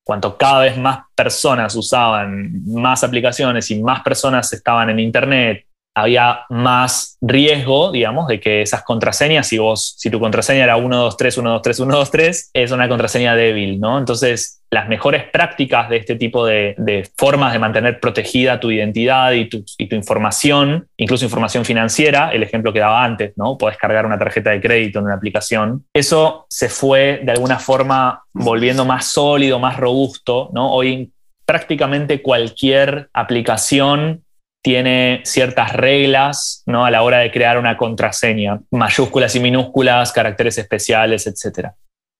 cuanto 0.04 0.38
cada 0.38 0.62
vez 0.62 0.78
más 0.78 1.00
personas 1.16 1.76
usaban 1.76 2.64
más 2.66 3.04
aplicaciones 3.04 3.72
y 3.72 3.82
más 3.82 4.02
personas 4.02 4.52
estaban 4.52 4.90
en 4.90 5.00
Internet 5.00 5.66
había 5.96 6.46
más 6.50 7.18
riesgo, 7.22 7.92
digamos, 7.92 8.28
de 8.28 8.40
que 8.40 8.62
esas 8.62 8.84
contraseñas, 8.84 9.48
si 9.48 9.58
vos, 9.58 9.96
si 9.98 10.10
tu 10.10 10.20
contraseña 10.20 10.64
era 10.64 10.76
123, 10.76 11.34
123, 11.34 11.78
123, 11.78 12.52
es 12.54 12.72
una 12.72 12.88
contraseña 12.88 13.36
débil, 13.36 13.80
¿no? 13.80 14.00
Entonces, 14.00 14.62
las 14.72 14.88
mejores 14.88 15.26
prácticas 15.30 15.90
de 15.90 15.98
este 15.98 16.16
tipo 16.16 16.46
de, 16.46 17.10
formas 17.18 17.52
de 17.52 17.60
mantener 17.60 18.00
protegida 18.00 18.60
tu 18.60 18.72
identidad 18.72 19.34
y 19.34 19.50
tu, 19.50 19.66
y 19.78 19.88
tu, 19.88 19.96
información, 19.98 20.88
incluso 20.96 21.26
información 21.26 21.66
financiera, 21.66 22.32
el 22.32 22.44
ejemplo 22.44 22.72
que 22.72 22.80
daba 22.80 23.04
antes, 23.04 23.34
¿no? 23.36 23.58
Podés 23.58 23.78
cargar 23.78 24.06
una 24.06 24.18
tarjeta 24.18 24.52
de 24.52 24.62
crédito 24.62 25.00
en 25.00 25.06
una 25.06 25.16
aplicación. 25.16 25.86
Eso 25.94 26.46
se 26.50 26.70
fue 26.70 27.20
de 27.24 27.34
alguna 27.34 27.60
forma 27.60 28.24
volviendo 28.32 28.86
más 28.86 29.08
sólido, 29.08 29.60
más 29.60 29.76
robusto, 29.76 30.50
¿no? 30.54 30.72
Hoy 30.72 31.12
prácticamente 31.46 32.22
cualquier 32.22 33.10
aplicación 33.12 34.24
tiene 34.64 35.22
ciertas 35.24 35.74
reglas 35.74 36.64
¿no? 36.66 36.86
a 36.86 36.92
la 36.92 37.02
hora 37.02 37.20
de 37.20 37.32
crear 37.32 37.58
una 37.58 37.78
contraseña, 37.78 38.60
mayúsculas 38.72 39.36
y 39.36 39.40
minúsculas, 39.40 40.12
caracteres 40.12 40.58
especiales, 40.58 41.28
etc. 41.28 41.70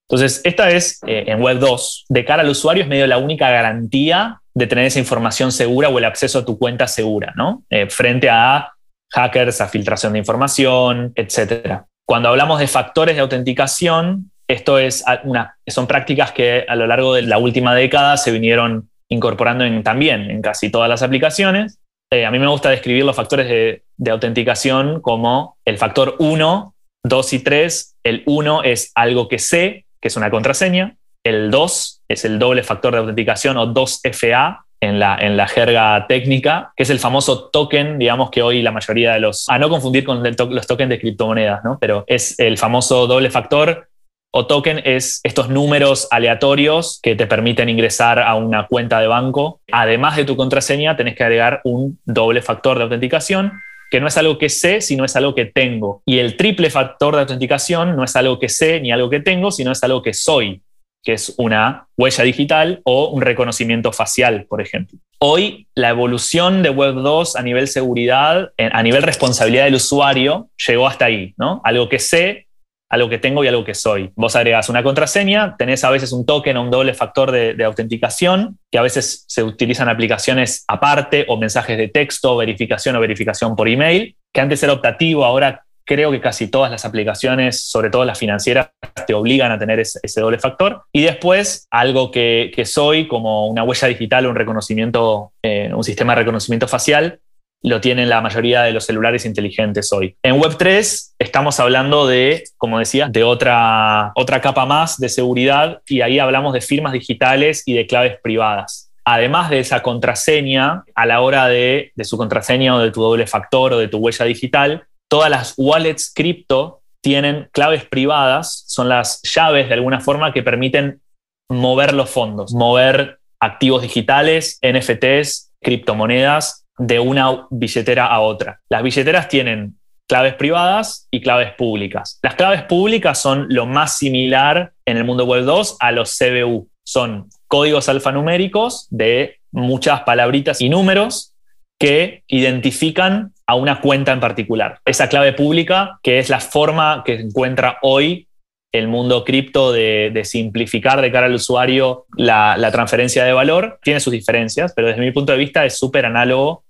Entonces, 0.08 0.40
esta 0.44 0.70
es 0.70 1.00
eh, 1.06 1.24
en 1.28 1.40
Web 1.40 1.58
2. 1.58 2.06
De 2.08 2.24
cara 2.24 2.42
al 2.42 2.48
usuario 2.48 2.82
es 2.82 2.88
medio 2.88 3.06
la 3.06 3.18
única 3.18 3.50
garantía 3.50 4.40
de 4.54 4.66
tener 4.66 4.84
esa 4.84 4.98
información 4.98 5.52
segura 5.52 5.88
o 5.88 5.98
el 5.98 6.04
acceso 6.04 6.40
a 6.40 6.44
tu 6.44 6.58
cuenta 6.58 6.86
segura, 6.86 7.32
¿no? 7.36 7.62
Eh, 7.70 7.88
frente 7.88 8.28
a 8.28 8.72
hackers, 9.10 9.60
a 9.60 9.68
filtración 9.68 10.12
de 10.12 10.18
información, 10.18 11.12
etc. 11.14 11.82
Cuando 12.06 12.28
hablamos 12.28 12.58
de 12.58 12.66
factores 12.66 13.14
de 13.14 13.22
autenticación, 13.22 14.30
esto 14.48 14.78
es 14.78 15.04
una, 15.24 15.56
son 15.66 15.86
prácticas 15.86 16.32
que 16.32 16.64
a 16.68 16.76
lo 16.76 16.86
largo 16.86 17.14
de 17.14 17.22
la 17.22 17.38
última 17.38 17.74
década 17.74 18.16
se 18.16 18.32
vinieron 18.32 18.90
incorporando 19.08 19.64
también 19.82 20.30
en 20.30 20.42
casi 20.42 20.70
todas 20.70 20.88
las 20.88 21.02
aplicaciones. 21.02 21.78
Eh, 22.12 22.26
a 22.26 22.30
mí 22.30 22.38
me 22.38 22.46
gusta 22.46 22.68
describir 22.68 23.06
los 23.06 23.16
factores 23.16 23.48
de, 23.48 24.10
autenticación 24.10 25.00
como 25.00 25.56
el 25.64 25.78
factor 25.78 26.16
1, 26.18 26.74
2 27.04 27.32
y 27.32 27.38
3. 27.38 27.96
El 28.04 28.22
1 28.26 28.64
es 28.64 28.92
algo 28.94 29.28
que 29.28 29.38
sé, 29.38 29.86
que 29.98 30.08
es 30.08 30.16
una 30.18 30.30
contraseña. 30.30 30.96
El 31.24 31.50
2 31.50 32.02
es 32.08 32.26
el 32.26 32.38
doble 32.38 32.64
factor 32.64 32.92
de 32.92 32.98
autenticación 32.98 33.56
o 33.56 33.72
2FA 33.72 34.58
en 34.82 34.98
la, 34.98 35.16
en 35.18 35.38
la 35.38 35.48
jerga 35.48 36.06
técnica, 36.06 36.74
que 36.76 36.82
es 36.82 36.90
el 36.90 36.98
famoso 36.98 37.48
token, 37.48 37.98
digamos 37.98 38.28
que 38.28 38.42
hoy 38.42 38.60
la 38.60 38.72
mayoría 38.72 39.14
de 39.14 39.20
los, 39.20 39.48
a 39.48 39.58
no 39.58 39.70
confundir 39.70 40.04
con 40.04 40.22
los 40.22 40.66
tokens 40.66 40.90
de 40.90 41.00
criptomonedas, 41.00 41.64
¿no? 41.64 41.78
pero 41.80 42.04
es 42.08 42.38
el 42.38 42.58
famoso 42.58 43.06
doble 43.06 43.30
factor 43.30 43.88
o 44.34 44.46
token 44.46 44.80
es 44.84 45.20
estos 45.24 45.50
números 45.50 46.08
aleatorios 46.10 47.00
que 47.02 47.14
te 47.14 47.26
permiten 47.26 47.68
ingresar 47.68 48.18
a 48.18 48.34
una 48.34 48.66
cuenta 48.66 48.98
de 48.98 49.06
banco. 49.06 49.60
Además 49.70 50.16
de 50.16 50.24
tu 50.24 50.36
contraseña, 50.36 50.96
tenés 50.96 51.16
que 51.16 51.22
agregar 51.22 51.60
un 51.64 52.00
doble 52.06 52.40
factor 52.40 52.78
de 52.78 52.84
autenticación, 52.84 53.52
que 53.90 54.00
no 54.00 54.06
es 54.06 54.16
algo 54.16 54.38
que 54.38 54.48
sé, 54.48 54.80
sino 54.80 55.04
es 55.04 55.16
algo 55.16 55.34
que 55.34 55.44
tengo. 55.44 56.02
Y 56.06 56.18
el 56.18 56.38
triple 56.38 56.70
factor 56.70 57.14
de 57.14 57.20
autenticación 57.20 57.94
no 57.94 58.04
es 58.04 58.16
algo 58.16 58.38
que 58.38 58.48
sé 58.48 58.80
ni 58.80 58.90
algo 58.90 59.10
que 59.10 59.20
tengo, 59.20 59.50
sino 59.50 59.70
es 59.70 59.84
algo 59.84 60.02
que 60.02 60.14
soy, 60.14 60.62
que 61.04 61.12
es 61.12 61.34
una 61.36 61.86
huella 61.98 62.24
digital 62.24 62.80
o 62.84 63.10
un 63.10 63.20
reconocimiento 63.20 63.92
facial, 63.92 64.46
por 64.48 64.62
ejemplo. 64.62 64.98
Hoy 65.18 65.68
la 65.74 65.90
evolución 65.90 66.62
de 66.62 66.70
Web 66.70 66.94
2 66.94 67.36
a 67.36 67.42
nivel 67.42 67.68
seguridad, 67.68 68.50
a 68.56 68.82
nivel 68.82 69.02
responsabilidad 69.02 69.64
del 69.64 69.74
usuario, 69.74 70.48
llegó 70.66 70.86
hasta 70.86 71.04
ahí, 71.04 71.34
¿no? 71.36 71.60
Algo 71.64 71.90
que 71.90 71.98
sé 71.98 72.46
algo 72.92 73.08
que 73.08 73.16
tengo 73.16 73.42
y 73.42 73.48
algo 73.48 73.64
que 73.64 73.74
soy. 73.74 74.12
Vos 74.16 74.36
agregas 74.36 74.68
una 74.68 74.82
contraseña, 74.82 75.56
tenés 75.56 75.82
a 75.82 75.90
veces 75.90 76.12
un 76.12 76.26
token 76.26 76.58
o 76.58 76.62
un 76.62 76.70
doble 76.70 76.92
factor 76.92 77.32
de, 77.32 77.64
autenticación, 77.64 78.58
que 78.70 78.76
a 78.76 78.82
veces 78.82 79.24
se 79.28 79.42
utilizan 79.42 79.88
aplicaciones 79.88 80.64
aparte 80.68 81.24
o 81.26 81.38
mensajes 81.38 81.78
de 81.78 81.88
texto, 81.88 82.36
verificación 82.36 82.94
o 82.94 83.00
verificación 83.00 83.56
por 83.56 83.66
email, 83.66 84.14
que 84.30 84.40
antes 84.42 84.62
era 84.62 84.74
optativo, 84.74 85.24
ahora 85.24 85.64
creo 85.86 86.10
que 86.10 86.20
casi 86.20 86.48
todas 86.48 86.70
las 86.70 86.84
aplicaciones, 86.84 87.64
sobre 87.64 87.88
todo 87.88 88.04
las 88.04 88.18
financieras, 88.18 88.68
te 89.06 89.14
obligan 89.14 89.50
a 89.52 89.58
tener 89.58 89.80
ese, 89.80 90.20
doble 90.20 90.38
factor. 90.38 90.82
Y 90.92 91.00
después, 91.00 91.66
algo 91.70 92.10
que, 92.10 92.52
soy, 92.66 93.08
como 93.08 93.46
una 93.46 93.64
huella 93.64 93.88
digital, 93.88 94.26
un 94.26 94.36
reconocimiento, 94.36 95.32
eh, 95.42 95.70
un 95.74 95.82
sistema 95.82 96.12
de 96.12 96.20
reconocimiento 96.20 96.68
facial, 96.68 97.20
lo 97.62 97.80
tienen 97.80 98.08
la 98.08 98.20
mayoría 98.20 98.62
de 98.62 98.72
los 98.72 98.84
celulares 98.84 99.24
inteligentes 99.24 99.92
hoy. 99.92 100.16
En 100.22 100.36
Web3 100.40 101.12
estamos 101.18 101.60
hablando 101.60 102.06
de, 102.06 102.44
como 102.58 102.78
decía, 102.78 103.08
de 103.08 103.22
otra, 103.22 104.12
otra 104.16 104.40
capa 104.40 104.66
más 104.66 104.98
de 104.98 105.08
seguridad 105.08 105.80
y 105.86 106.00
ahí 106.00 106.18
hablamos 106.18 106.52
de 106.52 106.60
firmas 106.60 106.92
digitales 106.92 107.62
y 107.66 107.74
de 107.74 107.86
claves 107.86 108.18
privadas. 108.20 108.90
Además 109.04 109.50
de 109.50 109.60
esa 109.60 109.82
contraseña, 109.82 110.84
a 110.94 111.06
la 111.06 111.20
hora 111.20 111.48
de, 111.48 111.92
de 111.94 112.04
su 112.04 112.16
contraseña 112.16 112.74
o 112.74 112.78
de 112.80 112.90
tu 112.90 113.02
doble 113.02 113.26
factor 113.26 113.72
o 113.72 113.78
de 113.78 113.88
tu 113.88 113.98
huella 113.98 114.24
digital, 114.24 114.84
todas 115.08 115.30
las 115.30 115.54
wallets 115.56 116.12
cripto 116.12 116.80
tienen 117.00 117.48
claves 117.52 117.84
privadas, 117.84 118.64
son 118.68 118.88
las 118.88 119.20
llaves 119.22 119.68
de 119.68 119.74
alguna 119.74 120.00
forma 120.00 120.32
que 120.32 120.42
permiten 120.42 121.00
mover 121.48 121.94
los 121.94 122.10
fondos, 122.10 122.54
mover 122.54 123.18
activos 123.40 123.82
digitales, 123.82 124.60
NFTs, 124.62 125.52
criptomonedas 125.60 126.61
de 126.86 126.98
una 126.98 127.46
billetera 127.50 128.06
a 128.06 128.20
otra. 128.20 128.60
Las 128.68 128.82
billeteras 128.82 129.28
tienen 129.28 129.78
claves 130.08 130.34
privadas 130.34 131.06
y 131.10 131.20
claves 131.20 131.52
públicas. 131.54 132.18
Las 132.22 132.34
claves 132.34 132.62
públicas 132.62 133.20
son 133.20 133.46
lo 133.48 133.66
más 133.66 133.98
similar 133.98 134.72
en 134.84 134.96
el 134.96 135.04
mundo 135.04 135.24
web 135.24 135.44
2 135.44 135.76
a 135.78 135.92
los 135.92 136.16
CBU. 136.18 136.68
Son 136.84 137.28
códigos 137.46 137.88
alfanuméricos 137.88 138.88
de 138.90 139.38
muchas 139.52 140.00
palabritas 140.02 140.60
y 140.60 140.68
números 140.68 141.34
que 141.78 142.24
identifican 142.26 143.32
a 143.46 143.54
una 143.54 143.80
cuenta 143.80 144.12
en 144.12 144.20
particular. 144.20 144.80
Esa 144.84 145.08
clave 145.08 145.32
pública, 145.32 145.98
que 146.02 146.18
es 146.18 146.28
la 146.28 146.40
forma 146.40 147.02
que 147.04 147.14
encuentra 147.14 147.78
hoy 147.82 148.28
el 148.72 148.88
mundo 148.88 149.24
cripto 149.24 149.72
de, 149.72 150.22
simplificar 150.24 151.00
de 151.00 151.12
cara 151.12 151.26
al 151.26 151.34
usuario 151.34 152.06
la, 152.16 152.70
transferencia 152.72 153.24
de 153.24 153.32
valor, 153.32 153.78
tiene 153.82 154.00
sus 154.00 154.12
diferencias, 154.12 154.72
pero 154.74 154.88
desde 154.88 155.02
mi 155.02 155.12
punto 155.12 155.32
de 155.32 155.38
vista 155.38 155.64
es 155.64 155.78
súper 155.78 156.06
análogo 156.06 156.64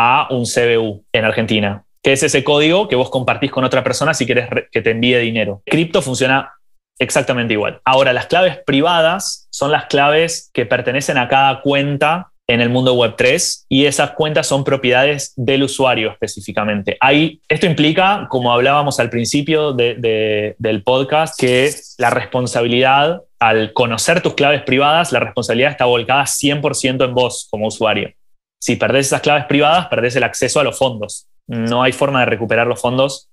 a 0.00 0.28
un 0.30 0.44
CBU 0.44 1.04
en 1.12 1.24
Argentina, 1.24 1.82
que 2.04 2.12
es 2.12 2.22
ese 2.22 2.44
código 2.44 2.86
que 2.86 2.94
vos 2.94 3.10
compartís 3.10 3.50
con 3.50 3.64
otra 3.64 3.82
persona 3.82 4.14
si 4.14 4.26
querés 4.26 4.48
que 4.70 4.80
te 4.80 4.92
envíe 4.92 5.18
dinero. 5.18 5.60
Cripto 5.66 6.02
funciona 6.02 6.52
exactamente 7.00 7.54
igual. 7.54 7.80
Ahora, 7.84 8.12
las 8.12 8.26
claves 8.26 8.58
privadas 8.64 9.48
son 9.50 9.72
las 9.72 9.86
claves 9.86 10.50
que 10.54 10.66
pertenecen 10.66 11.18
a 11.18 11.26
cada 11.26 11.62
cuenta 11.62 12.28
en 12.46 12.60
el 12.60 12.70
mundo 12.70 12.94
web 12.94 13.14
3 13.16 13.66
y 13.68 13.86
esas 13.86 14.12
cuentas 14.12 14.46
son 14.46 14.62
propiedades 14.62 15.32
del 15.34 15.64
usuario 15.64 16.12
específicamente. 16.12 16.96
Ahí, 17.00 17.42
esto 17.48 17.66
implica, 17.66 18.28
como 18.30 18.52
hablábamos 18.52 19.00
al 19.00 19.10
principio 19.10 19.72
del 19.72 20.82
podcast, 20.84 21.38
que 21.38 21.74
la 21.98 22.10
responsabilidad, 22.10 23.22
al 23.40 23.72
conocer 23.72 24.22
tus 24.22 24.34
claves 24.34 24.62
privadas, 24.62 25.10
la 25.10 25.18
responsabilidad 25.18 25.72
está 25.72 25.86
volcada 25.86 26.22
100% 26.22 27.04
en 27.04 27.14
vos 27.14 27.48
como 27.50 27.66
usuario. 27.66 28.12
Si 28.60 28.76
perdés 28.76 29.06
esas 29.06 29.20
claves 29.20 29.46
privadas, 29.46 29.86
perdés 29.88 30.16
el 30.16 30.24
acceso 30.24 30.60
a 30.60 30.64
los 30.64 30.78
fondos. 30.78 31.28
No 31.46 31.82
hay 31.82 31.92
forma 31.92 32.20
de 32.20 32.26
recuperar 32.26 32.66
los 32.66 32.80
fondos 32.80 33.28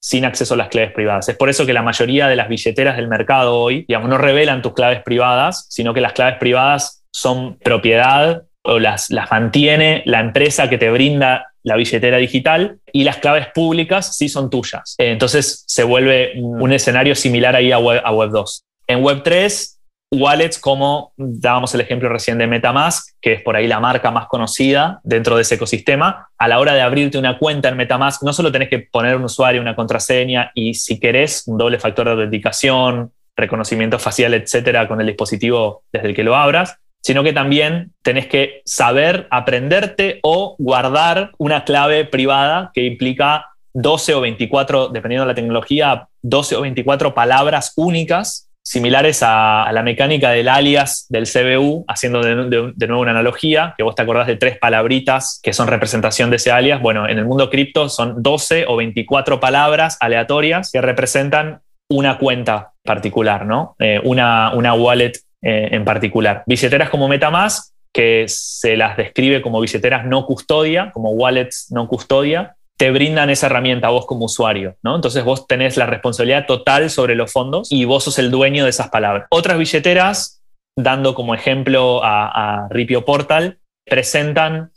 sin 0.00 0.24
acceso 0.24 0.54
a 0.54 0.56
las 0.56 0.68
claves 0.68 0.92
privadas. 0.92 1.28
Es 1.28 1.36
por 1.36 1.48
eso 1.48 1.66
que 1.66 1.72
la 1.72 1.82
mayoría 1.82 2.28
de 2.28 2.36
las 2.36 2.48
billeteras 2.48 2.96
del 2.96 3.08
mercado 3.08 3.58
hoy, 3.58 3.84
digamos, 3.88 4.08
no 4.08 4.18
revelan 4.18 4.62
tus 4.62 4.72
claves 4.72 5.02
privadas, 5.02 5.66
sino 5.70 5.92
que 5.92 6.00
las 6.00 6.12
claves 6.12 6.38
privadas 6.38 7.04
son 7.12 7.58
propiedad 7.58 8.44
o 8.62 8.78
las, 8.78 9.10
las 9.10 9.30
mantiene 9.30 10.02
la 10.06 10.20
empresa 10.20 10.68
que 10.68 10.78
te 10.78 10.90
brinda 10.90 11.52
la 11.62 11.76
billetera 11.76 12.18
digital 12.18 12.78
y 12.92 13.04
las 13.04 13.18
claves 13.18 13.48
públicas 13.54 14.16
sí 14.16 14.28
son 14.28 14.50
tuyas. 14.50 14.94
Entonces 14.98 15.64
se 15.66 15.84
vuelve 15.84 16.32
un 16.36 16.72
escenario 16.72 17.14
similar 17.14 17.56
ahí 17.56 17.72
a 17.72 17.78
Web, 17.78 18.02
a 18.04 18.12
Web 18.12 18.30
2. 18.30 18.64
En 18.86 19.02
Web 19.02 19.22
3 19.22 19.77
wallets 20.10 20.58
como 20.58 21.12
dábamos 21.16 21.74
el 21.74 21.82
ejemplo 21.82 22.08
recién 22.08 22.38
de 22.38 22.46
Metamask, 22.46 23.14
que 23.20 23.34
es 23.34 23.42
por 23.42 23.56
ahí 23.56 23.66
la 23.66 23.80
marca 23.80 24.10
más 24.10 24.26
conocida 24.26 25.00
dentro 25.04 25.36
de 25.36 25.42
ese 25.42 25.56
ecosistema. 25.56 26.28
A 26.38 26.48
la 26.48 26.58
hora 26.60 26.74
de 26.74 26.80
abrirte 26.80 27.18
una 27.18 27.38
cuenta 27.38 27.68
en 27.68 27.76
Metamask, 27.76 28.22
no 28.22 28.32
solo 28.32 28.50
tenés 28.50 28.68
que 28.68 28.78
poner 28.78 29.16
un 29.16 29.24
usuario, 29.24 29.60
una 29.60 29.76
contraseña 29.76 30.50
y 30.54 30.74
si 30.74 30.98
querés 30.98 31.44
un 31.46 31.58
doble 31.58 31.78
factor 31.78 32.06
de 32.06 32.12
autenticación, 32.12 33.12
reconocimiento 33.36 33.98
facial, 33.98 34.34
etcétera, 34.34 34.88
con 34.88 35.00
el 35.00 35.06
dispositivo 35.06 35.84
desde 35.92 36.08
el 36.08 36.14
que 36.14 36.24
lo 36.24 36.34
abras, 36.34 36.78
sino 37.00 37.22
que 37.22 37.32
también 37.32 37.92
tenés 38.02 38.26
que 38.26 38.62
saber 38.64 39.28
aprenderte 39.30 40.18
o 40.22 40.56
guardar 40.58 41.32
una 41.38 41.64
clave 41.64 42.04
privada 42.04 42.70
que 42.74 42.84
implica 42.84 43.46
12 43.74 44.14
o 44.14 44.20
24, 44.22 44.88
dependiendo 44.88 45.24
de 45.24 45.32
la 45.32 45.34
tecnología, 45.34 46.08
12 46.22 46.56
o 46.56 46.60
24 46.62 47.14
palabras 47.14 47.72
únicas 47.76 48.47
similares 48.68 49.22
a, 49.22 49.70
la 49.72 49.82
mecánica 49.82 50.30
del 50.30 50.46
alias 50.46 51.06
del 51.08 51.24
CBU, 51.24 51.86
haciendo 51.88 52.20
de, 52.20 52.86
nuevo 52.86 53.00
una 53.00 53.12
analogía, 53.12 53.74
que 53.78 53.82
vos 53.82 53.94
te 53.94 54.02
acordás 54.02 54.26
de 54.26 54.36
tres 54.36 54.58
palabritas 54.58 55.40
que 55.42 55.54
son 55.54 55.68
representación 55.68 56.28
de 56.28 56.36
ese 56.36 56.50
alias. 56.50 56.82
Bueno, 56.82 57.08
en 57.08 57.18
el 57.18 57.24
mundo 57.24 57.48
cripto 57.48 57.88
son 57.88 58.22
12 58.22 58.66
o 58.68 58.76
24 58.76 59.40
palabras 59.40 59.96
aleatorias 60.00 60.70
que 60.70 60.82
representan 60.82 61.62
una 61.88 62.18
cuenta 62.18 62.72
particular, 62.84 63.46
¿no? 63.46 63.74
Eh, 63.78 64.02
una, 64.04 64.52
una, 64.54 64.74
wallet 64.74 65.12
eh, 65.40 65.68
en 65.72 65.86
particular. 65.86 66.42
Billeteras 66.46 66.90
como 66.90 67.08
Metamask, 67.08 67.72
que 67.90 68.26
se 68.28 68.76
las 68.76 68.98
describe 68.98 69.40
como 69.40 69.60
billeteras 69.60 70.04
no 70.04 70.26
custodia, 70.26 70.90
como 70.92 71.12
wallets 71.12 71.68
no 71.70 71.88
custodia, 71.88 72.56
te 72.78 72.92
brindan 72.92 73.28
esa 73.28 73.46
herramienta 73.46 73.88
a 73.88 73.90
vos 73.90 74.06
como 74.06 74.26
usuario, 74.26 74.76
¿no? 74.84 74.94
Entonces 74.94 75.24
vos 75.24 75.48
tenés 75.48 75.76
la 75.76 75.86
responsabilidad 75.86 76.46
total 76.46 76.90
sobre 76.90 77.16
los 77.16 77.32
fondos 77.32 77.72
y 77.72 77.84
vos 77.84 78.04
sos 78.04 78.20
el 78.20 78.30
dueño 78.30 78.62
de 78.62 78.70
esas 78.70 78.88
palabras. 78.88 79.26
Otras 79.30 79.58
billeteras, 79.58 80.42
dando 80.76 81.16
como 81.16 81.34
ejemplo 81.34 82.00
a, 82.04 82.68
Ripio 82.70 83.04
Portal, 83.04 83.58
presentan 83.84 84.70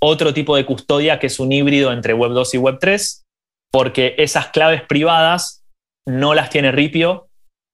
otro 0.00 0.32
tipo 0.32 0.56
de 0.56 0.64
custodia 0.64 1.18
que 1.18 1.26
es 1.26 1.38
un 1.38 1.52
híbrido 1.52 1.92
entre 1.92 2.14
Web 2.14 2.32
2 2.32 2.54
y 2.54 2.58
Web 2.58 2.78
3, 2.80 3.26
porque 3.70 4.14
esas 4.16 4.48
claves 4.48 4.82
privadas 4.82 5.62
no 6.06 6.32
las 6.32 6.48
tiene 6.48 6.72
Ripio, 6.72 7.28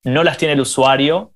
no 0.04 0.24
las 0.24 0.38
tiene 0.38 0.54
el 0.54 0.60
usuario 0.60 1.34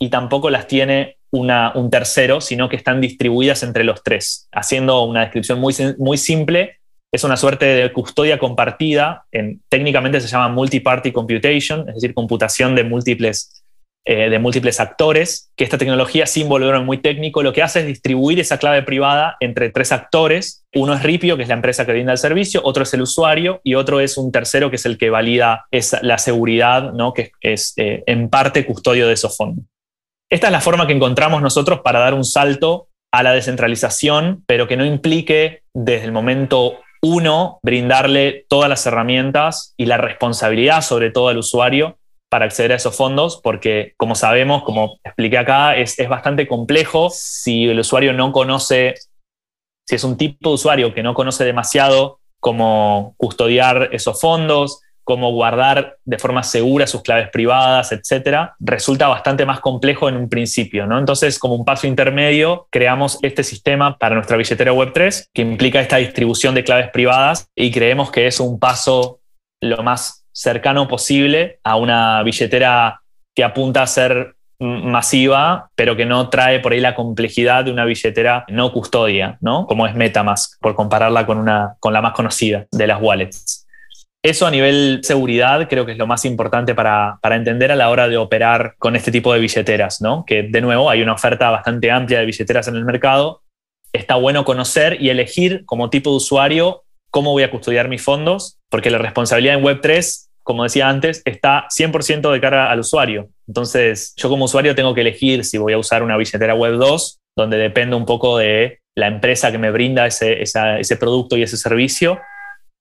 y 0.00 0.08
tampoco 0.08 0.48
las 0.48 0.66
tiene 0.66 1.18
un 1.30 1.90
tercero, 1.90 2.40
sino 2.40 2.70
que 2.70 2.76
están 2.76 3.02
distribuidas 3.02 3.62
entre 3.62 3.84
los 3.84 4.02
tres. 4.02 4.48
Haciendo 4.50 5.04
una 5.04 5.20
descripción 5.20 5.60
muy, 5.60 5.74
muy 5.98 6.16
simple, 6.16 6.79
es 7.12 7.24
una 7.24 7.36
suerte 7.36 7.64
de 7.64 7.92
custodia 7.92 8.38
compartida, 8.38 9.24
en, 9.32 9.60
técnicamente 9.68 10.20
se 10.20 10.28
llama 10.28 10.48
multi-party 10.48 11.12
computation, 11.12 11.88
es 11.88 11.96
decir, 11.96 12.14
computación 12.14 12.76
de 12.76 12.84
múltiples, 12.84 13.64
eh, 14.04 14.30
de 14.30 14.38
múltiples 14.38 14.78
actores, 14.78 15.50
que 15.56 15.64
esta 15.64 15.76
tecnología, 15.76 16.26
sin 16.26 16.48
volverme 16.48 16.84
muy 16.84 16.98
técnico, 16.98 17.42
lo 17.42 17.52
que 17.52 17.62
hace 17.62 17.80
es 17.80 17.86
distribuir 17.86 18.38
esa 18.38 18.58
clave 18.58 18.82
privada 18.82 19.36
entre 19.40 19.70
tres 19.70 19.90
actores. 19.90 20.64
Uno 20.72 20.94
es 20.94 21.02
Ripio, 21.02 21.36
que 21.36 21.42
es 21.42 21.48
la 21.48 21.56
empresa 21.56 21.84
que 21.84 21.92
brinda 21.92 22.12
el 22.12 22.18
servicio, 22.18 22.60
otro 22.64 22.84
es 22.84 22.94
el 22.94 23.02
usuario 23.02 23.60
y 23.64 23.74
otro 23.74 23.98
es 23.98 24.16
un 24.16 24.30
tercero, 24.30 24.70
que 24.70 24.76
es 24.76 24.86
el 24.86 24.96
que 24.96 25.10
valida 25.10 25.66
la 26.02 26.18
seguridad, 26.18 26.92
que 27.14 27.32
es 27.40 27.74
eh, 27.76 28.04
en 28.06 28.30
parte 28.30 28.64
custodio 28.64 29.08
de 29.08 29.14
esos 29.14 29.36
fondos. 29.36 29.64
Esta 30.30 30.46
es 30.46 30.52
la 30.52 30.60
forma 30.60 30.86
que 30.86 30.92
encontramos 30.92 31.42
nosotros 31.42 31.80
para 31.80 31.98
dar 31.98 32.14
un 32.14 32.24
salto 32.24 32.86
a 33.12 33.24
la 33.24 33.32
descentralización, 33.32 34.44
pero 34.46 34.68
que 34.68 34.76
no 34.76 34.84
implique 34.84 35.64
desde 35.74 36.04
el 36.04 36.12
momento 36.12 36.78
uno, 37.02 37.58
brindarle 37.62 38.44
todas 38.48 38.68
las 38.68 38.84
herramientas 38.86 39.74
y 39.76 39.86
la 39.86 39.96
responsabilidad 39.96 40.82
sobre 40.82 41.10
todo 41.10 41.28
al 41.28 41.38
usuario 41.38 41.98
para 42.30 42.44
acceder 42.44 42.72
a 42.72 42.76
esos 42.76 42.96
fondos, 42.96 43.40
porque 43.42 43.94
como 43.96 44.14
sabemos, 44.14 44.62
como 44.62 44.98
expliqué 45.02 45.38
acá, 45.38 45.76
es, 45.76 45.96
bastante 46.08 46.46
complejo. 46.46 47.10
Si 47.12 47.64
el 47.64 47.80
usuario 47.80 48.12
no 48.12 48.30
conoce, 48.30 48.94
si 49.88 49.96
es 49.96 50.04
un 50.04 50.16
tipo 50.16 50.50
de 50.50 50.54
usuario 50.54 50.94
que 50.94 51.02
no 51.02 51.12
conoce 51.12 51.44
demasiado 51.44 52.20
cómo 52.38 53.14
custodiar 53.16 53.88
esos 53.92 54.20
fondos, 54.20 54.80
cómo 55.10 55.32
guardar 55.32 55.96
de 56.04 56.20
forma 56.20 56.44
segura 56.44 56.86
sus 56.86 57.02
claves 57.02 57.30
privadas, 57.30 57.90
etcétera, 57.90 58.54
resulta 58.60 59.08
bastante 59.08 59.44
más 59.44 59.58
complejo 59.58 60.08
en 60.08 60.16
un 60.16 60.28
principio. 60.28 60.86
¿no? 60.86 61.00
Entonces, 61.00 61.40
como 61.40 61.56
un 61.56 61.64
paso 61.64 61.88
intermedio, 61.88 62.68
creamos 62.70 63.18
este 63.22 63.42
sistema 63.42 63.98
para 63.98 64.14
nuestra 64.14 64.36
billetera 64.36 64.72
Web3 64.72 65.30
que 65.34 65.42
implica 65.42 65.80
esta 65.80 65.96
distribución 65.96 66.54
de 66.54 66.62
claves 66.62 66.90
privadas 66.90 67.48
y 67.56 67.72
creemos 67.72 68.12
que 68.12 68.28
es 68.28 68.38
un 68.38 68.60
paso 68.60 69.18
lo 69.60 69.82
más 69.82 70.24
cercano 70.30 70.86
posible 70.86 71.58
a 71.64 71.74
una 71.74 72.22
billetera 72.22 73.00
que 73.34 73.42
apunta 73.42 73.82
a 73.82 73.88
ser 73.88 74.36
masiva, 74.60 75.70
pero 75.74 75.96
que 75.96 76.06
no 76.06 76.28
trae 76.28 76.60
por 76.60 76.72
ahí 76.72 76.78
la 76.80 76.94
complejidad 76.94 77.64
de 77.64 77.72
una 77.72 77.84
billetera 77.84 78.44
no 78.46 78.70
custodia, 78.72 79.38
¿no? 79.40 79.66
Como 79.66 79.88
es 79.88 79.94
MetaMask, 79.96 80.60
por 80.60 80.76
compararla 80.76 81.26
con, 81.26 81.38
una, 81.38 81.74
con 81.80 81.92
la 81.92 82.00
más 82.00 82.12
conocida 82.12 82.66
de 82.70 82.86
las 82.86 83.02
wallets. 83.02 83.59
Eso 84.22 84.46
a 84.46 84.50
nivel 84.50 85.00
seguridad 85.02 85.66
creo 85.68 85.86
que 85.86 85.92
es 85.92 85.98
lo 85.98 86.06
más 86.06 86.26
importante 86.26 86.74
para, 86.74 87.18
entender 87.22 87.72
a 87.72 87.76
la 87.76 87.88
hora 87.88 88.06
de 88.06 88.18
operar 88.18 88.74
con 88.78 88.94
este 88.94 89.10
tipo 89.10 89.32
de 89.32 89.40
billeteras, 89.40 90.02
¿no? 90.02 90.24
Que 90.26 90.42
de 90.42 90.60
nuevo 90.60 90.90
hay 90.90 91.00
una 91.00 91.14
oferta 91.14 91.48
bastante 91.50 91.90
amplia 91.90 92.18
de 92.18 92.26
billeteras 92.26 92.68
en 92.68 92.76
el 92.76 92.84
mercado. 92.84 93.42
Está 93.94 94.16
bueno 94.16 94.44
conocer 94.44 95.00
y 95.00 95.08
elegir 95.08 95.64
como 95.64 95.88
tipo 95.88 96.10
de 96.10 96.16
usuario 96.16 96.84
cómo 97.10 97.32
voy 97.32 97.44
a 97.44 97.50
custodiar 97.50 97.88
mis 97.88 98.02
fondos, 98.02 98.58
porque 98.68 98.90
la 98.90 98.98
responsabilidad 98.98 99.56
en 99.56 99.64
Web3, 99.64 100.28
como 100.42 100.64
decía 100.64 100.88
antes, 100.88 101.22
está 101.24 101.66
100% 101.70 102.30
de 102.30 102.40
cara 102.40 102.70
al 102.70 102.80
usuario. 102.80 103.30
Entonces, 103.48 104.12
yo 104.16 104.28
como 104.28 104.44
usuario 104.44 104.74
tengo 104.74 104.94
que 104.94 105.00
elegir 105.00 105.44
si 105.44 105.56
voy 105.56 105.72
a 105.72 105.78
usar 105.78 106.02
una 106.02 106.16
billetera 106.18 106.54
Web2, 106.54 107.18
donde 107.36 107.56
depende 107.56 107.96
un 107.96 108.04
poco 108.04 108.36
de 108.36 108.80
la 108.94 109.08
empresa 109.08 109.50
que 109.50 109.58
me 109.58 109.70
brinda 109.70 110.06
ese, 110.06 110.42
ese 110.42 110.96
producto 110.96 111.36
y 111.36 111.42
ese 111.42 111.56
servicio, 111.56 112.20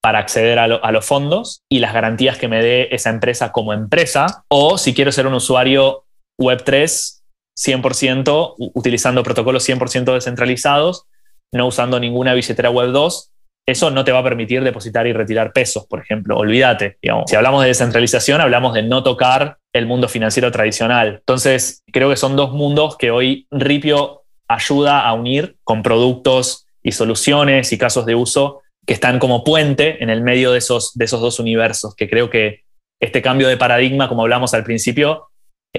para 0.01 0.19
acceder 0.19 0.59
a, 0.59 0.67
los 0.67 1.05
fondos 1.05 1.63
y 1.69 1.79
las 1.79 1.93
garantías 1.93 2.37
que 2.37 2.47
me 2.47 2.63
dé 2.63 2.87
esa 2.91 3.09
empresa 3.09 3.51
como 3.51 3.73
empresa, 3.73 4.43
o 4.47 4.77
si 4.77 4.93
quiero 4.93 5.11
ser 5.11 5.27
un 5.27 5.33
usuario 5.33 6.05
Web3 6.39 7.19
100%, 7.57 8.55
utilizando 8.57 9.23
protocolos 9.23 9.67
100% 9.67 10.13
descentralizados, 10.13 11.05
no 11.51 11.67
usando 11.67 11.99
ninguna 11.99 12.33
billetera 12.33 12.71
Web2, 12.71 13.29
eso 13.67 13.91
no 13.91 14.03
te 14.03 14.11
va 14.11 14.19
a 14.19 14.23
permitir 14.23 14.63
depositar 14.63 15.05
y 15.05 15.13
retirar 15.13 15.51
pesos, 15.51 15.85
por 15.85 15.99
ejemplo. 15.99 16.37
Olvídate. 16.37 16.97
Si 17.27 17.35
hablamos 17.35 17.61
de 17.61 17.67
descentralización, 17.67 18.41
hablamos 18.41 18.73
de 18.73 18.83
no 18.83 19.03
tocar 19.03 19.57
el 19.73 19.85
mundo 19.85 20.07
financiero 20.07 20.51
tradicional. 20.51 21.17
Entonces, 21.19 21.83
creo 21.91 22.09
que 22.09 22.15
son 22.15 22.35
dos 22.35 22.51
mundos 22.51 22.97
que 22.97 23.11
hoy 23.11 23.45
Ripio 23.51 24.23
ayuda 24.47 25.05
a 25.05 25.13
unir 25.13 25.57
con 25.63 25.83
productos 25.83 26.65
y 26.81 26.93
soluciones 26.93 27.71
y 27.71 27.77
casos 27.77 28.05
de 28.05 28.15
uso 28.15 28.61
que 28.85 28.93
están 28.93 29.19
como 29.19 29.43
puente 29.43 30.03
en 30.03 30.09
el 30.09 30.21
medio 30.21 30.51
de 30.51 30.57
esos, 30.57 30.93
de 30.95 31.05
esos 31.05 31.21
dos 31.21 31.39
universos, 31.39 31.95
que 31.95 32.09
creo 32.09 32.29
que 32.29 32.63
este 33.01 33.21
cambio 33.21 33.47
de 33.47 33.57
paradigma, 33.57 34.09
como 34.09 34.23
hablamos 34.23 34.53
al 34.53 34.63
principio, 34.63 35.29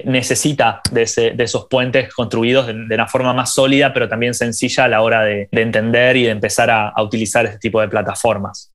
necesita 0.05 0.81
de, 0.91 1.03
esos 1.03 1.67
puentes 1.67 2.13
construidos 2.13 2.67
de, 2.67 2.73
una 2.73 3.07
forma 3.07 3.33
más 3.33 3.53
sólida, 3.53 3.93
pero 3.93 4.07
también 4.07 4.33
sencilla 4.33 4.85
a 4.85 4.87
la 4.87 5.01
hora 5.01 5.23
de, 5.23 5.49
entender 5.51 6.15
y 6.17 6.23
de 6.23 6.31
empezar 6.31 6.69
a, 6.69 6.89
a 6.89 7.03
utilizar 7.03 7.45
este 7.45 7.59
tipo 7.59 7.81
de 7.81 7.89
plataformas. 7.89 8.70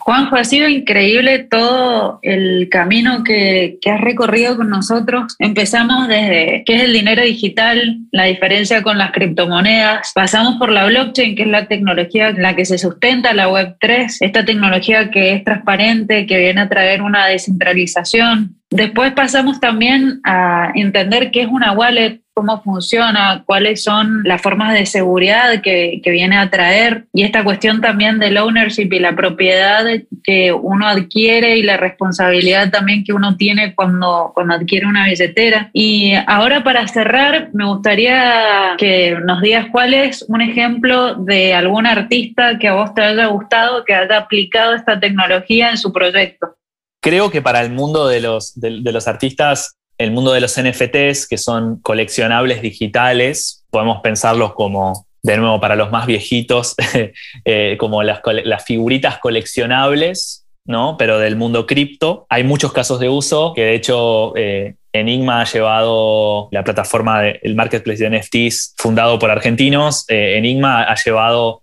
Juanjo, 0.00 0.36
ha 0.36 0.44
sido 0.44 0.66
increíble 0.66 1.40
todo 1.40 2.20
el 2.22 2.68
camino 2.70 3.22
que, 3.22 3.78
has 3.84 4.00
recorrido 4.00 4.56
con 4.56 4.70
nosotros. 4.70 5.36
Empezamos 5.38 6.08
desde 6.08 6.62
qué 6.64 6.76
es 6.76 6.82
el 6.84 6.94
dinero 6.94 7.22
digital, 7.22 7.98
la 8.10 8.24
diferencia 8.24 8.82
con 8.82 8.96
las 8.96 9.12
criptomonedas. 9.12 10.12
Pasamos 10.14 10.56
por 10.56 10.72
la 10.72 10.86
blockchain, 10.86 11.36
que 11.36 11.42
es 11.42 11.48
la 11.48 11.66
tecnología 11.66 12.30
en 12.30 12.40
la 12.40 12.56
que 12.56 12.64
se 12.64 12.78
sustenta 12.78 13.34
la 13.34 13.50
Web3, 13.50 14.16
esta 14.20 14.44
tecnología 14.44 15.10
que 15.10 15.34
es 15.34 15.44
transparente, 15.44 16.26
que 16.26 16.38
viene 16.38 16.62
a 16.62 16.68
traer 16.68 17.02
una 17.02 17.26
descentralización. 17.26 18.59
Después 18.70 19.12
pasamos 19.12 19.58
también 19.58 20.20
a 20.22 20.70
entender 20.76 21.32
qué 21.32 21.42
es 21.42 21.48
una 21.48 21.72
wallet, 21.72 22.20
cómo 22.34 22.62
funciona, 22.62 23.42
cuáles 23.44 23.82
son 23.82 24.22
las 24.24 24.40
formas 24.40 24.72
de 24.72 24.86
seguridad 24.86 25.60
que, 25.60 26.00
viene 26.04 26.36
a 26.36 26.50
traer 26.50 27.06
y 27.12 27.24
esta 27.24 27.44
cuestión 27.44 27.80
también 27.80 28.18
del 28.18 28.38
ownership 28.38 28.88
y 28.92 28.98
la 28.98 29.14
propiedad 29.14 29.84
que 30.22 30.52
uno 30.52 30.86
adquiere 30.86 31.58
y 31.58 31.62
la 31.62 31.76
responsabilidad 31.76 32.70
también 32.70 33.04
que 33.04 33.12
uno 33.12 33.36
tiene 33.36 33.74
cuando, 33.74 34.30
cuando 34.34 34.54
adquiere 34.54 34.86
una 34.86 35.06
billetera. 35.06 35.70
Y 35.72 36.14
ahora 36.26 36.62
para 36.62 36.86
cerrar, 36.86 37.50
me 37.52 37.66
gustaría 37.66 38.76
que 38.78 39.18
nos 39.24 39.42
digas 39.42 39.66
cuál 39.70 39.94
es 39.94 40.24
un 40.28 40.40
ejemplo 40.40 41.16
de 41.16 41.54
algún 41.54 41.86
artista 41.86 42.58
que 42.58 42.68
a 42.68 42.74
vos 42.74 42.94
te 42.94 43.02
haya 43.02 43.26
gustado, 43.26 43.84
que 43.84 43.94
haya 43.94 44.16
aplicado 44.16 44.74
esta 44.74 44.98
tecnología 44.98 45.70
en 45.70 45.76
su 45.76 45.92
proyecto. 45.92 46.56
Creo 47.02 47.30
que 47.30 47.42
para 47.42 47.62
el 47.62 47.72
mundo 47.72 48.06
de 48.06 48.20
los, 48.20 48.52
de 48.54 48.92
los 48.92 49.08
artistas 49.08 49.76
el 50.00 50.12
mundo 50.12 50.32
de 50.32 50.40
los 50.40 50.58
NFTs, 50.58 51.28
que 51.28 51.36
son 51.36 51.78
coleccionables 51.80 52.62
digitales, 52.62 53.66
podemos 53.70 54.00
pensarlos 54.00 54.54
como, 54.54 55.06
de 55.22 55.36
nuevo, 55.36 55.60
para 55.60 55.76
los 55.76 55.90
más 55.90 56.06
viejitos, 56.06 56.74
eh, 57.44 57.76
como 57.78 58.02
las, 58.02 58.22
figuritas 58.64 59.18
coleccionables, 59.18 60.46
¿no? 60.64 60.96
pero 60.96 61.18
del 61.18 61.36
mundo 61.36 61.66
cripto. 61.66 62.26
Hay 62.30 62.44
muchos 62.44 62.72
casos 62.72 62.98
de 62.98 63.10
uso 63.10 63.52
que 63.52 63.62
de 63.62 63.74
hecho 63.74 64.34
eh, 64.36 64.76
Enigma 64.94 65.42
ha 65.42 65.44
llevado 65.44 66.48
la 66.50 66.64
plataforma 66.64 67.20
del 67.20 67.54
marketplace 67.54 68.02
de 68.02 68.18
NFTs 68.18 68.76
fundado 68.78 69.18
por 69.18 69.30
argentinos. 69.30 70.06
Eh, 70.08 70.38
Enigma 70.38 70.82
ha 70.84 70.94
llevado 70.94 71.62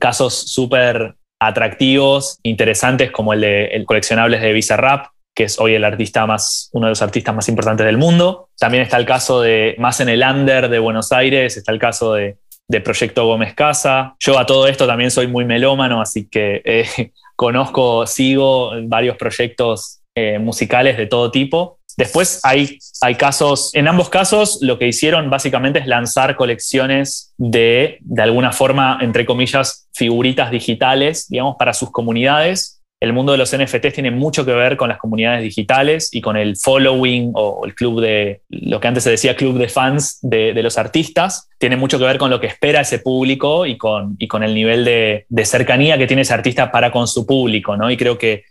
casos 0.00 0.34
súper 0.52 1.14
atractivos, 1.46 2.38
interesantes 2.42 3.10
como 3.10 3.32
el 3.32 3.40
de 3.40 3.64
el 3.66 3.84
coleccionables 3.84 4.40
de 4.40 4.52
Bizarrap, 4.52 5.06
que 5.34 5.44
es 5.44 5.58
hoy 5.58 5.74
el 5.74 5.84
artista 5.84 6.26
más, 6.26 6.70
uno 6.72 6.86
de 6.86 6.90
los 6.90 7.02
artistas 7.02 7.34
más 7.34 7.48
importantes 7.48 7.86
del 7.86 7.96
mundo. 7.96 8.48
También 8.58 8.82
está 8.82 8.98
el 8.98 9.06
caso 9.06 9.40
de, 9.40 9.74
más 9.78 10.00
en 10.00 10.08
el 10.08 10.22
under 10.22 10.68
de 10.68 10.78
Buenos 10.78 11.10
Aires, 11.12 11.56
está 11.56 11.72
el 11.72 11.78
caso 11.78 12.14
de, 12.14 12.36
Proyecto 12.84 13.26
Gómez 13.26 13.54
Casa. 13.54 14.14
Yo 14.18 14.38
a 14.38 14.46
todo 14.46 14.66
esto 14.66 14.86
también 14.86 15.10
soy 15.10 15.26
muy 15.26 15.44
melómano, 15.44 16.00
así 16.00 16.26
que 16.26 16.62
eh, 16.64 17.12
conozco, 17.36 18.06
sigo 18.06 18.72
varios 18.84 19.18
proyectos 19.18 20.00
eh, 20.14 20.38
musicales 20.38 20.96
de 20.96 21.06
todo 21.06 21.30
tipo. 21.30 21.80
Después 21.96 22.40
hay, 22.42 22.78
hay 23.00 23.14
casos, 23.16 23.74
en 23.74 23.88
ambos 23.88 24.08
casos 24.08 24.58
lo 24.62 24.78
que 24.78 24.88
hicieron 24.88 25.30
básicamente 25.30 25.80
es 25.80 25.86
lanzar 25.86 26.36
colecciones 26.36 27.34
de, 27.36 27.98
de 28.00 28.22
alguna 28.22 28.52
forma, 28.52 28.98
entre 29.00 29.26
comillas, 29.26 29.88
figuritas 29.92 30.50
digitales, 30.50 31.28
digamos, 31.28 31.56
para 31.58 31.74
sus 31.74 31.90
comunidades 31.90 32.82
el 33.02 33.12
mundo 33.12 33.32
de 33.32 33.38
los 33.38 33.52
NFTs 33.52 33.94
tiene 33.94 34.12
mucho 34.12 34.46
que 34.46 34.52
ver 34.52 34.76
con 34.76 34.88
las 34.88 34.98
comunidades 34.98 35.42
digitales 35.42 36.08
y 36.12 36.20
con 36.20 36.36
el 36.36 36.56
following 36.56 37.32
o 37.34 37.66
el 37.66 37.74
club 37.74 38.00
de, 38.00 38.42
lo 38.48 38.78
que 38.78 38.86
antes 38.86 39.02
se 39.02 39.10
decía 39.10 39.34
club 39.34 39.58
de 39.58 39.68
fans 39.68 40.20
de, 40.22 40.54
los 40.62 40.78
artistas. 40.78 41.48
Tiene 41.58 41.76
mucho 41.76 41.98
que 41.98 42.04
ver 42.04 42.16
con 42.16 42.30
lo 42.30 42.38
que 42.38 42.46
espera 42.46 42.82
ese 42.82 43.00
público 43.00 43.66
y 43.66 43.76
con, 43.76 44.14
y 44.20 44.28
con 44.28 44.44
el 44.44 44.54
nivel 44.54 44.84
de, 44.84 45.26
cercanía 45.44 45.98
que 45.98 46.06
tiene 46.06 46.22
ese 46.22 46.32
artista 46.32 46.70
para 46.70 46.92
con 46.92 47.08
su 47.08 47.26
público, 47.26 47.76
¿no? 47.76 47.90
Y 47.90 47.96
creo 47.96 48.18
que 48.18 48.44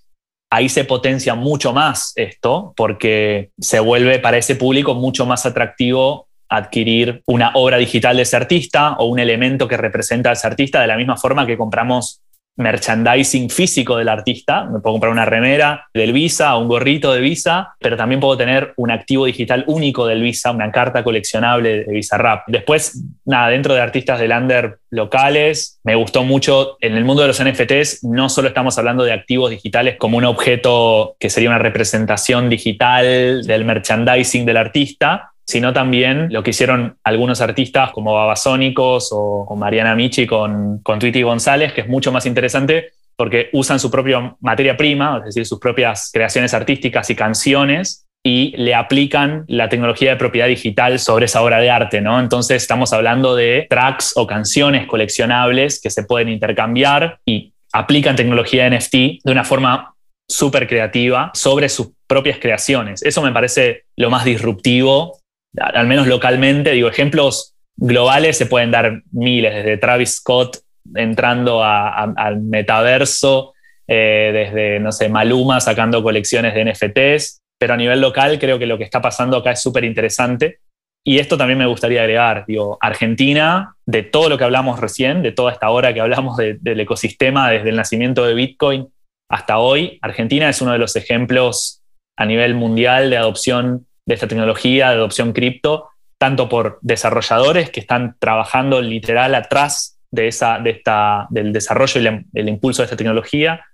ahí 0.51 0.69
se 0.69 0.83
potencia 0.83 1.33
mucho 1.33 1.73
más 1.73 2.11
esto 2.15 2.73
porque 2.75 3.51
se 3.59 3.79
vuelve 3.79 4.19
para 4.19 4.37
ese 4.37 4.55
público 4.55 4.93
mucho 4.93 5.25
más 5.25 5.45
atractivo 5.45 6.27
adquirir 6.49 7.23
una 7.25 7.51
obra 7.55 7.77
digital 7.77 8.17
de 8.17 8.23
ese 8.23 8.35
artista 8.35 8.95
o 8.97 9.05
un 9.05 9.19
elemento 9.19 9.67
que 9.67 9.77
representa 9.77 10.29
a 10.29 10.33
ese 10.33 10.45
artista 10.45 10.81
de 10.81 10.87
la 10.87 10.97
misma 10.97 11.15
forma 11.15 11.47
que 11.47 11.57
compramos 11.57 12.21
merchandising 12.61 13.49
físico 13.49 13.97
del 13.97 14.09
artista. 14.09 14.65
Me 14.65 14.79
puedo 14.79 14.93
comprar 14.93 15.11
una 15.11 15.25
remera 15.25 15.87
del 15.93 16.13
Visa 16.13 16.55
o 16.55 16.61
un 16.61 16.67
gorrito 16.67 17.13
de 17.13 17.19
Visa, 17.19 17.75
pero 17.79 17.97
también 17.97 18.21
puedo 18.21 18.37
tener 18.37 18.73
un 18.77 18.91
activo 18.91 19.25
digital 19.25 19.63
único 19.67 20.05
del 20.07 20.21
Visa, 20.21 20.51
una 20.51 20.71
carta 20.71 21.03
coleccionable 21.03 21.83
de 21.83 21.93
Visa 21.93 22.17
Rap. 22.17 22.43
Después, 22.47 23.03
nada, 23.25 23.49
dentro 23.49 23.73
de 23.73 23.81
artistas 23.81 24.19
del 24.19 24.31
under 24.31 24.79
locales, 24.89 25.79
me 25.83 25.95
gustó 25.95 26.23
mucho 26.23 26.77
en 26.81 26.95
el 26.95 27.05
mundo 27.05 27.21
de 27.21 27.29
los 27.29 27.43
NFTs, 27.43 28.03
no 28.03 28.29
solo 28.29 28.49
estamos 28.49 28.77
hablando 28.77 29.03
de 29.03 29.13
activos 29.13 29.49
digitales 29.49 29.95
como 29.97 30.17
un 30.17 30.25
objeto 30.25 31.15
que 31.19 31.29
sería 31.29 31.49
una 31.49 31.59
representación 31.59 32.49
digital 32.49 33.43
del 33.43 33.65
merchandising 33.65 34.45
del 34.45 34.57
artista, 34.57 35.30
sino 35.51 35.73
también 35.73 36.31
lo 36.31 36.43
que 36.43 36.51
hicieron 36.51 36.97
algunos 37.03 37.41
artistas 37.41 37.91
como 37.91 38.13
Babasónicos 38.13 39.09
o, 39.11 39.55
Mariana 39.55 39.95
Michi 39.95 40.25
con, 40.25 40.79
con 40.79 40.97
Tweety 40.97 41.21
González, 41.23 41.73
que 41.73 41.81
es 41.81 41.87
mucho 41.87 42.11
más 42.11 42.25
interesante 42.25 42.91
porque 43.17 43.49
usan 43.53 43.79
su 43.79 43.91
propia 43.91 44.35
materia 44.39 44.75
prima, 44.75 45.17
es 45.19 45.25
decir, 45.25 45.45
sus 45.45 45.59
propias 45.59 46.09
creaciones 46.11 46.53
artísticas 46.53 47.09
y 47.09 47.15
canciones, 47.15 48.07
y 48.23 48.55
le 48.57 48.73
aplican 48.73 49.45
la 49.47 49.67
tecnología 49.67 50.11
de 50.11 50.15
propiedad 50.15 50.47
digital 50.47 50.99
sobre 50.99 51.25
esa 51.25 51.41
obra 51.41 51.59
de 51.59 51.69
arte, 51.69 52.01
¿no? 52.01 52.19
Entonces 52.19 52.61
estamos 52.61 52.93
hablando 52.93 53.35
de 53.35 53.67
tracks 53.69 54.13
o 54.15 54.25
canciones 54.27 54.87
coleccionables 54.87 55.81
que 55.81 55.89
se 55.89 56.03
pueden 56.03 56.29
intercambiar 56.29 57.19
y 57.25 57.53
aplican 57.73 58.15
tecnología 58.15 58.69
NFT 58.69 58.93
de 59.23 59.31
una 59.31 59.43
forma 59.43 59.95
súper 60.29 60.67
creativa 60.67 61.31
sobre 61.33 61.67
sus 61.67 61.89
propias 62.07 62.37
creaciones. 62.39 63.01
Eso 63.03 63.21
me 63.21 63.31
parece 63.31 63.83
lo 63.97 64.09
más 64.09 64.23
disruptivo 64.23 65.20
al 65.57 65.87
menos 65.87 66.07
localmente, 66.07 66.71
digo, 66.71 66.89
ejemplos 66.89 67.55
globales 67.75 68.37
se 68.37 68.45
pueden 68.45 68.71
dar 68.71 69.01
miles, 69.11 69.53
desde 69.53 69.77
Travis 69.77 70.17
Scott 70.17 70.57
entrando 70.95 71.63
al 71.63 72.41
metaverso, 72.41 73.53
eh, 73.87 74.31
desde, 74.33 74.79
no 74.79 74.91
sé, 74.91 75.09
Maluma 75.09 75.59
sacando 75.59 76.01
colecciones 76.03 76.53
de 76.53 76.65
NFTs, 76.65 77.41
pero 77.59 77.73
a 77.73 77.77
nivel 77.77 78.01
local 78.01 78.39
creo 78.39 78.57
que 78.57 78.65
lo 78.65 78.77
que 78.77 78.83
está 78.83 79.01
pasando 79.01 79.37
acá 79.37 79.51
es 79.51 79.61
súper 79.61 79.83
interesante. 79.83 80.59
Y 81.03 81.17
esto 81.17 81.35
también 81.35 81.57
me 81.57 81.65
gustaría 81.65 82.01
agregar, 82.01 82.45
digo, 82.47 82.77
Argentina, 82.79 83.75
de 83.85 84.03
todo 84.03 84.29
lo 84.29 84.37
que 84.37 84.43
hablamos 84.43 84.79
recién, 84.79 85.23
de 85.23 85.31
toda 85.31 85.51
esta 85.51 85.69
hora 85.69 85.93
que 85.93 86.01
hablamos 86.01 86.37
del 86.37 86.79
ecosistema 86.79 87.49
desde 87.49 87.69
el 87.69 87.75
nacimiento 87.75 88.23
de 88.25 88.35
Bitcoin 88.35 88.87
hasta 89.31 89.57
hoy, 89.57 89.97
Argentina 90.01 90.49
es 90.49 90.61
uno 90.61 90.73
de 90.73 90.77
los 90.77 90.95
ejemplos 90.95 91.81
a 92.17 92.25
nivel 92.25 92.53
mundial 92.53 93.09
de 93.09 93.17
adopción 93.17 93.87
de 94.11 94.15
esta 94.15 94.27
tecnología 94.27 94.89
de 94.89 94.95
adopción 94.95 95.31
cripto, 95.31 95.89
tanto 96.17 96.49
por 96.49 96.79
desarrolladores 96.81 97.69
que 97.69 97.79
están 97.79 98.15
trabajando 98.19 98.81
literal 98.81 99.33
atrás 99.35 99.97
de 100.11 100.27
esa, 100.27 100.59
de 100.59 100.71
esta, 100.71 101.27
del 101.29 101.53
desarrollo 101.53 102.01
y 102.01 102.39
el, 102.39 102.49
impulso 102.49 102.81
de 102.81 102.85
esta 102.85 102.97
tecnología, 102.97 103.65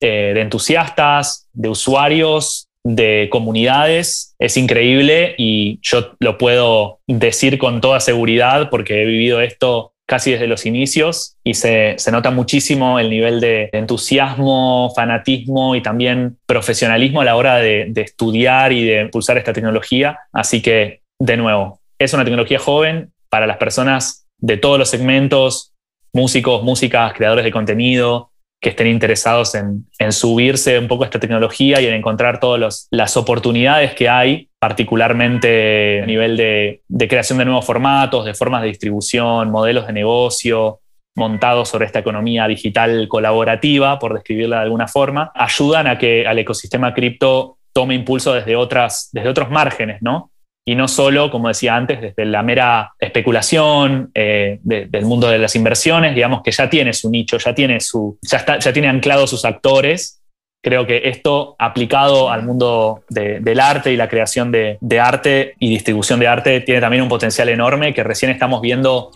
eh, 0.00 0.32
de 0.34 0.40
entusiastas, 0.40 1.48
de 1.52 1.68
usuarios, 1.68 2.66
de 2.82 3.28
comunidades. 3.30 4.34
Es 4.40 4.56
increíble 4.56 5.36
y 5.38 5.78
yo 5.82 6.16
lo 6.18 6.36
puedo 6.36 6.98
decir 7.06 7.56
con 7.56 7.80
toda 7.80 8.00
seguridad 8.00 8.68
porque 8.68 9.02
he 9.02 9.06
vivido 9.06 9.40
esto 9.40 9.93
casi 10.06 10.32
desde 10.32 10.46
los 10.46 10.66
inicios 10.66 11.36
y 11.42 11.54
se, 11.54 11.96
nota 12.12 12.30
muchísimo 12.30 12.98
el 12.98 13.10
nivel 13.10 13.40
de 13.40 13.70
entusiasmo, 13.72 14.92
fanatismo 14.94 15.74
y 15.74 15.82
también 15.82 16.38
profesionalismo 16.46 17.20
a 17.20 17.24
la 17.24 17.36
hora 17.36 17.56
de, 17.56 17.92
estudiar 17.96 18.72
y 18.72 18.84
de 18.84 19.02
impulsar 19.02 19.38
esta 19.38 19.52
tecnología. 19.52 20.18
Así 20.32 20.60
que, 20.60 21.00
de 21.18 21.36
nuevo, 21.36 21.80
es 21.98 22.12
una 22.12 22.24
tecnología 22.24 22.58
joven 22.58 23.12
para 23.30 23.46
las 23.46 23.56
personas 23.56 24.26
de 24.38 24.56
todos 24.56 24.78
los 24.78 24.90
segmentos, 24.90 25.72
músicos, 26.12 26.62
músicas, 26.62 27.14
creadores 27.14 27.44
de 27.44 27.50
contenido, 27.50 28.30
que 28.60 28.70
estén 28.70 28.86
interesados 28.86 29.54
en, 29.54 29.86
subirse 30.10 30.78
un 30.78 30.88
poco 30.88 31.04
a 31.04 31.06
esta 31.06 31.20
tecnología 31.20 31.80
y 31.80 31.86
en 31.86 31.94
encontrar 31.94 32.40
todas 32.40 32.88
las 32.90 33.16
oportunidades 33.16 33.94
que 33.94 34.08
hay 34.08 34.48
particularmente 34.58 36.00
a 36.02 36.06
nivel 36.06 36.36
de, 36.38 36.82
creación 37.08 37.38
de 37.38 37.44
nuevos 37.44 37.66
formatos, 37.66 38.24
de 38.24 38.32
formas 38.32 38.62
de 38.62 38.68
distribución, 38.68 39.50
modelos 39.50 39.86
de 39.86 39.92
negocio 39.92 40.80
montados 41.16 41.68
sobre 41.68 41.86
esta 41.86 42.00
economía 42.00 42.48
digital 42.48 43.06
colaborativa, 43.06 43.98
por 43.98 44.14
describirla 44.14 44.56
de 44.56 44.62
alguna 44.62 44.88
forma, 44.88 45.30
ayudan 45.34 45.86
a 45.86 45.98
que 45.98 46.26
al 46.26 46.38
ecosistema 46.38 46.92
cripto 46.92 47.58
tome 47.72 47.94
impulso 47.94 48.32
desde, 48.32 48.56
otras, 48.56 49.10
desde 49.12 49.28
otros 49.28 49.50
márgenes, 49.50 50.00
¿no? 50.00 50.32
Y 50.66 50.74
no 50.74 50.88
solo, 50.88 51.30
como 51.30 51.48
decía 51.48 51.76
antes, 51.76 52.00
desde 52.00 52.24
la 52.24 52.42
mera 52.42 52.94
especulación 52.98 54.10
eh, 54.14 54.60
del 54.62 55.04
mundo 55.04 55.28
de 55.28 55.38
las 55.38 55.54
inversiones, 55.56 56.14
digamos 56.14 56.42
que 56.42 56.52
ya 56.52 56.70
tiene 56.70 56.92
su 56.92 57.10
nicho, 57.10 57.36
ya 57.36 57.54
tiene, 57.54 57.80
su, 57.80 58.18
ya, 58.22 58.38
está, 58.38 58.58
ya 58.58 58.72
tiene 58.72 58.88
anclados 58.88 59.30
sus 59.30 59.44
actores 59.44 60.22
Creo 60.64 60.86
que 60.86 61.10
esto 61.10 61.56
aplicado 61.58 62.30
al 62.30 62.42
mundo 62.42 63.04
del 63.10 63.60
arte 63.60 63.92
y 63.92 63.98
la 63.98 64.08
creación 64.08 64.50
de, 64.50 64.78
arte 64.98 65.56
y 65.58 65.68
distribución 65.68 66.18
de 66.20 66.26
arte 66.26 66.62
tiene 66.62 66.80
también 66.80 67.02
un 67.02 67.10
potencial 67.10 67.50
enorme 67.50 67.92
que 67.92 68.02
recién 68.02 68.30
estamos 68.30 68.62
viendo 68.62 69.10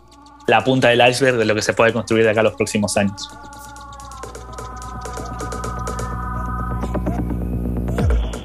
la 0.46 0.62
punta 0.62 0.88
del 0.88 1.00
iceberg 1.08 1.38
de 1.38 1.46
lo 1.46 1.54
que 1.54 1.62
se 1.62 1.72
puede 1.72 1.94
construir 1.94 2.24
de 2.24 2.30
acá 2.32 2.40
a 2.40 2.42
los 2.42 2.54
próximos 2.54 2.98
años. 2.98 3.30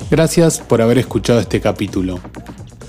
Gracias 0.10 0.62
por 0.62 0.82
haber 0.82 0.97
escuchado 0.97 1.41
este 1.41 1.60
capítulo. 1.60 2.22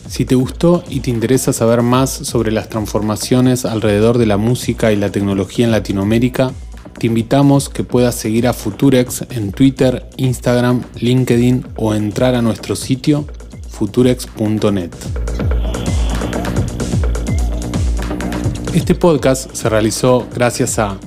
Si 0.08 0.24
te 0.24 0.34
gustó 0.34 0.84
y 0.88 1.00
te 1.00 1.10
interesa 1.10 1.52
saber 1.52 1.82
más 1.82 2.10
sobre 2.10 2.52
las 2.52 2.68
transformaciones 2.68 3.64
alrededor 3.64 4.18
de 4.18 4.26
la 4.26 4.36
música 4.36 4.92
y 4.92 4.96
la 4.96 5.10
tecnología 5.10 5.64
en 5.64 5.72
Latinoamérica, 5.72 6.52
te 6.98 7.08
invitamos 7.08 7.68
que 7.68 7.82
puedas 7.82 8.14
seguir 8.14 8.46
a 8.46 8.52
Futurex 8.52 9.24
en 9.30 9.50
Twitter, 9.50 10.08
Instagram, 10.16 10.82
LinkedIn 11.00 11.66
o 11.76 11.94
entrar 11.94 12.34
a 12.34 12.42
nuestro 12.42 12.76
sitio 12.76 13.26
futurex.net. 13.68 14.90
Este 18.74 18.94
podcast 18.94 19.54
se 19.54 19.68
realizó 19.68 20.26
gracias 20.34 20.78
a 20.78 20.98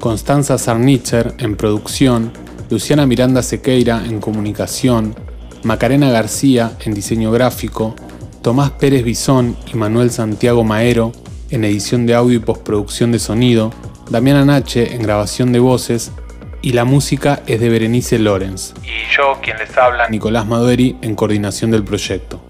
Constanza 0.00 0.58
Sarnitzer 0.58 1.34
en 1.38 1.56
producción, 1.56 2.32
Luciana 2.70 3.06
Miranda 3.06 3.42
Sequeira 3.42 4.04
en 4.04 4.20
comunicación, 4.20 5.14
Macarena 5.62 6.10
García 6.10 6.76
en 6.84 6.94
diseño 6.94 7.30
gráfico, 7.30 7.94
Tomás 8.46 8.70
Pérez 8.70 9.02
Bisón 9.02 9.56
y 9.66 9.76
Manuel 9.76 10.12
Santiago 10.12 10.62
Maero 10.62 11.10
en 11.50 11.64
edición 11.64 12.06
de 12.06 12.14
audio 12.14 12.36
y 12.36 12.38
postproducción 12.38 13.10
de 13.10 13.18
sonido, 13.18 13.72
Damián 14.08 14.36
Anache 14.36 14.94
en 14.94 15.02
grabación 15.02 15.50
de 15.50 15.58
voces 15.58 16.12
y 16.62 16.72
la 16.72 16.84
música 16.84 17.42
es 17.48 17.58
de 17.58 17.68
Berenice 17.68 18.20
Lorenz. 18.20 18.72
Y 18.84 19.16
yo, 19.16 19.40
quien 19.42 19.58
les 19.58 19.76
habla, 19.76 20.08
Nicolás 20.08 20.46
Madueri, 20.46 20.96
en 21.02 21.16
coordinación 21.16 21.72
del 21.72 21.82
proyecto. 21.82 22.40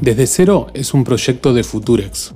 Desde 0.00 0.28
Cero 0.28 0.68
es 0.72 0.94
un 0.94 1.02
proyecto 1.02 1.52
de 1.54 1.64
Futurex 1.64 2.32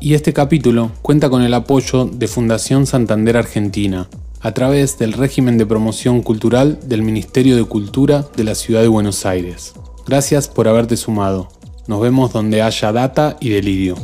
y 0.00 0.14
este 0.14 0.32
capítulo 0.32 0.90
cuenta 1.02 1.28
con 1.28 1.42
el 1.42 1.52
apoyo 1.52 2.06
de 2.06 2.28
Fundación 2.28 2.86
Santander 2.86 3.36
Argentina 3.36 4.08
a 4.40 4.52
través 4.52 4.98
del 4.98 5.12
régimen 5.12 5.58
de 5.58 5.66
promoción 5.66 6.22
cultural 6.22 6.78
del 6.84 7.02
Ministerio 7.02 7.56
de 7.56 7.64
Cultura 7.64 8.26
de 8.36 8.44
la 8.44 8.54
Ciudad 8.54 8.82
de 8.82 8.88
Buenos 8.88 9.26
Aires. 9.26 9.74
Gracias 10.06 10.48
por 10.48 10.68
haberte 10.68 10.96
sumado. 10.96 11.48
Nos 11.86 12.00
vemos 12.00 12.32
donde 12.32 12.62
haya 12.62 12.92
data 12.92 13.36
y 13.40 13.50
delirio. 13.50 13.96